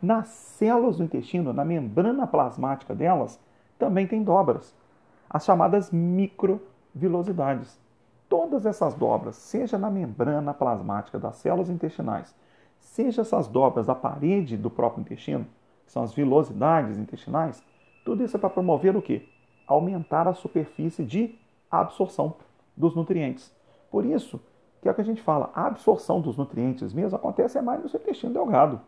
nas 0.00 0.28
células 0.28 0.96
do 0.96 1.04
intestino, 1.04 1.52
na 1.52 1.64
membrana 1.64 2.26
plasmática 2.26 2.94
delas, 2.94 3.40
também 3.78 4.06
tem 4.06 4.22
dobras, 4.22 4.74
as 5.28 5.44
chamadas 5.44 5.90
microvilosidades. 5.90 7.78
Todas 8.28 8.66
essas 8.66 8.94
dobras, 8.94 9.36
seja 9.36 9.78
na 9.78 9.90
membrana 9.90 10.52
plasmática 10.52 11.18
das 11.18 11.36
células 11.36 11.70
intestinais, 11.70 12.34
seja 12.78 13.22
essas 13.22 13.48
dobras 13.48 13.86
da 13.86 13.94
parede 13.94 14.56
do 14.56 14.70
próprio 14.70 15.00
intestino, 15.00 15.46
que 15.86 15.92
são 15.92 16.02
as 16.02 16.12
vilosidades 16.12 16.98
intestinais, 16.98 17.62
tudo 18.04 18.22
isso 18.22 18.36
é 18.36 18.40
para 18.40 18.50
promover 18.50 18.96
o 18.96 19.02
quê? 19.02 19.26
Aumentar 19.66 20.28
a 20.28 20.34
superfície 20.34 21.04
de 21.04 21.38
absorção 21.70 22.36
dos 22.76 22.94
nutrientes. 22.94 23.52
Por 23.90 24.04
isso, 24.04 24.40
que 24.80 24.88
é 24.88 24.90
o 24.90 24.94
que 24.94 25.00
a 25.00 25.04
gente 25.04 25.22
fala, 25.22 25.50
a 25.54 25.66
absorção 25.66 26.20
dos 26.20 26.36
nutrientes 26.36 26.92
mesmo 26.92 27.16
acontece 27.16 27.60
mais 27.60 27.82
no 27.82 27.88
seu 27.88 28.00
intestino 28.00 28.32
delgado, 28.32 28.80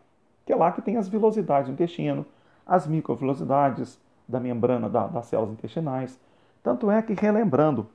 que 0.45 0.53
é 0.53 0.55
lá 0.55 0.71
que 0.71 0.81
tem 0.81 0.97
as 0.97 1.07
vilosidades 1.07 1.67
do 1.67 1.73
intestino, 1.73 2.25
as 2.65 2.87
microvilosidades 2.87 3.99
da 4.27 4.39
membrana 4.39 4.89
da, 4.89 5.07
das 5.07 5.25
células 5.27 5.53
intestinais. 5.53 6.19
Tanto 6.63 6.89
é 6.89 7.01
que, 7.01 7.13
relembrando, 7.13 7.87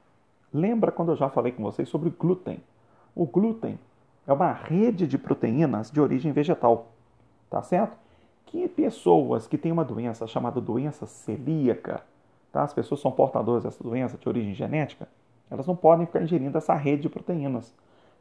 lembra 0.52 0.92
quando 0.92 1.12
eu 1.12 1.16
já 1.16 1.28
falei 1.28 1.52
com 1.52 1.62
vocês 1.62 1.88
sobre 1.88 2.10
glúten? 2.10 2.60
O 3.14 3.26
glúten 3.26 3.78
é 4.26 4.32
uma 4.32 4.52
rede 4.52 5.06
de 5.06 5.16
proteínas 5.16 5.90
de 5.90 6.00
origem 6.00 6.32
vegetal, 6.32 6.88
tá 7.48 7.62
certo? 7.62 7.96
Que 8.44 8.68
pessoas 8.68 9.46
que 9.46 9.56
têm 9.56 9.72
uma 9.72 9.84
doença 9.84 10.26
chamada 10.26 10.60
doença 10.60 11.06
celíaca, 11.06 12.02
tá? 12.52 12.62
as 12.62 12.74
pessoas 12.74 13.00
são 13.00 13.10
portadoras 13.10 13.64
dessa 13.64 13.82
doença 13.82 14.18
de 14.18 14.28
origem 14.28 14.54
genética, 14.54 15.08
elas 15.50 15.66
não 15.66 15.76
podem 15.76 16.06
ficar 16.06 16.22
ingerindo 16.22 16.58
essa 16.58 16.74
rede 16.74 17.02
de 17.02 17.08
proteínas. 17.08 17.72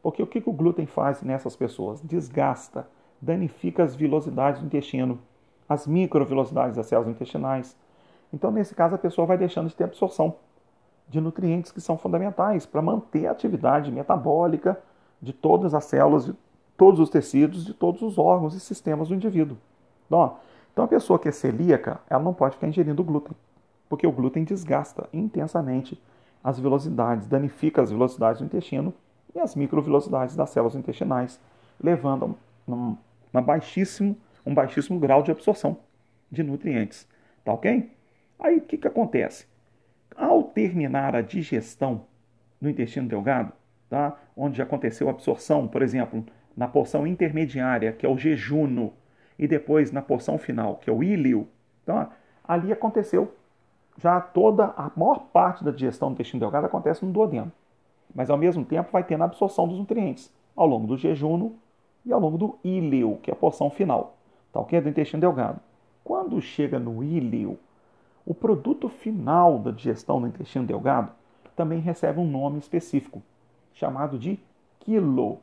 Porque 0.01 0.21
o 0.21 0.27
que 0.27 0.41
o 0.45 0.53
glúten 0.53 0.85
faz 0.85 1.23
nessas 1.23 1.55
pessoas? 1.55 1.99
Desgasta, 2.01 2.87
danifica 3.21 3.83
as 3.83 3.95
vilosidades 3.95 4.61
do 4.61 4.65
intestino, 4.65 5.19
as 5.67 5.87
microvilosidades 5.87 6.75
das 6.75 6.87
células 6.87 7.09
intestinais. 7.09 7.75
Então, 8.33 8.51
nesse 8.51 8.75
caso, 8.75 8.95
a 8.95 8.97
pessoa 8.97 9.25
vai 9.25 9.37
deixando 9.37 9.67
de 9.67 9.75
ter 9.75 9.83
absorção 9.85 10.35
de 11.07 11.21
nutrientes 11.21 11.71
que 11.71 11.81
são 11.81 11.97
fundamentais 11.97 12.65
para 12.65 12.81
manter 12.81 13.27
a 13.27 13.31
atividade 13.31 13.91
metabólica 13.91 14.79
de 15.21 15.33
todas 15.33 15.73
as 15.73 15.85
células, 15.85 16.25
de 16.25 16.35
todos 16.77 16.99
os 16.99 17.09
tecidos, 17.09 17.65
de 17.65 17.73
todos 17.73 18.01
os 18.01 18.17
órgãos 18.17 18.53
e 18.55 18.59
sistemas 18.59 19.09
do 19.09 19.15
indivíduo. 19.15 19.57
Então, 20.07 20.37
então 20.71 20.83
a 20.83 20.87
pessoa 20.87 21.17
que 21.17 21.29
é 21.29 21.31
celíaca, 21.31 22.01
ela 22.09 22.21
não 22.21 22.33
pode 22.33 22.55
ficar 22.55 22.67
ingerindo 22.67 23.03
glúten, 23.03 23.35
porque 23.87 24.05
o 24.05 24.11
glúten 24.11 24.43
desgasta 24.43 25.07
intensamente 25.13 26.01
as 26.43 26.59
velocidades, 26.59 27.27
danifica 27.27 27.81
as 27.81 27.89
velocidades 27.89 28.39
do 28.39 28.45
intestino 28.45 28.93
e 29.33 29.39
as 29.39 29.55
microvelocidades 29.55 30.35
das 30.35 30.49
células 30.49 30.75
intestinais, 30.75 31.39
levando 31.81 32.35
uma 32.67 33.41
baixíssimo, 33.41 34.17
um 34.45 34.53
baixíssimo 34.53 34.99
grau 34.99 35.21
de 35.21 35.31
absorção 35.31 35.77
de 36.31 36.43
nutrientes. 36.43 37.07
Tá 37.43 37.53
ok? 37.53 37.91
Aí 38.39 38.57
o 38.57 38.61
que, 38.61 38.77
que 38.77 38.87
acontece? 38.87 39.47
Ao 40.15 40.43
terminar 40.43 41.15
a 41.15 41.21
digestão 41.21 42.05
no 42.59 42.69
intestino 42.69 43.07
delgado, 43.07 43.51
tá? 43.89 44.17
onde 44.35 44.57
já 44.57 44.63
aconteceu 44.63 45.07
a 45.07 45.11
absorção, 45.11 45.67
por 45.67 45.81
exemplo, 45.81 46.25
na 46.55 46.67
porção 46.67 47.05
intermediária, 47.05 47.91
que 47.91 48.05
é 48.05 48.09
o 48.09 48.17
jejuno, 48.17 48.93
e 49.37 49.47
depois 49.47 49.91
na 49.91 50.01
porção 50.01 50.37
final, 50.37 50.77
que 50.77 50.89
é 50.89 50.93
o 50.93 51.03
íleo, 51.03 51.47
então, 51.85 52.09
ali 52.43 52.73
aconteceu 52.73 53.33
já 53.97 54.19
toda 54.19 54.73
a 54.75 54.91
maior 54.95 55.27
parte 55.31 55.63
da 55.63 55.71
digestão 55.71 56.09
do 56.09 56.13
intestino 56.13 56.39
delgado 56.39 56.65
acontece 56.65 57.05
no 57.05 57.11
duodeno. 57.11 57.51
Mas 58.13 58.29
ao 58.29 58.37
mesmo 58.37 58.65
tempo 58.65 58.91
vai 58.91 59.03
tendo 59.03 59.21
a 59.21 59.25
absorção 59.25 59.67
dos 59.67 59.77
nutrientes 59.77 60.33
ao 60.55 60.67
longo 60.67 60.87
do 60.87 60.97
jejuno 60.97 61.55
e 62.05 62.13
ao 62.13 62.19
longo 62.19 62.37
do 62.37 62.55
íleo, 62.63 63.17
que 63.21 63.31
é 63.31 63.33
a 63.33 63.37
porção 63.37 63.69
final, 63.69 64.15
tá 64.51 64.59
ok? 64.59 64.79
Do 64.79 64.89
intestino 64.89 65.21
delgado. 65.21 65.59
Quando 66.03 66.39
chega 66.39 66.77
no 66.77 67.03
íleo, 67.03 67.57
o 68.25 68.33
produto 68.33 68.87
final 68.89 69.59
da 69.59 69.71
digestão 69.71 70.21
do 70.21 70.27
intestino 70.27 70.65
delgado 70.65 71.11
também 71.55 71.79
recebe 71.79 72.19
um 72.19 72.29
nome 72.29 72.59
específico, 72.59 73.21
chamado 73.73 74.19
de 74.19 74.39
quilo. 74.79 75.39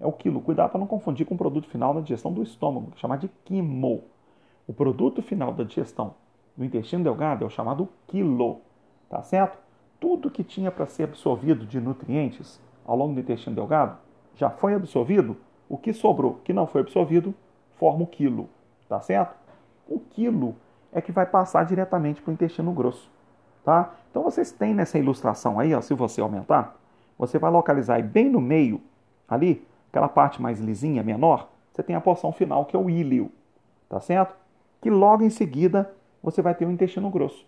É 0.00 0.06
o 0.06 0.12
quilo. 0.12 0.40
Cuidado 0.40 0.70
para 0.70 0.80
não 0.80 0.86
confundir 0.86 1.24
com 1.24 1.34
o 1.34 1.38
produto 1.38 1.68
final 1.68 1.94
da 1.94 2.00
digestão 2.00 2.32
do 2.32 2.42
estômago, 2.42 2.92
é 2.94 2.98
chamado 2.98 3.20
de 3.20 3.30
quimo. 3.44 4.02
O 4.66 4.72
produto 4.72 5.22
final 5.22 5.52
da 5.52 5.64
digestão 5.64 6.14
no 6.56 6.64
intestino 6.64 7.04
delgado 7.04 7.44
é 7.44 7.46
o 7.46 7.50
chamado 7.50 7.88
quilo, 8.06 8.60
tá 9.08 9.22
certo? 9.22 9.58
Tudo 10.00 10.30
que 10.30 10.42
tinha 10.42 10.70
para 10.70 10.86
ser 10.86 11.04
absorvido 11.04 11.64
de 11.64 11.80
nutrientes 11.80 12.60
ao 12.84 12.96
longo 12.96 13.14
do 13.14 13.20
intestino 13.20 13.54
delgado 13.54 13.96
já 14.36 14.50
foi 14.50 14.74
absorvido. 14.74 15.36
O 15.72 15.78
que 15.78 15.94
sobrou, 15.94 16.38
que 16.44 16.52
não 16.52 16.66
foi 16.66 16.82
absorvido, 16.82 17.34
forma 17.78 18.02
o 18.02 18.06
quilo, 18.06 18.46
tá 18.86 19.00
certo? 19.00 19.34
O 19.88 19.98
quilo 19.98 20.54
é 20.92 21.00
que 21.00 21.10
vai 21.10 21.24
passar 21.24 21.64
diretamente 21.64 22.20
para 22.20 22.30
o 22.30 22.34
intestino 22.34 22.70
grosso, 22.72 23.10
tá? 23.64 23.94
Então 24.10 24.22
vocês 24.22 24.52
têm 24.52 24.74
nessa 24.74 24.98
ilustração 24.98 25.58
aí, 25.58 25.74
ó, 25.74 25.80
se 25.80 25.94
você 25.94 26.20
aumentar, 26.20 26.78
você 27.16 27.38
vai 27.38 27.50
localizar 27.50 27.94
aí 27.94 28.02
bem 28.02 28.28
no 28.28 28.38
meio, 28.38 28.82
ali, 29.26 29.66
aquela 29.88 30.10
parte 30.10 30.42
mais 30.42 30.60
lisinha, 30.60 31.02
menor, 31.02 31.48
você 31.72 31.82
tem 31.82 31.96
a 31.96 32.02
porção 32.02 32.32
final 32.32 32.66
que 32.66 32.76
é 32.76 32.78
o 32.78 32.90
íleo, 32.90 33.32
tá 33.88 33.98
certo? 33.98 34.36
Que 34.78 34.90
logo 34.90 35.24
em 35.24 35.30
seguida 35.30 35.90
você 36.22 36.42
vai 36.42 36.54
ter 36.54 36.66
o 36.66 36.70
intestino 36.70 37.08
grosso. 37.08 37.46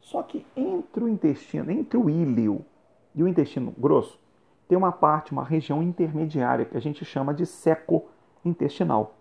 Só 0.00 0.22
que 0.22 0.46
entre 0.56 1.04
o 1.04 1.08
intestino, 1.10 1.70
entre 1.70 1.98
o 1.98 2.08
íleo 2.08 2.64
e 3.14 3.22
o 3.22 3.28
intestino 3.28 3.74
grosso, 3.76 4.18
tem 4.68 4.76
uma 4.76 4.92
parte, 4.92 5.32
uma 5.32 5.44
região 5.44 5.82
intermediária 5.82 6.64
que 6.64 6.76
a 6.76 6.80
gente 6.80 7.04
chama 7.04 7.32
de 7.32 7.46
seco 7.46 8.06
intestinal. 8.44 9.14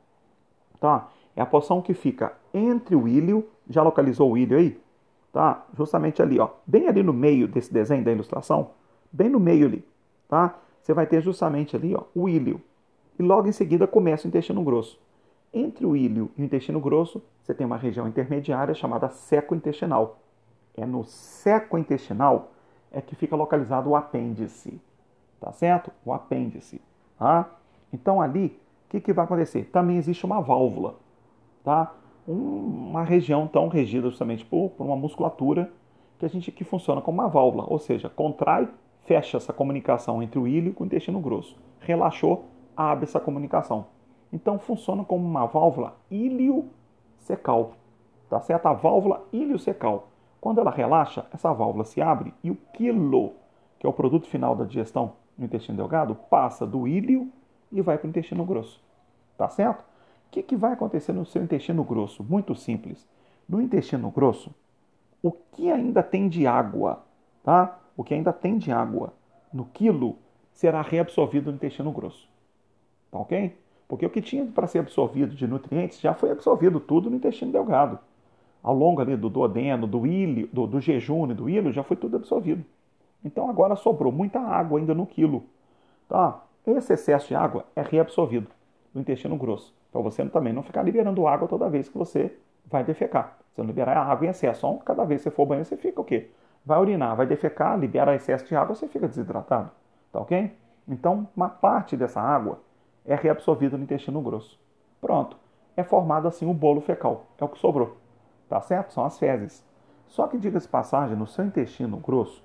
Tá? 0.80 1.10
É 1.36 1.42
a 1.42 1.46
porção 1.46 1.82
que 1.82 1.94
fica 1.94 2.34
entre 2.54 2.96
o 2.96 3.08
íleo, 3.08 3.48
já 3.70 3.84
localizou 3.84 4.32
o 4.32 4.38
íleo 4.38 4.58
aí? 4.58 4.80
Tá? 5.32 5.66
Justamente 5.78 6.22
ali, 6.22 6.40
ó, 6.40 6.50
bem 6.66 6.88
ali 6.88 7.04
no 7.04 7.14
meio 7.14 7.48
desse 7.48 7.74
desenho 7.74 8.04
da 8.04 8.12
ilustração, 8.12 8.72
bem 9.12 9.30
no 9.30 9.40
meio 9.40 9.68
ali, 9.68 9.86
tá? 10.28 10.58
Você 10.82 10.94
vai 10.94 11.06
ter 11.06 11.22
justamente 11.22 11.76
ali, 11.76 11.96
ó, 11.96 12.04
o 12.14 12.30
íleo. 12.30 12.62
E 13.18 13.24
logo 13.24 13.48
em 13.48 13.52
seguida 13.52 13.88
começa 13.88 14.26
o 14.26 14.30
intestino 14.30 14.64
grosso. 14.64 15.00
Entre 15.54 15.86
o 15.86 15.96
íleo 15.96 16.30
e 16.38 16.42
o 16.42 16.46
intestino 16.46 16.80
grosso, 16.80 17.22
você 17.42 17.54
tem 17.54 17.66
uma 17.66 17.78
região 17.78 18.08
intermediária 18.08 18.74
chamada 18.74 19.10
seco 19.10 19.56
intestinal. 19.56 20.20
É 20.76 20.86
no 20.86 21.04
seco 21.04 21.78
intestinal 21.78 22.52
é 22.92 23.02
que 23.02 23.16
fica 23.16 23.36
localizado 23.36 23.90
o 23.90 23.96
apêndice. 23.96 24.80
Tá 25.46 25.52
certo? 25.52 25.92
O 26.04 26.12
apêndice. 26.12 26.82
Tá? 27.20 27.48
Então 27.94 28.20
ali, 28.20 28.60
o 28.88 28.90
que, 28.90 29.00
que 29.00 29.14
vai 29.14 29.26
acontecer? 29.26 29.66
Também 29.66 29.96
existe 29.96 30.26
uma 30.26 30.42
válvula. 30.42 30.96
Tá? 31.64 31.94
uma 32.28 33.04
região 33.04 33.46
tão 33.46 33.68
regida 33.68 34.10
justamente 34.10 34.44
por, 34.44 34.72
por 34.72 34.84
uma 34.84 34.96
musculatura 34.96 35.72
que 36.18 36.26
a 36.26 36.28
gente 36.28 36.52
que 36.52 36.64
funciona 36.64 37.00
como 37.00 37.22
uma 37.22 37.30
válvula, 37.30 37.66
ou 37.68 37.78
seja, 37.78 38.10
contrai, 38.10 38.68
fecha 39.04 39.38
essa 39.38 39.54
comunicação 39.54 40.24
entre 40.24 40.40
o 40.40 40.48
íleo 40.48 40.76
e 40.76 40.82
o 40.82 40.86
intestino 40.88 41.20
grosso. 41.20 41.56
Relaxou, 41.80 42.46
abre 42.76 43.04
essa 43.04 43.20
comunicação. 43.20 43.86
Então 44.34 44.58
funciona 44.58 45.04
como 45.04 45.24
uma 45.24 45.46
válvula 45.46 45.96
secal. 47.20 47.74
Tá 48.28 48.40
certo? 48.42 48.66
A 48.66 48.74
válvula 48.74 49.24
iliocecal. 49.32 50.08
Quando 50.42 50.60
ela 50.60 50.72
relaxa, 50.72 51.28
essa 51.32 51.54
válvula 51.54 51.84
se 51.86 52.02
abre 52.02 52.34
e 52.44 52.50
o 52.50 52.58
quilo, 52.74 53.34
que 53.78 53.86
é 53.86 53.90
o 53.90 53.94
produto 53.94 54.28
final 54.28 54.56
da 54.56 54.66
digestão 54.66 55.14
no 55.38 55.46
intestino 55.46 55.78
delgado, 55.78 56.16
passa 56.16 56.66
do 56.66 56.88
íleo 56.88 57.30
e 57.72 57.82
vai 57.82 57.98
para 57.98 58.08
o 58.08 58.10
intestino 58.10 58.46
grosso. 58.46 58.82
Tá 59.38 59.50
certo? 59.50 59.82
O 59.82 60.32
que, 60.32 60.44
que 60.44 60.56
vai 60.56 60.74
acontecer 60.74 61.14
no 61.14 61.26
seu 61.26 61.44
intestino 61.44 61.84
grosso? 61.84 62.24
Muito 62.24 62.56
simples. 62.56 63.08
No 63.48 63.62
intestino 63.62 64.10
grosso, 64.10 64.54
o 65.22 65.32
que 65.32 65.72
ainda 65.72 66.02
tem 66.02 66.28
de 66.28 66.48
água, 66.48 67.04
tá? 67.44 67.80
O 67.96 68.04
que 68.04 68.14
ainda 68.14 68.34
tem 68.34 68.58
de 68.58 68.72
água 68.72 69.14
no 69.54 69.66
quilo 69.66 70.18
será 70.52 70.82
reabsorvido 70.82 71.52
no 71.52 71.56
intestino 71.56 71.92
grosso. 71.92 72.28
Tá 73.12 73.20
ok? 73.20 73.56
Porque 73.88 74.06
o 74.06 74.10
que 74.10 74.22
tinha 74.22 74.46
para 74.46 74.68
ser 74.68 74.80
absorvido 74.80 75.36
de 75.36 75.48
nutrientes 75.48 76.00
já 76.00 76.14
foi 76.14 76.32
absorvido 76.32 76.80
tudo 76.80 77.10
no 77.10 77.16
intestino 77.16 77.52
delgado. 77.52 78.00
Ao 78.64 78.74
longo 78.74 79.00
ali 79.00 79.16
do 79.16 79.30
duodeno, 79.30 79.86
do 79.86 80.08
ilho, 80.08 80.50
do, 80.52 80.66
do 80.66 80.82
jejum 80.82 81.30
e 81.30 81.34
do 81.34 81.50
ilho, 81.50 81.72
já 81.72 81.84
foi 81.84 81.96
tudo 81.96 82.16
absorvido. 82.16 82.66
Então 83.24 83.50
agora 83.50 83.76
sobrou 83.76 84.12
muita 84.12 84.40
água 84.40 84.80
ainda 84.80 84.94
no 84.94 85.06
quilo. 85.06 85.44
Tá? 86.08 86.42
Esse 86.66 86.94
excesso 86.94 87.28
de 87.28 87.36
água 87.36 87.66
é 87.76 87.82
reabsorvido 87.82 88.48
no 88.94 89.02
intestino 89.02 89.36
grosso. 89.38 89.74
Para 89.92 90.02
você 90.02 90.26
também 90.26 90.52
não 90.52 90.64
ficar 90.64 90.84
liberando 90.84 91.28
água 91.28 91.48
toda 91.48 91.70
vez 91.70 91.88
que 91.88 91.98
você 91.98 92.36
vai 92.66 92.84
defecar. 92.84 93.38
Você 93.54 93.62
não 93.62 93.68
liberar 93.68 93.98
água 93.98 94.26
em 94.26 94.30
excesso. 94.30 94.62
Só 94.62 94.74
cada 94.78 95.06
vez 95.06 95.22
que 95.22 95.30
você 95.30 95.36
for 95.36 95.44
ao 95.44 95.48
banheiro, 95.48 95.68
você 95.68 95.78
fica 95.78 96.02
o 96.02 96.04
quê? 96.04 96.30
Vai 96.66 96.80
urinar, 96.80 97.16
vai 97.16 97.26
defecar, 97.26 97.80
libera 97.80 98.16
excesso 98.16 98.46
de 98.46 98.56
água, 98.56 98.76
você 98.76 98.88
fica 98.88 99.08
desidratado. 99.08 99.70
Tá 100.12 100.20
ok? 100.20 100.52
Então, 100.88 101.28
uma 101.36 101.50
parte 101.50 101.96
dessa 101.96 102.20
água 102.20 102.60
é 103.06 103.16
reabsorvida 103.16 103.78
no 103.78 103.84
intestino 103.84 104.22
grosso. 104.22 104.60
Pronto. 105.00 105.38
É 105.78 105.84
formado 105.84 106.28
assim 106.28 106.50
o 106.50 106.54
bolo 106.54 106.82
fecal. 106.82 107.26
É 107.38 107.44
o 107.46 107.50
que 107.50 107.60
sobrou. 107.60 107.98
Tá 108.50 108.60
certo? 108.62 108.94
São 108.94 109.06
as 109.06 109.18
fezes. 109.18 109.64
Só 110.08 110.28
que, 110.28 110.38
diga-se 110.38 110.68
passagem, 110.68 111.16
no 111.16 111.28
seu 111.28 111.46
intestino 111.46 111.98
grosso, 111.98 112.44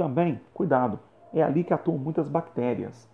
também, 0.00 0.40
cuidado, 0.54 0.98
é 1.30 1.42
ali 1.42 1.62
que 1.62 1.74
atuam 1.74 1.98
muitas 1.98 2.26
bactérias. 2.26 3.06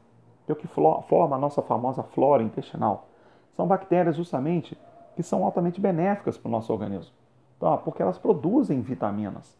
Que 0.44 0.52
é 0.52 0.54
o 0.54 0.56
que 0.56 0.68
forma 0.68 1.34
a 1.34 1.38
nossa 1.38 1.60
famosa 1.60 2.04
flora 2.04 2.44
intestinal. 2.44 3.08
São 3.56 3.66
bactérias 3.66 4.14
justamente 4.14 4.78
que 5.16 5.22
são 5.24 5.44
altamente 5.44 5.80
benéficas 5.80 6.38
para 6.38 6.48
o 6.48 6.52
nosso 6.52 6.72
organismo. 6.72 7.12
Tá? 7.58 7.76
Porque 7.76 8.00
elas 8.00 8.18
produzem 8.18 8.80
vitaminas. 8.82 9.58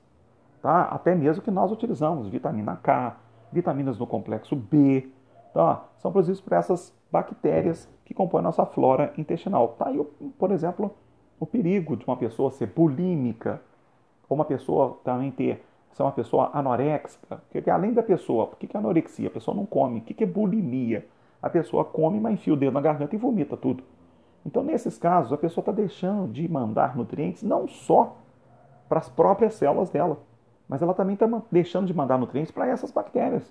Tá? 0.63 0.83
Até 0.83 1.17
mesmo 1.17 1.43
que 1.43 1.51
nós 1.51 1.73
utilizamos, 1.73 2.29
vitamina 2.29 2.77
K, 2.77 3.17
vitaminas 3.51 3.99
no 3.99 4.07
complexo 4.07 4.55
B, 4.55 5.11
tá? 5.53 5.83
são 5.99 6.13
produzidas 6.13 6.41
por 6.41 6.53
essas 6.53 6.95
bactérias 7.11 7.89
que 8.05 8.15
compõem 8.15 8.45
nossa 8.45 8.65
flora 8.65 9.13
intestinal. 9.19 9.75
Tá 9.77 9.89
aí, 9.89 10.01
por 10.39 10.53
exemplo, 10.53 10.95
o 11.41 11.47
perigo 11.47 11.97
de 11.97 12.05
uma 12.07 12.17
pessoa 12.17 12.53
ser 12.53 12.67
bulímica, 12.67 13.61
ou 14.29 14.37
uma 14.37 14.45
pessoa 14.45 15.01
também 15.03 15.33
ter, 15.33 15.66
ser 15.97 16.03
uma 16.03 16.13
pessoa 16.13 16.51
anoréxica. 16.53 17.41
Porque 17.51 17.71
além 17.71 17.95
da 17.95 18.03
pessoa, 18.03 18.45
o 18.45 18.57
que 18.57 18.69
é 18.77 18.79
anorexia? 18.79 19.29
A 19.29 19.31
pessoa 19.31 19.57
não 19.57 19.65
come. 19.65 20.01
O 20.01 20.03
que 20.03 20.23
é 20.23 20.27
bulimia? 20.27 21.09
A 21.43 21.49
pessoa 21.49 21.85
come, 21.87 22.21
mas 22.21 22.35
enfia 22.35 22.53
o 22.53 22.57
dedo 22.57 22.75
na 22.75 22.83
garganta 22.83 23.15
e 23.15 23.19
vomita 23.19 23.57
tudo. 23.57 23.83
Então, 24.45 24.63
nesses 24.63 24.99
casos, 24.99 25.33
a 25.33 25.39
pessoa 25.39 25.63
está 25.63 25.73
deixando 25.73 26.31
de 26.31 26.47
mandar 26.49 26.97
nutrientes 26.97 27.43
não 27.43 27.67
só 27.67 28.15
para 28.89 28.99
as 28.99 29.09
próprias 29.09 29.55
células 29.55 29.89
dela, 29.89 30.19
mas 30.69 30.83
ela 30.83 30.93
também 30.93 31.15
está 31.15 31.27
deixando 31.51 31.87
de 31.87 31.95
mandar 31.95 32.19
nutrientes 32.19 32.53
para 32.53 32.67
essas 32.69 32.91
bactérias, 32.91 33.51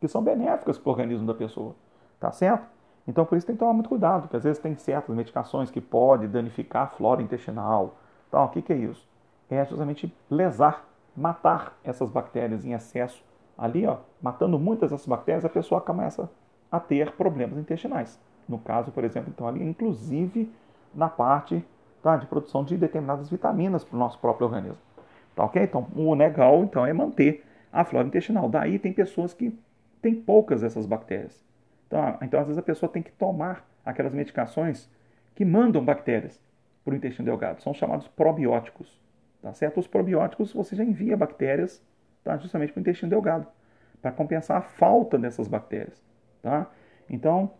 que 0.00 0.08
são 0.08 0.22
benéficas 0.22 0.78
para 0.78 0.88
o 0.88 0.92
organismo 0.92 1.26
da 1.26 1.34
pessoa. 1.34 1.74
Tá 2.18 2.32
certo? 2.32 2.66
Então, 3.06 3.26
por 3.26 3.36
isso 3.36 3.46
tem 3.46 3.54
que 3.54 3.60
tomar 3.60 3.74
muito 3.74 3.90
cuidado, 3.90 4.22
porque 4.22 4.36
às 4.36 4.44
vezes 4.44 4.58
tem 4.58 4.74
certas 4.74 5.14
medicações 5.14 5.70
que 5.70 5.82
podem 5.82 6.28
danificar 6.28 6.84
a 6.84 6.86
flora 6.86 7.20
intestinal. 7.20 7.96
Então, 8.28 8.42
o 8.42 8.48
que, 8.48 8.62
que 8.62 8.72
é 8.72 8.76
isso? 8.76 9.06
É 9.50 9.62
justamente 9.66 10.12
lesar, 10.30 10.84
matar 11.16 11.78
essas 11.84 12.10
bactérias 12.10 12.64
em 12.64 12.72
excesso. 12.72 13.22
Ali, 13.56 13.86
ó, 13.86 13.98
matando 14.20 14.58
muitas 14.58 14.90
dessas 14.90 15.06
bactérias, 15.06 15.44
a 15.44 15.48
pessoa 15.48 15.80
começa 15.80 16.28
a 16.70 16.80
ter 16.80 17.12
problemas 17.12 17.58
intestinais. 17.58 18.20
No 18.48 18.58
caso, 18.58 18.90
por 18.90 19.04
exemplo, 19.04 19.32
então 19.34 19.46
ali, 19.46 19.62
inclusive 19.62 20.52
na 20.94 21.08
parte 21.08 21.64
tá, 22.02 22.16
de 22.16 22.26
produção 22.26 22.64
de 22.64 22.76
determinadas 22.76 23.30
vitaminas 23.30 23.84
para 23.84 23.96
o 23.96 23.98
nosso 23.98 24.18
próprio 24.18 24.46
organismo. 24.46 24.78
Tá 25.34 25.44
ok? 25.44 25.62
Então, 25.62 25.86
o 25.96 26.14
legal 26.14 26.62
então 26.62 26.86
é 26.86 26.92
manter 26.92 27.44
a 27.72 27.84
flora 27.84 28.06
intestinal. 28.06 28.48
Daí 28.48 28.78
tem 28.78 28.92
pessoas 28.92 29.32
que 29.34 29.58
têm 30.00 30.14
poucas 30.14 30.60
dessas 30.60 30.86
bactérias. 30.86 31.44
Então, 31.86 32.18
então, 32.22 32.40
às 32.40 32.46
vezes, 32.46 32.58
a 32.58 32.62
pessoa 32.62 32.90
tem 32.90 33.02
que 33.02 33.12
tomar 33.12 33.66
aquelas 33.84 34.12
medicações 34.12 34.88
que 35.34 35.44
mandam 35.44 35.84
bactérias 35.84 36.40
para 36.84 36.92
o 36.92 36.96
intestino 36.96 37.26
delgado. 37.26 37.62
São 37.62 37.74
chamados 37.74 38.06
probióticos. 38.08 39.02
Tá 39.44 39.52
certo? 39.52 39.78
Os 39.78 39.86
probióticos 39.86 40.54
você 40.54 40.74
já 40.74 40.82
envia 40.82 41.18
bactérias 41.18 41.84
tá, 42.24 42.34
justamente 42.38 42.72
para 42.72 42.78
o 42.78 42.80
intestino 42.80 43.10
delgado, 43.10 43.46
para 44.00 44.10
compensar 44.10 44.56
a 44.56 44.62
falta 44.62 45.18
dessas 45.18 45.46
bactérias. 45.46 46.02
Tá? 46.42 46.66
Então, 47.10 47.50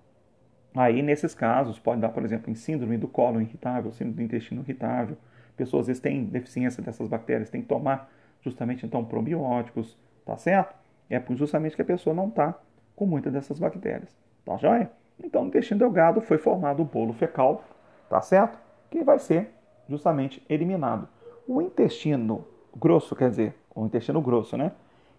aí 0.74 1.02
nesses 1.02 1.34
casos, 1.34 1.78
pode 1.78 2.00
dar, 2.00 2.08
por 2.08 2.24
exemplo, 2.24 2.50
em 2.50 2.54
síndrome 2.54 2.96
do 2.96 3.06
colo 3.06 3.38
irritável, 3.38 3.92
síndrome 3.92 4.16
do 4.16 4.22
intestino 4.22 4.62
irritável. 4.62 5.18
Pessoas 5.58 5.82
às 5.82 5.88
vezes 5.88 6.00
têm 6.00 6.24
deficiência 6.24 6.82
dessas 6.82 7.06
bactérias, 7.06 7.50
tem 7.50 7.60
que 7.60 7.68
tomar 7.68 8.10
justamente 8.40 8.86
então 8.86 9.04
probióticos, 9.04 9.94
tá 10.24 10.38
certo? 10.38 10.74
É 11.10 11.22
justamente 11.32 11.76
que 11.76 11.82
a 11.82 11.84
pessoa 11.84 12.16
não 12.16 12.28
está 12.28 12.58
com 12.96 13.04
muitas 13.04 13.30
dessas 13.30 13.58
bactérias. 13.58 14.08
Tá 14.42 14.56
joia? 14.56 14.90
Então, 15.22 15.42
no 15.42 15.48
intestino 15.48 15.80
delgado 15.80 16.22
foi 16.22 16.38
formado 16.38 16.80
o 16.80 16.86
bolo 16.86 17.12
fecal, 17.12 17.62
tá 18.08 18.22
certo? 18.22 18.58
Que 18.90 19.04
vai 19.04 19.18
ser 19.18 19.50
justamente 19.86 20.42
eliminado. 20.48 21.12
O 21.46 21.60
intestino 21.60 22.44
grosso, 22.74 23.14
quer 23.14 23.30
dizer, 23.30 23.54
o 23.74 23.84
intestino 23.84 24.20
grosso, 24.20 24.56
né? 24.56 24.72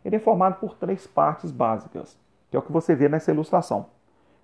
Ele 0.04 0.16
é 0.16 0.20
formado 0.20 0.60
por 0.60 0.76
três 0.76 1.06
partes 1.06 1.52
básicas, 1.52 2.18
que 2.50 2.58
é 2.58 2.60
o 2.60 2.64
que 2.64 2.72
você 2.72 2.96
vê 2.96 3.08
nessa 3.08 3.32
ilustração. 3.32 3.88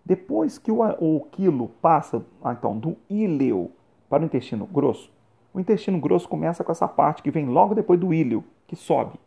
Depois 0.06 0.58
que 0.58 0.72
o, 0.72 0.82
o 0.82 1.22
quilo 1.32 1.70
passa, 1.82 2.24
ah, 2.44 2.54
então, 2.54 2.78
do 2.78 2.98
íleo 3.10 3.72
para 4.10 4.24
o 4.24 4.26
intestino 4.26 4.66
grosso, 4.66 5.12
o 5.54 5.60
intestino 5.60 6.00
grosso 6.00 6.28
começa 6.28 6.64
com 6.64 6.72
essa 6.72 6.88
parte 6.88 7.22
que 7.22 7.32
vem 7.32 7.46
logo 7.46 7.76
depois 7.76 8.00
do 8.00 8.14
íleo, 8.14 8.44
que 8.68 8.76
sobe. 8.76 9.20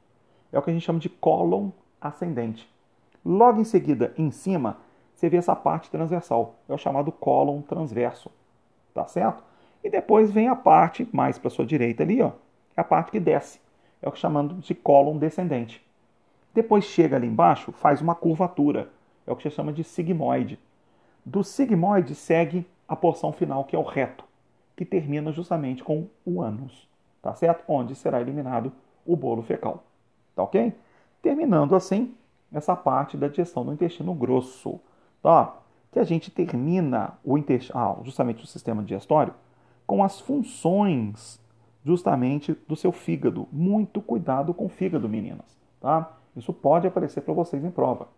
É 0.52 0.58
o 0.58 0.62
que 0.62 0.70
a 0.70 0.72
gente 0.72 0.84
chama 0.84 0.98
de 0.98 1.08
cólon 1.08 1.70
ascendente. 2.00 2.68
Logo 3.24 3.60
em 3.60 3.64
seguida, 3.64 4.14
em 4.16 4.30
cima, 4.30 4.78
você 5.14 5.28
vê 5.28 5.36
essa 5.36 5.54
parte 5.54 5.90
transversal, 5.90 6.56
é 6.68 6.74
o 6.74 6.78
chamado 6.78 7.10
cólon 7.12 7.62
transverso, 7.62 8.30
tá 8.92 9.06
certo? 9.06 9.42
E 9.82 9.90
depois 9.90 10.30
vem 10.30 10.48
a 10.48 10.56
parte 10.56 11.08
mais 11.12 11.38
para 11.38 11.50
sua 11.50 11.64
direita 11.64 12.02
ali, 12.02 12.20
ó, 12.20 12.32
é 12.76 12.80
a 12.80 12.84
parte 12.84 13.10
que 13.10 13.20
desce, 13.20 13.60
é 14.02 14.08
o 14.08 14.12
que 14.12 14.18
chamamos 14.18 14.64
de 14.64 14.74
cólon 14.74 15.18
descendente. 15.18 15.84
Depois 16.52 16.84
chega 16.84 17.16
ali 17.16 17.26
embaixo, 17.26 17.72
faz 17.72 18.00
uma 18.00 18.14
curvatura, 18.14 18.90
é 19.26 19.32
o 19.32 19.36
que 19.36 19.48
se 19.48 19.56
chama 19.56 19.72
de 19.72 19.82
sigmoide. 19.82 20.58
Do 21.24 21.42
sigmoide 21.42 22.14
segue 22.14 22.66
a 22.86 22.94
porção 22.94 23.32
final, 23.32 23.64
que 23.64 23.74
é 23.74 23.78
o 23.78 23.82
reto, 23.82 24.24
que 24.76 24.84
termina 24.84 25.32
justamente 25.32 25.82
com 25.82 26.06
o 26.24 26.42
ânus, 26.42 26.88
tá 27.22 27.34
certo? 27.34 27.64
Onde 27.66 27.94
será 27.94 28.20
eliminado 28.20 28.72
o 29.06 29.16
bolo 29.16 29.42
fecal, 29.42 29.84
tá 30.36 30.42
ok? 30.42 30.72
Terminando 31.22 31.74
assim 31.74 32.14
essa 32.52 32.76
parte 32.76 33.16
da 33.16 33.26
digestão 33.26 33.64
do 33.64 33.72
intestino 33.72 34.14
grosso, 34.14 34.78
tá? 35.22 35.56
Que 35.90 35.98
a 35.98 36.04
gente 36.04 36.30
termina 36.30 37.14
o 37.24 37.36
intestino, 37.36 37.78
ah, 37.78 37.96
justamente 38.04 38.44
o 38.44 38.46
sistema 38.46 38.82
digestório 38.82 39.34
com 39.86 40.02
as 40.02 40.20
funções 40.20 41.40
justamente 41.84 42.56
do 42.66 42.74
seu 42.74 42.90
fígado. 42.90 43.46
Muito 43.52 44.00
cuidado 44.00 44.54
com 44.54 44.66
o 44.66 44.68
fígado, 44.68 45.08
meninas, 45.08 45.58
tá? 45.80 46.16
Isso 46.34 46.52
pode 46.52 46.86
aparecer 46.86 47.20
para 47.20 47.34
vocês 47.34 47.64
em 47.64 47.70
prova. 47.70 48.08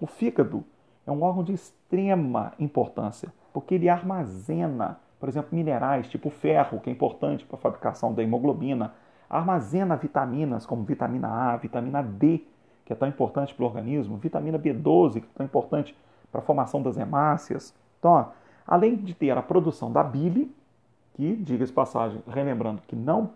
O 0.00 0.06
fígado 0.06 0.64
é 1.06 1.10
um 1.10 1.22
órgão 1.22 1.42
de 1.42 1.52
extrema 1.52 2.52
importância, 2.58 3.32
porque 3.52 3.74
ele 3.74 3.88
armazena, 3.88 4.98
por 5.18 5.28
exemplo, 5.28 5.50
minerais 5.52 6.08
tipo 6.08 6.30
ferro, 6.30 6.80
que 6.80 6.90
é 6.90 6.92
importante 6.92 7.44
para 7.44 7.56
a 7.56 7.60
fabricação 7.60 8.12
da 8.12 8.22
hemoglobina, 8.22 8.92
armazena 9.28 9.96
vitaminas 9.96 10.66
como 10.66 10.84
vitamina 10.84 11.28
A, 11.28 11.56
vitamina 11.56 12.02
D, 12.02 12.42
que 12.84 12.92
é 12.92 12.96
tão 12.96 13.08
importante 13.08 13.54
para 13.54 13.64
o 13.64 13.66
organismo, 13.66 14.16
vitamina 14.18 14.58
B12, 14.58 15.14
que 15.14 15.26
é 15.26 15.34
tão 15.34 15.46
importante 15.46 15.96
para 16.30 16.40
a 16.40 16.44
formação 16.44 16.82
das 16.82 16.96
hemácias. 16.96 17.74
Então, 17.98 18.12
ó, 18.12 18.26
além 18.66 18.96
de 18.96 19.14
ter 19.14 19.36
a 19.36 19.42
produção 19.42 19.90
da 19.90 20.02
bile, 20.02 20.54
que, 21.14 21.36
diga-se 21.36 21.72
passagem, 21.72 22.22
relembrando 22.28 22.82
que 22.86 22.94
não 22.94 23.30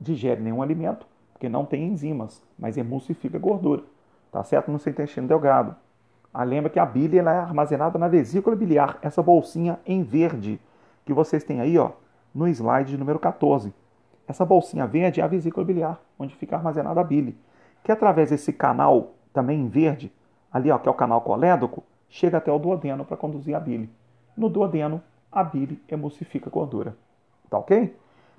digere 0.00 0.40
nenhum 0.40 0.62
alimento, 0.62 1.06
porque 1.32 1.48
não 1.48 1.64
tem 1.64 1.84
enzimas, 1.84 2.42
mas 2.58 2.76
emulsifica 2.76 3.38
gordura, 3.38 3.82
tá 4.32 4.42
certo? 4.42 4.70
No 4.70 4.78
seu 4.78 4.90
intestino 4.90 5.28
delgado. 5.28 5.74
Ah, 6.32 6.44
lembra 6.44 6.70
que 6.70 6.78
a 6.78 6.86
bile 6.86 7.18
ela 7.18 7.32
é 7.32 7.38
armazenada 7.38 7.98
na 7.98 8.08
vesícula 8.08 8.56
biliar, 8.56 8.98
essa 9.02 9.22
bolsinha 9.22 9.78
em 9.86 10.02
verde 10.02 10.60
que 11.04 11.12
vocês 11.12 11.44
têm 11.44 11.60
aí 11.60 11.78
ó, 11.78 11.90
no 12.34 12.48
slide 12.48 12.96
número 12.96 13.18
14. 13.18 13.72
Essa 14.26 14.44
bolsinha 14.44 14.86
verde 14.86 15.20
é 15.20 15.24
a 15.24 15.28
vesícula 15.28 15.64
biliar, 15.64 16.00
onde 16.18 16.34
fica 16.34 16.56
armazenada 16.56 17.00
a 17.00 17.04
bile 17.04 17.36
que 17.84 17.92
através 17.92 18.30
desse 18.30 18.52
canal, 18.52 19.12
também 19.32 19.60
em 19.60 19.68
verde, 19.68 20.10
ali 20.50 20.70
ó, 20.70 20.78
que 20.78 20.88
é 20.88 20.90
o 20.90 20.94
canal 20.94 21.20
colédoco, 21.20 21.84
chega 22.08 22.38
até 22.38 22.50
o 22.50 22.58
duodeno 22.58 23.04
para 23.04 23.16
conduzir 23.16 23.54
a 23.54 23.60
bile. 23.60 23.90
No 24.34 24.48
duodeno, 24.48 25.02
a 25.30 25.44
bile 25.44 25.80
emulsifica 25.86 26.48
a 26.48 26.52
gordura. 26.52 26.96
Tá 27.54 27.58
ok? 27.58 27.96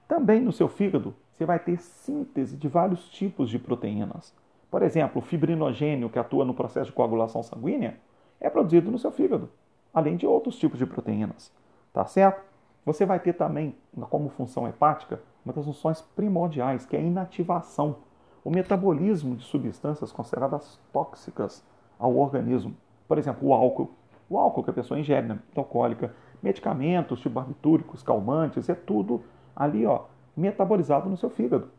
Também 0.09 0.41
no 0.41 0.51
seu 0.51 0.67
fígado, 0.67 1.15
você 1.31 1.45
vai 1.45 1.57
ter 1.57 1.79
síntese 1.79 2.57
de 2.57 2.67
vários 2.67 3.07
tipos 3.07 3.49
de 3.49 3.57
proteínas. 3.57 4.33
Por 4.69 4.83
exemplo, 4.83 5.21
o 5.21 5.25
fibrinogênio, 5.25 6.09
que 6.09 6.19
atua 6.19 6.43
no 6.43 6.53
processo 6.53 6.87
de 6.87 6.91
coagulação 6.91 7.41
sanguínea, 7.41 7.97
é 8.41 8.49
produzido 8.49 8.91
no 8.91 8.99
seu 8.99 9.11
fígado, 9.11 9.49
além 9.93 10.17
de 10.17 10.27
outros 10.27 10.57
tipos 10.57 10.77
de 10.77 10.85
proteínas. 10.85 11.49
Tá 11.93 12.03
certo? 12.03 12.43
Você 12.85 13.05
vai 13.05 13.17
ter 13.17 13.31
também, 13.31 13.73
como 14.09 14.27
função 14.27 14.67
hepática, 14.67 15.21
uma 15.45 15.53
das 15.53 15.63
funções 15.63 16.01
primordiais, 16.01 16.85
que 16.85 16.97
é 16.97 16.99
a 16.99 17.01
inativação, 17.01 17.95
o 18.43 18.49
metabolismo 18.49 19.37
de 19.37 19.45
substâncias 19.45 20.11
consideradas 20.11 20.77
tóxicas 20.91 21.63
ao 21.97 22.17
organismo. 22.17 22.75
Por 23.07 23.17
exemplo, 23.17 23.47
o 23.47 23.53
álcool. 23.53 23.91
O 24.29 24.37
álcool 24.37 24.63
que 24.63 24.71
a 24.71 24.73
pessoa 24.73 24.99
ingere, 24.99 25.25
né? 25.25 25.39
alcoólica, 25.55 26.13
medicamentos 26.41 27.19
tipo 27.19 27.35
barbitúricos, 27.35 28.03
calmantes, 28.03 28.69
é 28.69 28.75
tudo 28.75 29.23
ali, 29.55 29.85
ó, 29.85 30.05
metabolizado 30.35 31.09
no 31.09 31.17
seu 31.17 31.29
fígado. 31.29 31.69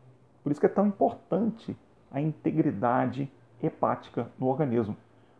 Por 0.42 0.50
isso 0.50 0.60
que 0.60 0.66
é 0.66 0.70
tão 0.70 0.86
importante 0.86 1.76
a 2.10 2.20
integridade 2.20 3.30
hepática 3.62 4.30
no 4.38 4.46
organismo. 4.46 4.96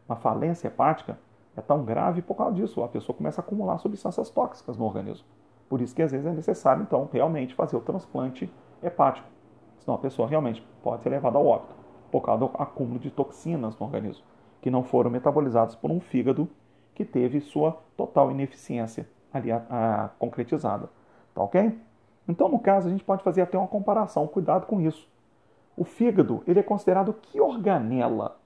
Uma 0.09 0.17
falência 0.17 0.69
hepática 0.69 1.19
é 1.57 1.61
tão 1.61 1.85
grave 1.85 2.23
por 2.23 2.37
causa 2.37 2.55
disso. 2.55 2.83
A 2.83 2.89
pessoa 2.89 3.17
começa 3.17 3.41
a 3.41 3.45
acumular 3.45 3.79
substâncias 3.79 4.29
tóxicas 4.31 4.77
no 4.77 4.85
organismo. 4.85 5.27
Por 5.69 5.81
isso 5.81 5.95
que 5.95 6.03
às 6.03 6.13
vezes 6.13 6.27
é 6.27 6.33
necessário, 6.33 6.83
então, 6.83 7.09
realmente 7.13 7.55
fazer 7.55 7.77
o 7.77 7.81
transplante 7.81 8.53
hepático. 8.83 9.27
Senão 9.79 9.97
a 9.97 9.99
pessoa 9.99 10.29
realmente 10.29 10.65
pode 10.83 11.03
ser 11.03 11.09
levada 11.09 11.39
ao 11.39 11.47
óbito 11.47 11.75
por 12.11 12.21
causa 12.23 12.47
do 12.47 12.51
acúmulo 12.59 12.99
de 12.99 13.11
toxinas 13.11 13.77
no 13.79 13.87
organismo, 13.87 14.25
que 14.61 14.71
não 14.71 14.85
foram 14.85 15.11
metabolizadas 15.11 15.75
por 15.75 15.91
um 15.91 16.01
fígado 16.01 16.49
que 16.97 17.05
teve 17.05 17.43
sua 17.43 17.79
total 17.95 18.31
ineficiência 18.31 19.07
ali 19.33 19.53
a, 19.53 19.63
a, 19.69 20.09
concretizada. 20.19 20.89
Tá 21.35 21.43
ok? 21.43 21.79
Então, 22.27 22.49
no 22.49 22.59
caso, 22.59 22.89
a 22.89 22.91
gente 22.91 23.05
pode 23.05 23.23
fazer 23.23 23.43
até 23.43 23.59
uma 23.59 23.69
comparação. 23.69 24.27
Cuidado 24.27 24.67
com 24.67 24.81
isso. 24.81 25.07
O 25.77 25.85
fígado 25.85 26.43
ele 26.47 26.59
é 26.59 26.63
considerado 26.63 27.13
que 27.13 27.39
organela 27.39 28.39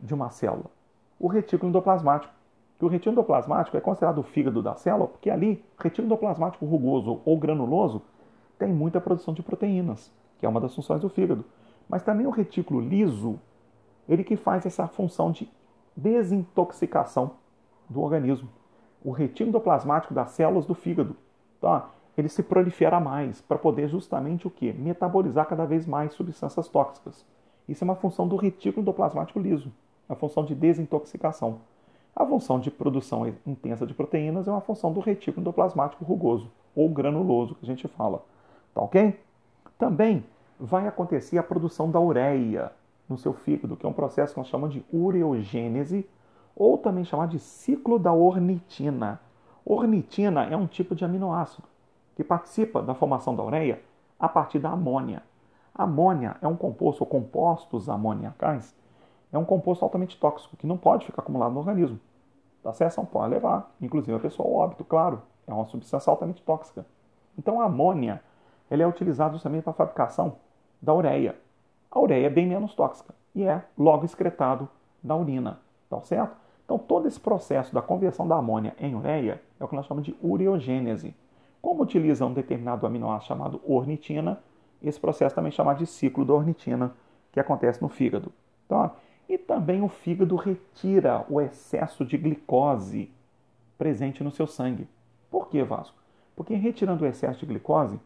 de 0.00 0.14
uma 0.14 0.30
célula? 0.30 0.70
O 1.18 1.26
retículo 1.26 1.68
endoplasmático. 1.68 2.32
O 2.80 2.86
retículo 2.86 3.14
endoplasmático 3.14 3.76
é 3.76 3.80
considerado 3.80 4.18
o 4.18 4.22
fígado 4.22 4.62
da 4.62 4.76
célula 4.76 5.08
porque 5.08 5.28
ali, 5.28 5.64
retículo 5.76 6.06
endoplasmático 6.06 6.64
rugoso 6.64 7.20
ou 7.24 7.36
granuloso 7.36 8.00
tem 8.56 8.72
muita 8.72 9.00
produção 9.00 9.34
de 9.34 9.42
proteínas, 9.42 10.12
que 10.38 10.46
é 10.46 10.48
uma 10.48 10.60
das 10.60 10.72
funções 10.72 11.00
do 11.00 11.08
fígado. 11.08 11.44
Mas 11.88 12.04
também 12.04 12.28
o 12.28 12.30
retículo 12.30 12.80
liso, 12.80 13.40
ele 14.08 14.22
que 14.22 14.36
faz 14.36 14.64
essa 14.64 14.86
função 14.86 15.32
de 15.32 15.50
desintoxicação 15.96 17.32
do 17.88 18.00
organismo. 18.00 18.48
O 19.02 19.10
retículo 19.10 19.50
endoplasmático 19.50 20.14
das 20.14 20.30
células 20.30 20.66
do 20.66 20.74
fígado. 20.74 21.16
Tá? 21.60 21.90
ele 22.20 22.28
se 22.28 22.42
prolifera 22.42 22.98
mais 22.98 23.40
para 23.40 23.56
poder 23.56 23.88
justamente 23.88 24.46
o 24.46 24.50
que? 24.50 24.72
Metabolizar 24.72 25.46
cada 25.46 25.64
vez 25.64 25.86
mais 25.86 26.12
substâncias 26.12 26.68
tóxicas. 26.68 27.24
Isso 27.68 27.84
é 27.84 27.86
uma 27.86 27.94
função 27.94 28.26
do 28.26 28.34
retículo 28.34 28.82
endoplasmático 28.82 29.38
liso, 29.38 29.70
a 30.08 30.16
função 30.16 30.44
de 30.44 30.54
desintoxicação. 30.54 31.60
A 32.16 32.26
função 32.26 32.58
de 32.58 32.70
produção 32.70 33.32
intensa 33.46 33.86
de 33.86 33.94
proteínas 33.94 34.48
é 34.48 34.50
uma 34.50 34.60
função 34.60 34.92
do 34.92 34.98
retículo 34.98 35.42
endoplasmático 35.42 36.04
rugoso 36.04 36.50
ou 36.74 36.88
granuloso 36.88 37.54
que 37.54 37.64
a 37.64 37.68
gente 37.68 37.86
fala. 37.86 38.24
Tá 38.74 38.80
ok? 38.82 39.18
Também 39.78 40.24
vai 40.58 40.88
acontecer 40.88 41.38
a 41.38 41.42
produção 41.42 41.88
da 41.88 42.00
ureia 42.00 42.72
no 43.08 43.16
seu 43.16 43.32
fígado, 43.32 43.76
que 43.76 43.86
é 43.86 43.88
um 43.88 43.92
processo 43.92 44.34
que 44.34 44.40
nós 44.40 44.48
chamamos 44.48 44.74
de 44.74 44.84
ureogênese, 44.92 46.04
ou 46.58 46.76
também 46.76 47.04
chamado 47.04 47.30
de 47.30 47.38
ciclo 47.38 48.00
da 48.00 48.12
ornitina. 48.12 49.20
Ornitina 49.64 50.44
é 50.44 50.56
um 50.56 50.66
tipo 50.66 50.92
de 50.92 51.04
aminoácido 51.04 51.68
que 52.16 52.24
participa 52.24 52.82
da 52.82 52.94
formação 52.94 53.34
da 53.36 53.44
ureia 53.44 53.80
a 54.18 54.28
partir 54.28 54.58
da 54.58 54.70
amônia. 54.70 55.22
Amônia 55.72 56.36
é 56.42 56.48
um 56.48 56.56
composto, 56.56 57.04
ou 57.04 57.06
compostos 57.06 57.88
amoniacais, 57.88 58.74
é 59.32 59.38
um 59.38 59.44
composto 59.44 59.84
altamente 59.84 60.18
tóxico 60.18 60.56
que 60.56 60.66
não 60.66 60.76
pode 60.76 61.06
ficar 61.06 61.22
acumulado 61.22 61.52
no 61.52 61.60
organismo. 61.60 62.00
Tá 62.60 62.72
certo? 62.72 63.06
Pode 63.06 63.30
levar, 63.30 63.72
inclusive 63.80 64.16
a 64.16 64.18
pessoa 64.20 64.48
ao 64.48 64.54
óbito, 64.54 64.84
claro. 64.84 65.22
É 65.46 65.54
uma 65.54 65.66
substância 65.66 66.10
altamente 66.10 66.42
tóxica. 66.42 66.84
Então 67.38 67.60
a 67.60 67.66
amônia 67.66 68.20
ela 68.68 68.82
é 68.82 68.86
utilizada 68.86 69.34
justamente 69.34 69.62
para 69.62 69.70
a 69.70 69.76
fabricação 69.76 70.36
da 70.82 70.92
ureia. 70.92 71.36
A 71.88 72.00
ureia 72.00 72.26
é 72.26 72.30
bem 72.30 72.48
menos 72.48 72.74
tóxica 72.74 73.14
e 73.32 73.44
é 73.44 73.62
logo 73.78 74.04
excretado 74.04 74.68
na 75.04 75.14
urina. 75.14 75.60
Tá 75.88 76.00
certo? 76.00 76.47
Então 76.68 76.76
todo 76.76 77.08
esse 77.08 77.18
processo 77.18 77.72
da 77.72 77.80
conversão 77.80 78.28
da 78.28 78.36
amônia 78.36 78.76
em 78.78 78.94
ureia 78.94 79.40
é 79.58 79.64
o 79.64 79.66
que 79.66 79.74
nós 79.74 79.86
chamamos 79.86 80.04
de 80.04 80.14
ureogênese. 80.22 81.14
Como 81.62 81.82
utiliza 81.82 82.26
um 82.26 82.34
determinado 82.34 82.86
aminoácido 82.86 83.28
chamado 83.28 83.60
ornitina, 83.66 84.38
esse 84.82 85.00
processo 85.00 85.34
também 85.34 85.48
é 85.48 85.52
chamado 85.52 85.78
de 85.78 85.86
ciclo 85.86 86.26
da 86.26 86.34
ornitina, 86.34 86.92
que 87.32 87.40
acontece 87.40 87.80
no 87.80 87.88
fígado. 87.88 88.30
Tá? 88.68 88.94
E 89.26 89.38
também 89.38 89.82
o 89.82 89.88
fígado 89.88 90.36
retira 90.36 91.24
o 91.30 91.40
excesso 91.40 92.04
de 92.04 92.18
glicose 92.18 93.10
presente 93.78 94.22
no 94.22 94.30
seu 94.30 94.46
sangue. 94.46 94.86
Por 95.30 95.48
que, 95.48 95.62
Vasco? 95.62 95.96
Porque 96.36 96.54
retirando 96.54 97.02
o 97.02 97.06
excesso 97.06 97.40
de 97.40 97.46
glicose, 97.46 97.98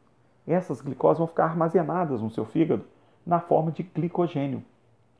essas 0.46 0.80
glicoses 0.80 1.18
vão 1.18 1.26
ficar 1.26 1.46
armazenadas 1.46 2.22
no 2.22 2.30
seu 2.30 2.44
fígado 2.44 2.84
na 3.26 3.40
forma 3.40 3.72
de 3.72 3.82
glicogênio. 3.82 4.62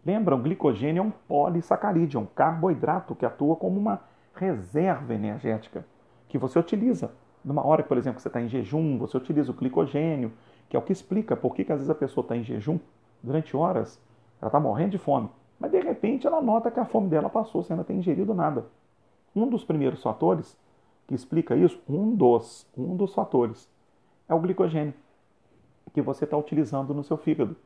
Lembra, 0.04 0.34
o 0.34 0.38
glicogênio 0.38 1.00
é 1.00 1.06
um 1.06 1.10
polissacarídeo, 1.10 2.18
é 2.18 2.22
um 2.22 2.26
carboidrato 2.26 3.14
que 3.14 3.24
atua 3.24 3.54
como 3.54 3.78
uma 3.78 4.00
reserva 4.34 5.14
energética 5.14 5.86
que 6.28 6.38
você 6.38 6.58
utiliza 6.58 7.12
numa 7.44 7.66
hora, 7.66 7.82
por 7.82 7.96
exemplo, 7.98 8.16
que 8.16 8.22
você 8.22 8.28
está 8.28 8.40
em 8.40 8.48
jejum, 8.48 8.98
você 8.98 9.16
utiliza 9.16 9.50
o 9.50 9.54
glicogênio, 9.54 10.32
que 10.68 10.76
é 10.76 10.78
o 10.78 10.82
que 10.82 10.92
explica 10.92 11.36
por 11.36 11.54
que, 11.54 11.64
que 11.64 11.72
às 11.72 11.78
vezes 11.78 11.90
a 11.90 11.94
pessoa 11.94 12.22
está 12.22 12.36
em 12.36 12.42
jejum 12.42 12.78
durante 13.22 13.56
horas, 13.56 14.00
ela 14.40 14.48
está 14.48 14.58
morrendo 14.60 14.92
de 14.92 14.98
fome, 14.98 15.28
mas 15.58 15.70
de 15.70 15.80
repente 15.80 16.26
ela 16.26 16.40
nota 16.40 16.70
que 16.70 16.80
a 16.80 16.84
fome 16.84 17.08
dela 17.08 17.28
passou 17.28 17.62
sem 17.62 17.74
ela 17.74 17.84
ter 17.84 17.94
ingerido 17.94 18.34
nada. 18.34 18.66
Um 19.34 19.48
dos 19.48 19.64
primeiros 19.64 20.02
fatores 20.02 20.56
que 21.06 21.14
explica 21.14 21.56
isso, 21.56 21.80
um 21.88 22.14
dos, 22.14 22.66
um 22.76 22.96
dos 22.96 23.14
fatores, 23.14 23.68
é 24.28 24.34
o 24.34 24.40
glicogênio 24.40 24.94
que 25.92 26.00
você 26.00 26.24
está 26.24 26.36
utilizando 26.36 26.94
no 26.94 27.04
seu 27.04 27.16
fígado. 27.16 27.56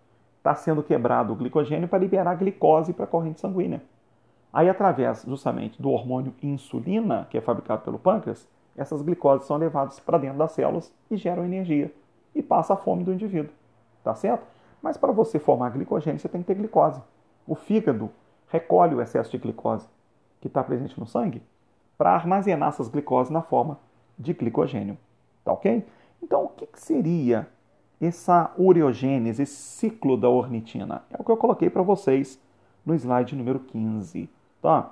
Está 0.47 0.55
sendo 0.55 0.80
quebrado 0.80 1.32
o 1.32 1.36
glicogênio 1.36 1.88
para 1.88 1.99
liberar 1.99 2.36
glicose 2.36 2.92
para 2.92 3.03
a 3.03 3.09
corrente 3.09 3.40
sanguínea. 3.40 3.82
Aí, 4.53 4.68
através 4.68 5.24
justamente 5.26 5.82
do 5.82 5.90
hormônio 5.90 6.32
insulina, 6.40 7.26
que 7.28 7.36
é 7.36 7.40
fabricado 7.40 7.82
pelo 7.82 7.99
pâncreas, 7.99 8.49
essas 8.76 9.03
glicoses 9.03 9.44
são 9.49 9.57
levadas 9.57 9.99
para 9.99 10.18
dentro 10.18 10.38
das 10.38 10.53
células 10.53 10.94
e 11.11 11.16
geram 11.16 11.44
energia 11.44 11.92
e 12.32 12.44
passa 12.44 12.74
a 12.74 12.76
fome 12.76 13.03
do 13.03 13.12
indivíduo. 13.12 13.53
Tá 14.05 14.14
certo? 14.14 14.47
Mas 14.80 14.97
para 14.97 15.11
você 15.11 15.40
formar 15.40 15.70
glicogênio, 15.70 16.20
você 16.20 16.28
tem 16.28 16.42
que 16.42 16.47
ter 16.47 16.55
glicose. 16.55 17.03
O 17.44 17.57
fígado 17.57 18.09
recolhe 18.47 18.94
o 18.94 19.03
excesso 19.03 19.32
de 19.32 19.38
glicose 19.38 19.88
que 20.40 20.47
está 20.47 20.62
presente 20.62 20.97
no 21.01 21.09
sangue 21.09 21.42
para 21.99 22.12
armazenar 22.12 22.68
essas 22.68 22.86
glicoses 22.86 23.32
na 23.32 23.42
forma 23.42 23.80
de 24.16 24.32
glicogênio. 24.32 24.97
Tá 25.44 25.53
ok? 25.53 25.84
Então, 26.22 26.44
o 26.44 26.49
que, 26.51 26.66
que 26.66 26.80
seria 26.80 27.49
essa 28.01 28.53
ureogênese, 28.59 29.42
esse 29.42 29.55
ciclo 29.55 30.16
da 30.16 30.28
ornitina? 30.28 31.03
É 31.11 31.16
o 31.18 31.24
que 31.24 31.30
eu 31.30 31.36
coloquei 31.36 31.70
para 31.70 31.82
vocês 31.82 32.40
no 32.84 32.94
slide 32.94 33.34
número 33.34 33.61
15. 33.61 34.28
Tá? 34.62 34.90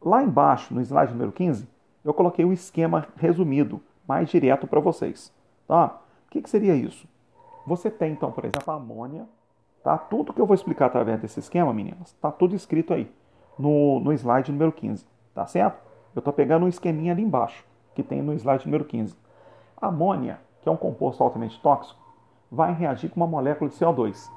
Lá 0.00 0.22
embaixo, 0.22 0.74
no 0.74 0.80
slide 0.80 1.12
número 1.12 1.32
15, 1.32 1.68
eu 2.04 2.12
coloquei 2.12 2.44
um 2.44 2.52
esquema 2.52 3.06
resumido, 3.16 3.80
mais 4.06 4.28
direto 4.28 4.66
para 4.66 4.80
vocês. 4.80 5.32
Tá? 5.66 6.00
O 6.26 6.30
que, 6.30 6.42
que 6.42 6.50
seria 6.50 6.74
isso? 6.74 7.06
Você 7.66 7.90
tem, 7.90 8.12
então, 8.12 8.32
por 8.32 8.44
exemplo, 8.44 8.72
a 8.72 8.76
amônia. 8.76 9.26
Tá? 9.82 9.96
Tudo 9.96 10.32
que 10.32 10.40
eu 10.40 10.46
vou 10.46 10.54
explicar 10.54 10.86
através 10.86 11.20
desse 11.20 11.40
esquema, 11.40 11.72
meninas, 11.72 12.08
está 12.08 12.30
tudo 12.30 12.54
escrito 12.54 12.94
aí 12.94 13.10
no, 13.58 14.00
no 14.00 14.12
slide 14.12 14.50
número 14.50 14.72
15. 14.72 15.06
Tá 15.34 15.46
certo? 15.46 15.80
Eu 16.14 16.20
estou 16.20 16.32
pegando 16.32 16.66
um 16.66 16.68
esqueminha 16.68 17.12
ali 17.12 17.22
embaixo, 17.22 17.64
que 17.94 18.02
tem 18.02 18.20
no 18.20 18.34
slide 18.34 18.66
número 18.66 18.84
15. 18.84 19.16
A 19.80 19.88
amônia, 19.88 20.38
que 20.60 20.68
é 20.68 20.72
um 20.72 20.76
composto 20.76 21.22
altamente 21.22 21.60
tóxico, 21.60 22.01
vai 22.52 22.74
reagir 22.74 23.08
com 23.08 23.18
uma 23.18 23.26
molécula 23.26 23.70
de 23.70 23.76
CO2 23.76 24.30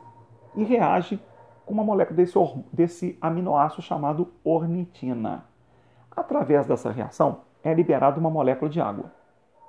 e 0.55 0.63
reage 0.63 1.19
com 1.65 1.73
uma 1.73 1.83
molécula 1.83 2.15
desse, 2.15 2.39
desse 2.71 3.17
aminoácido 3.19 3.81
chamado 3.81 4.31
ornitina. 4.41 5.43
Através 6.15 6.65
dessa 6.65 6.89
reação, 6.91 7.41
é 7.61 7.73
liberada 7.73 8.17
uma 8.17 8.29
molécula 8.29 8.71
de 8.71 8.79
água, 8.79 9.11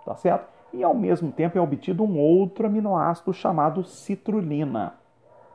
tá 0.04 0.14
certo? 0.14 0.46
E 0.72 0.84
ao 0.84 0.94
mesmo 0.94 1.32
tempo 1.32 1.58
é 1.58 1.60
obtido 1.60 2.04
um 2.04 2.18
outro 2.18 2.66
aminoácido 2.66 3.32
chamado 3.32 3.82
citrulina. 3.82 4.94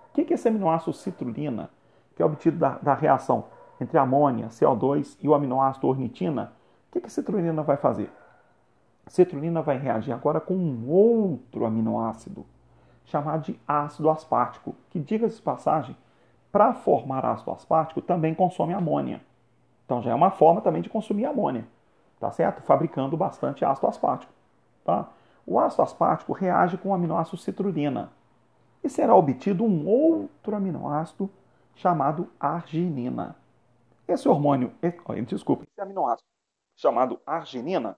O 0.09 0.13
que 0.13 0.33
é 0.33 0.35
esse 0.35 0.49
aminoácido 0.49 0.91
citrulina, 0.91 1.69
que 2.13 2.21
é 2.21 2.25
obtido 2.25 2.57
da, 2.57 2.77
da 2.79 2.93
reação 2.93 3.45
entre 3.79 3.97
amônia, 3.97 4.47
CO2 4.47 5.17
e 5.21 5.29
o 5.29 5.33
aminoácido 5.33 5.87
ornitina? 5.87 6.51
O 6.89 6.99
que, 6.99 7.05
a 7.05 7.09
citrulina 7.09 7.63
vai 7.63 7.77
fazer? 7.77 8.11
Citrulina 9.07 9.61
vai 9.61 9.77
reagir 9.77 10.11
agora 10.11 10.41
com 10.41 10.55
um 10.55 10.89
outro 10.89 11.65
aminoácido, 11.65 12.45
chamado 13.05 13.43
de 13.43 13.59
ácido 13.67 14.09
aspartico, 14.09 14.75
que, 14.89 14.99
diga-se 14.99 15.37
de 15.37 15.41
passagem, 15.41 15.95
para 16.51 16.73
formar 16.73 17.25
ácido 17.25 17.51
aspartico 17.51 18.01
também 18.01 18.33
consome 18.33 18.73
amônia. 18.73 19.21
Então 19.85 20.01
já 20.01 20.11
é 20.11 20.15
uma 20.15 20.31
forma 20.31 20.61
também 20.61 20.81
de 20.81 20.89
consumir 20.89 21.25
amônia 21.25 21.65
tá 22.21 22.31
certo? 22.31 22.61
Fabricando 22.61 23.17
bastante 23.17 23.65
ácido 23.65 23.87
aspartico, 23.87 24.31
tá? 24.85 25.09
o 25.45 25.59
ácido 25.59 25.81
aspartico 25.81 26.31
reage 26.31 26.77
com 26.77 26.89
o 26.89 26.93
aminoácido 26.93 27.35
citrulina 27.35 28.11
e 28.83 28.89
será 28.89 29.15
obtido 29.15 29.65
um 29.65 29.87
outro 29.87 30.55
aminoácido 30.55 31.29
chamado 31.75 32.29
arginina. 32.39 33.35
Esse 34.07 34.29
hormônio, 34.29 34.71
desculpe, 35.25 35.65
esse 35.67 35.81
aminoácido 35.81 36.29
chamado 36.75 37.19
arginina 37.25 37.97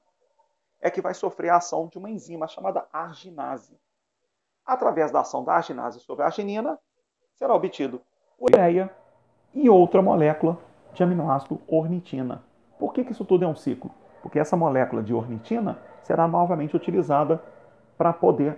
é 0.80 0.90
que 0.90 1.02
vai 1.02 1.14
sofrer 1.14 1.50
a 1.50 1.58
ação 1.58 1.88
de 1.88 1.98
uma 1.98 2.10
enzima 2.10 2.48
chamada 2.48 2.88
arginase. 2.94 3.78
Através 4.66 5.12
da 5.12 5.22
ação 5.22 5.44
da 5.44 5.54
arginase 5.54 6.00
sobre 6.00 6.24
a 6.24 6.28
arginina, 6.28 6.80
será 7.36 7.54
obtido 7.54 8.02
ureia 8.40 8.90
e 9.54 9.70
outra 9.70 10.02
molécula 10.02 10.58
de 10.94 11.04
aminoácido 11.04 11.60
ornitina. 11.68 12.44
Por 12.80 12.94
que, 12.94 13.04
que 13.04 13.12
isso 13.12 13.26
tudo 13.26 13.44
é 13.44 13.48
um 13.48 13.56
ciclo? 13.56 13.92
Porque 14.22 14.40
essa 14.40 14.56
molécula 14.56 15.04
de 15.04 15.14
ornitina 15.14 15.80
será 16.02 16.28
novamente 16.28 16.76
utilizada 16.76 17.44
para 17.98 18.14
poder, 18.14 18.58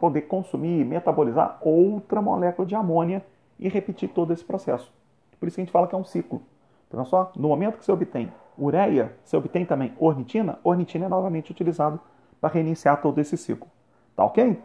poder 0.00 0.22
consumir 0.22 0.80
e 0.80 0.84
metabolizar 0.84 1.58
outra 1.60 2.20
molécula 2.20 2.66
de 2.66 2.74
amônia 2.74 3.24
e 3.58 3.68
repetir 3.68 4.10
todo 4.10 4.32
esse 4.32 4.44
processo. 4.44 4.92
Por 5.38 5.46
isso 5.46 5.56
que 5.56 5.62
a 5.62 5.64
gente 5.64 5.72
fala 5.72 5.86
que 5.86 5.94
é 5.94 5.98
um 5.98 6.04
ciclo. 6.04 6.42
Então, 6.88 7.04
só, 7.04 7.32
no 7.36 7.48
momento 7.48 7.78
que 7.78 7.84
você 7.84 7.92
obtém 7.92 8.32
ureia, 8.58 9.14
você 9.24 9.36
obtém 9.36 9.64
também 9.64 9.94
ornitina, 9.98 10.58
ornitina 10.62 11.06
é 11.06 11.08
novamente 11.08 11.50
utilizado 11.50 12.00
para 12.40 12.52
reiniciar 12.52 13.00
todo 13.00 13.18
esse 13.18 13.36
ciclo. 13.36 13.68
Tá 14.16 14.24
ok? 14.24 14.58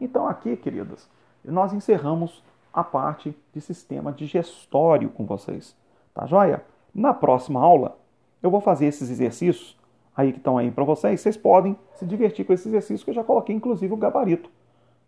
Então 0.00 0.26
aqui, 0.28 0.56
queridas, 0.56 1.08
nós 1.44 1.72
encerramos 1.72 2.44
a 2.72 2.84
parte 2.84 3.36
de 3.52 3.60
sistema 3.60 4.12
digestório 4.12 5.08
com 5.08 5.24
vocês. 5.24 5.74
Tá 6.14 6.26
joia? 6.26 6.62
Na 6.94 7.14
próxima 7.14 7.60
aula, 7.60 7.96
eu 8.42 8.50
vou 8.50 8.60
fazer 8.60 8.86
esses 8.86 9.10
exercícios 9.10 9.78
aí 10.14 10.32
que 10.32 10.38
estão 10.38 10.58
aí 10.58 10.70
para 10.70 10.84
vocês. 10.84 11.20
Vocês 11.20 11.36
podem 11.36 11.76
se 11.94 12.04
divertir 12.04 12.44
com 12.44 12.52
esses 12.52 12.66
exercícios 12.66 13.02
que 13.02 13.10
eu 13.10 13.14
já 13.14 13.24
coloquei, 13.24 13.56
inclusive, 13.56 13.92
o 13.92 13.96
gabarito. 13.96 14.50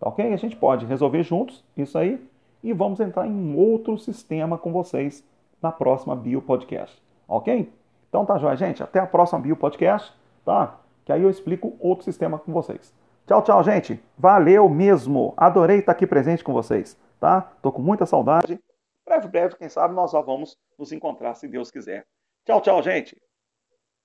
Tá 0.01 0.09
ok? 0.09 0.33
A 0.33 0.37
gente 0.37 0.57
pode 0.57 0.87
resolver 0.87 1.23
juntos 1.23 1.63
isso 1.77 1.99
aí 1.99 2.25
e 2.63 2.73
vamos 2.73 3.01
entrar 3.01 3.27
em 3.27 3.55
outro 3.55 3.99
sistema 3.99 4.57
com 4.57 4.73
vocês 4.73 5.23
na 5.61 5.71
próxima 5.71 6.17
Bio 6.17 6.41
Podcast. 6.41 7.03
Ok? 7.29 7.71
Então 8.09 8.25
tá 8.25 8.39
joia, 8.39 8.57
gente. 8.57 8.83
Até 8.83 8.99
a 9.01 9.07
próxima 9.07 9.41
Bio 9.41 9.57
Podcast, 9.57 10.13
tá? 10.45 10.79
Que 11.05 11.13
aí 11.13 11.23
eu 11.23 11.31
explico 11.31 11.75
outro 11.79 12.05
sistema 12.05 12.39
com 12.39 12.53
vocês. 12.53 12.93
Tchau, 13.27 13.43
tchau, 13.43 13.65
gente. 13.65 14.03
Valeu 14.19 14.69
mesmo. 14.69 15.33
Adorei 15.37 15.79
estar 15.79 15.93
aqui 15.93 16.07
presente 16.07 16.45
com 16.45 16.53
vocês, 16.53 16.99
tá? 17.19 17.41
Tô 17.63 17.73
com 17.73 17.81
muita 17.81 18.05
saudade. 18.05 18.61
Breve, 19.07 19.29
breve, 19.29 19.57
quem 19.57 19.69
sabe 19.69 19.95
nós 19.95 20.11
já 20.11 20.21
vamos 20.21 20.59
nos 20.79 20.93
encontrar, 20.93 21.35
se 21.35 21.49
Deus 21.49 21.71
quiser. 21.71 22.07
Tchau, 22.45 22.61
tchau, 22.61 22.83
gente. 22.83 23.17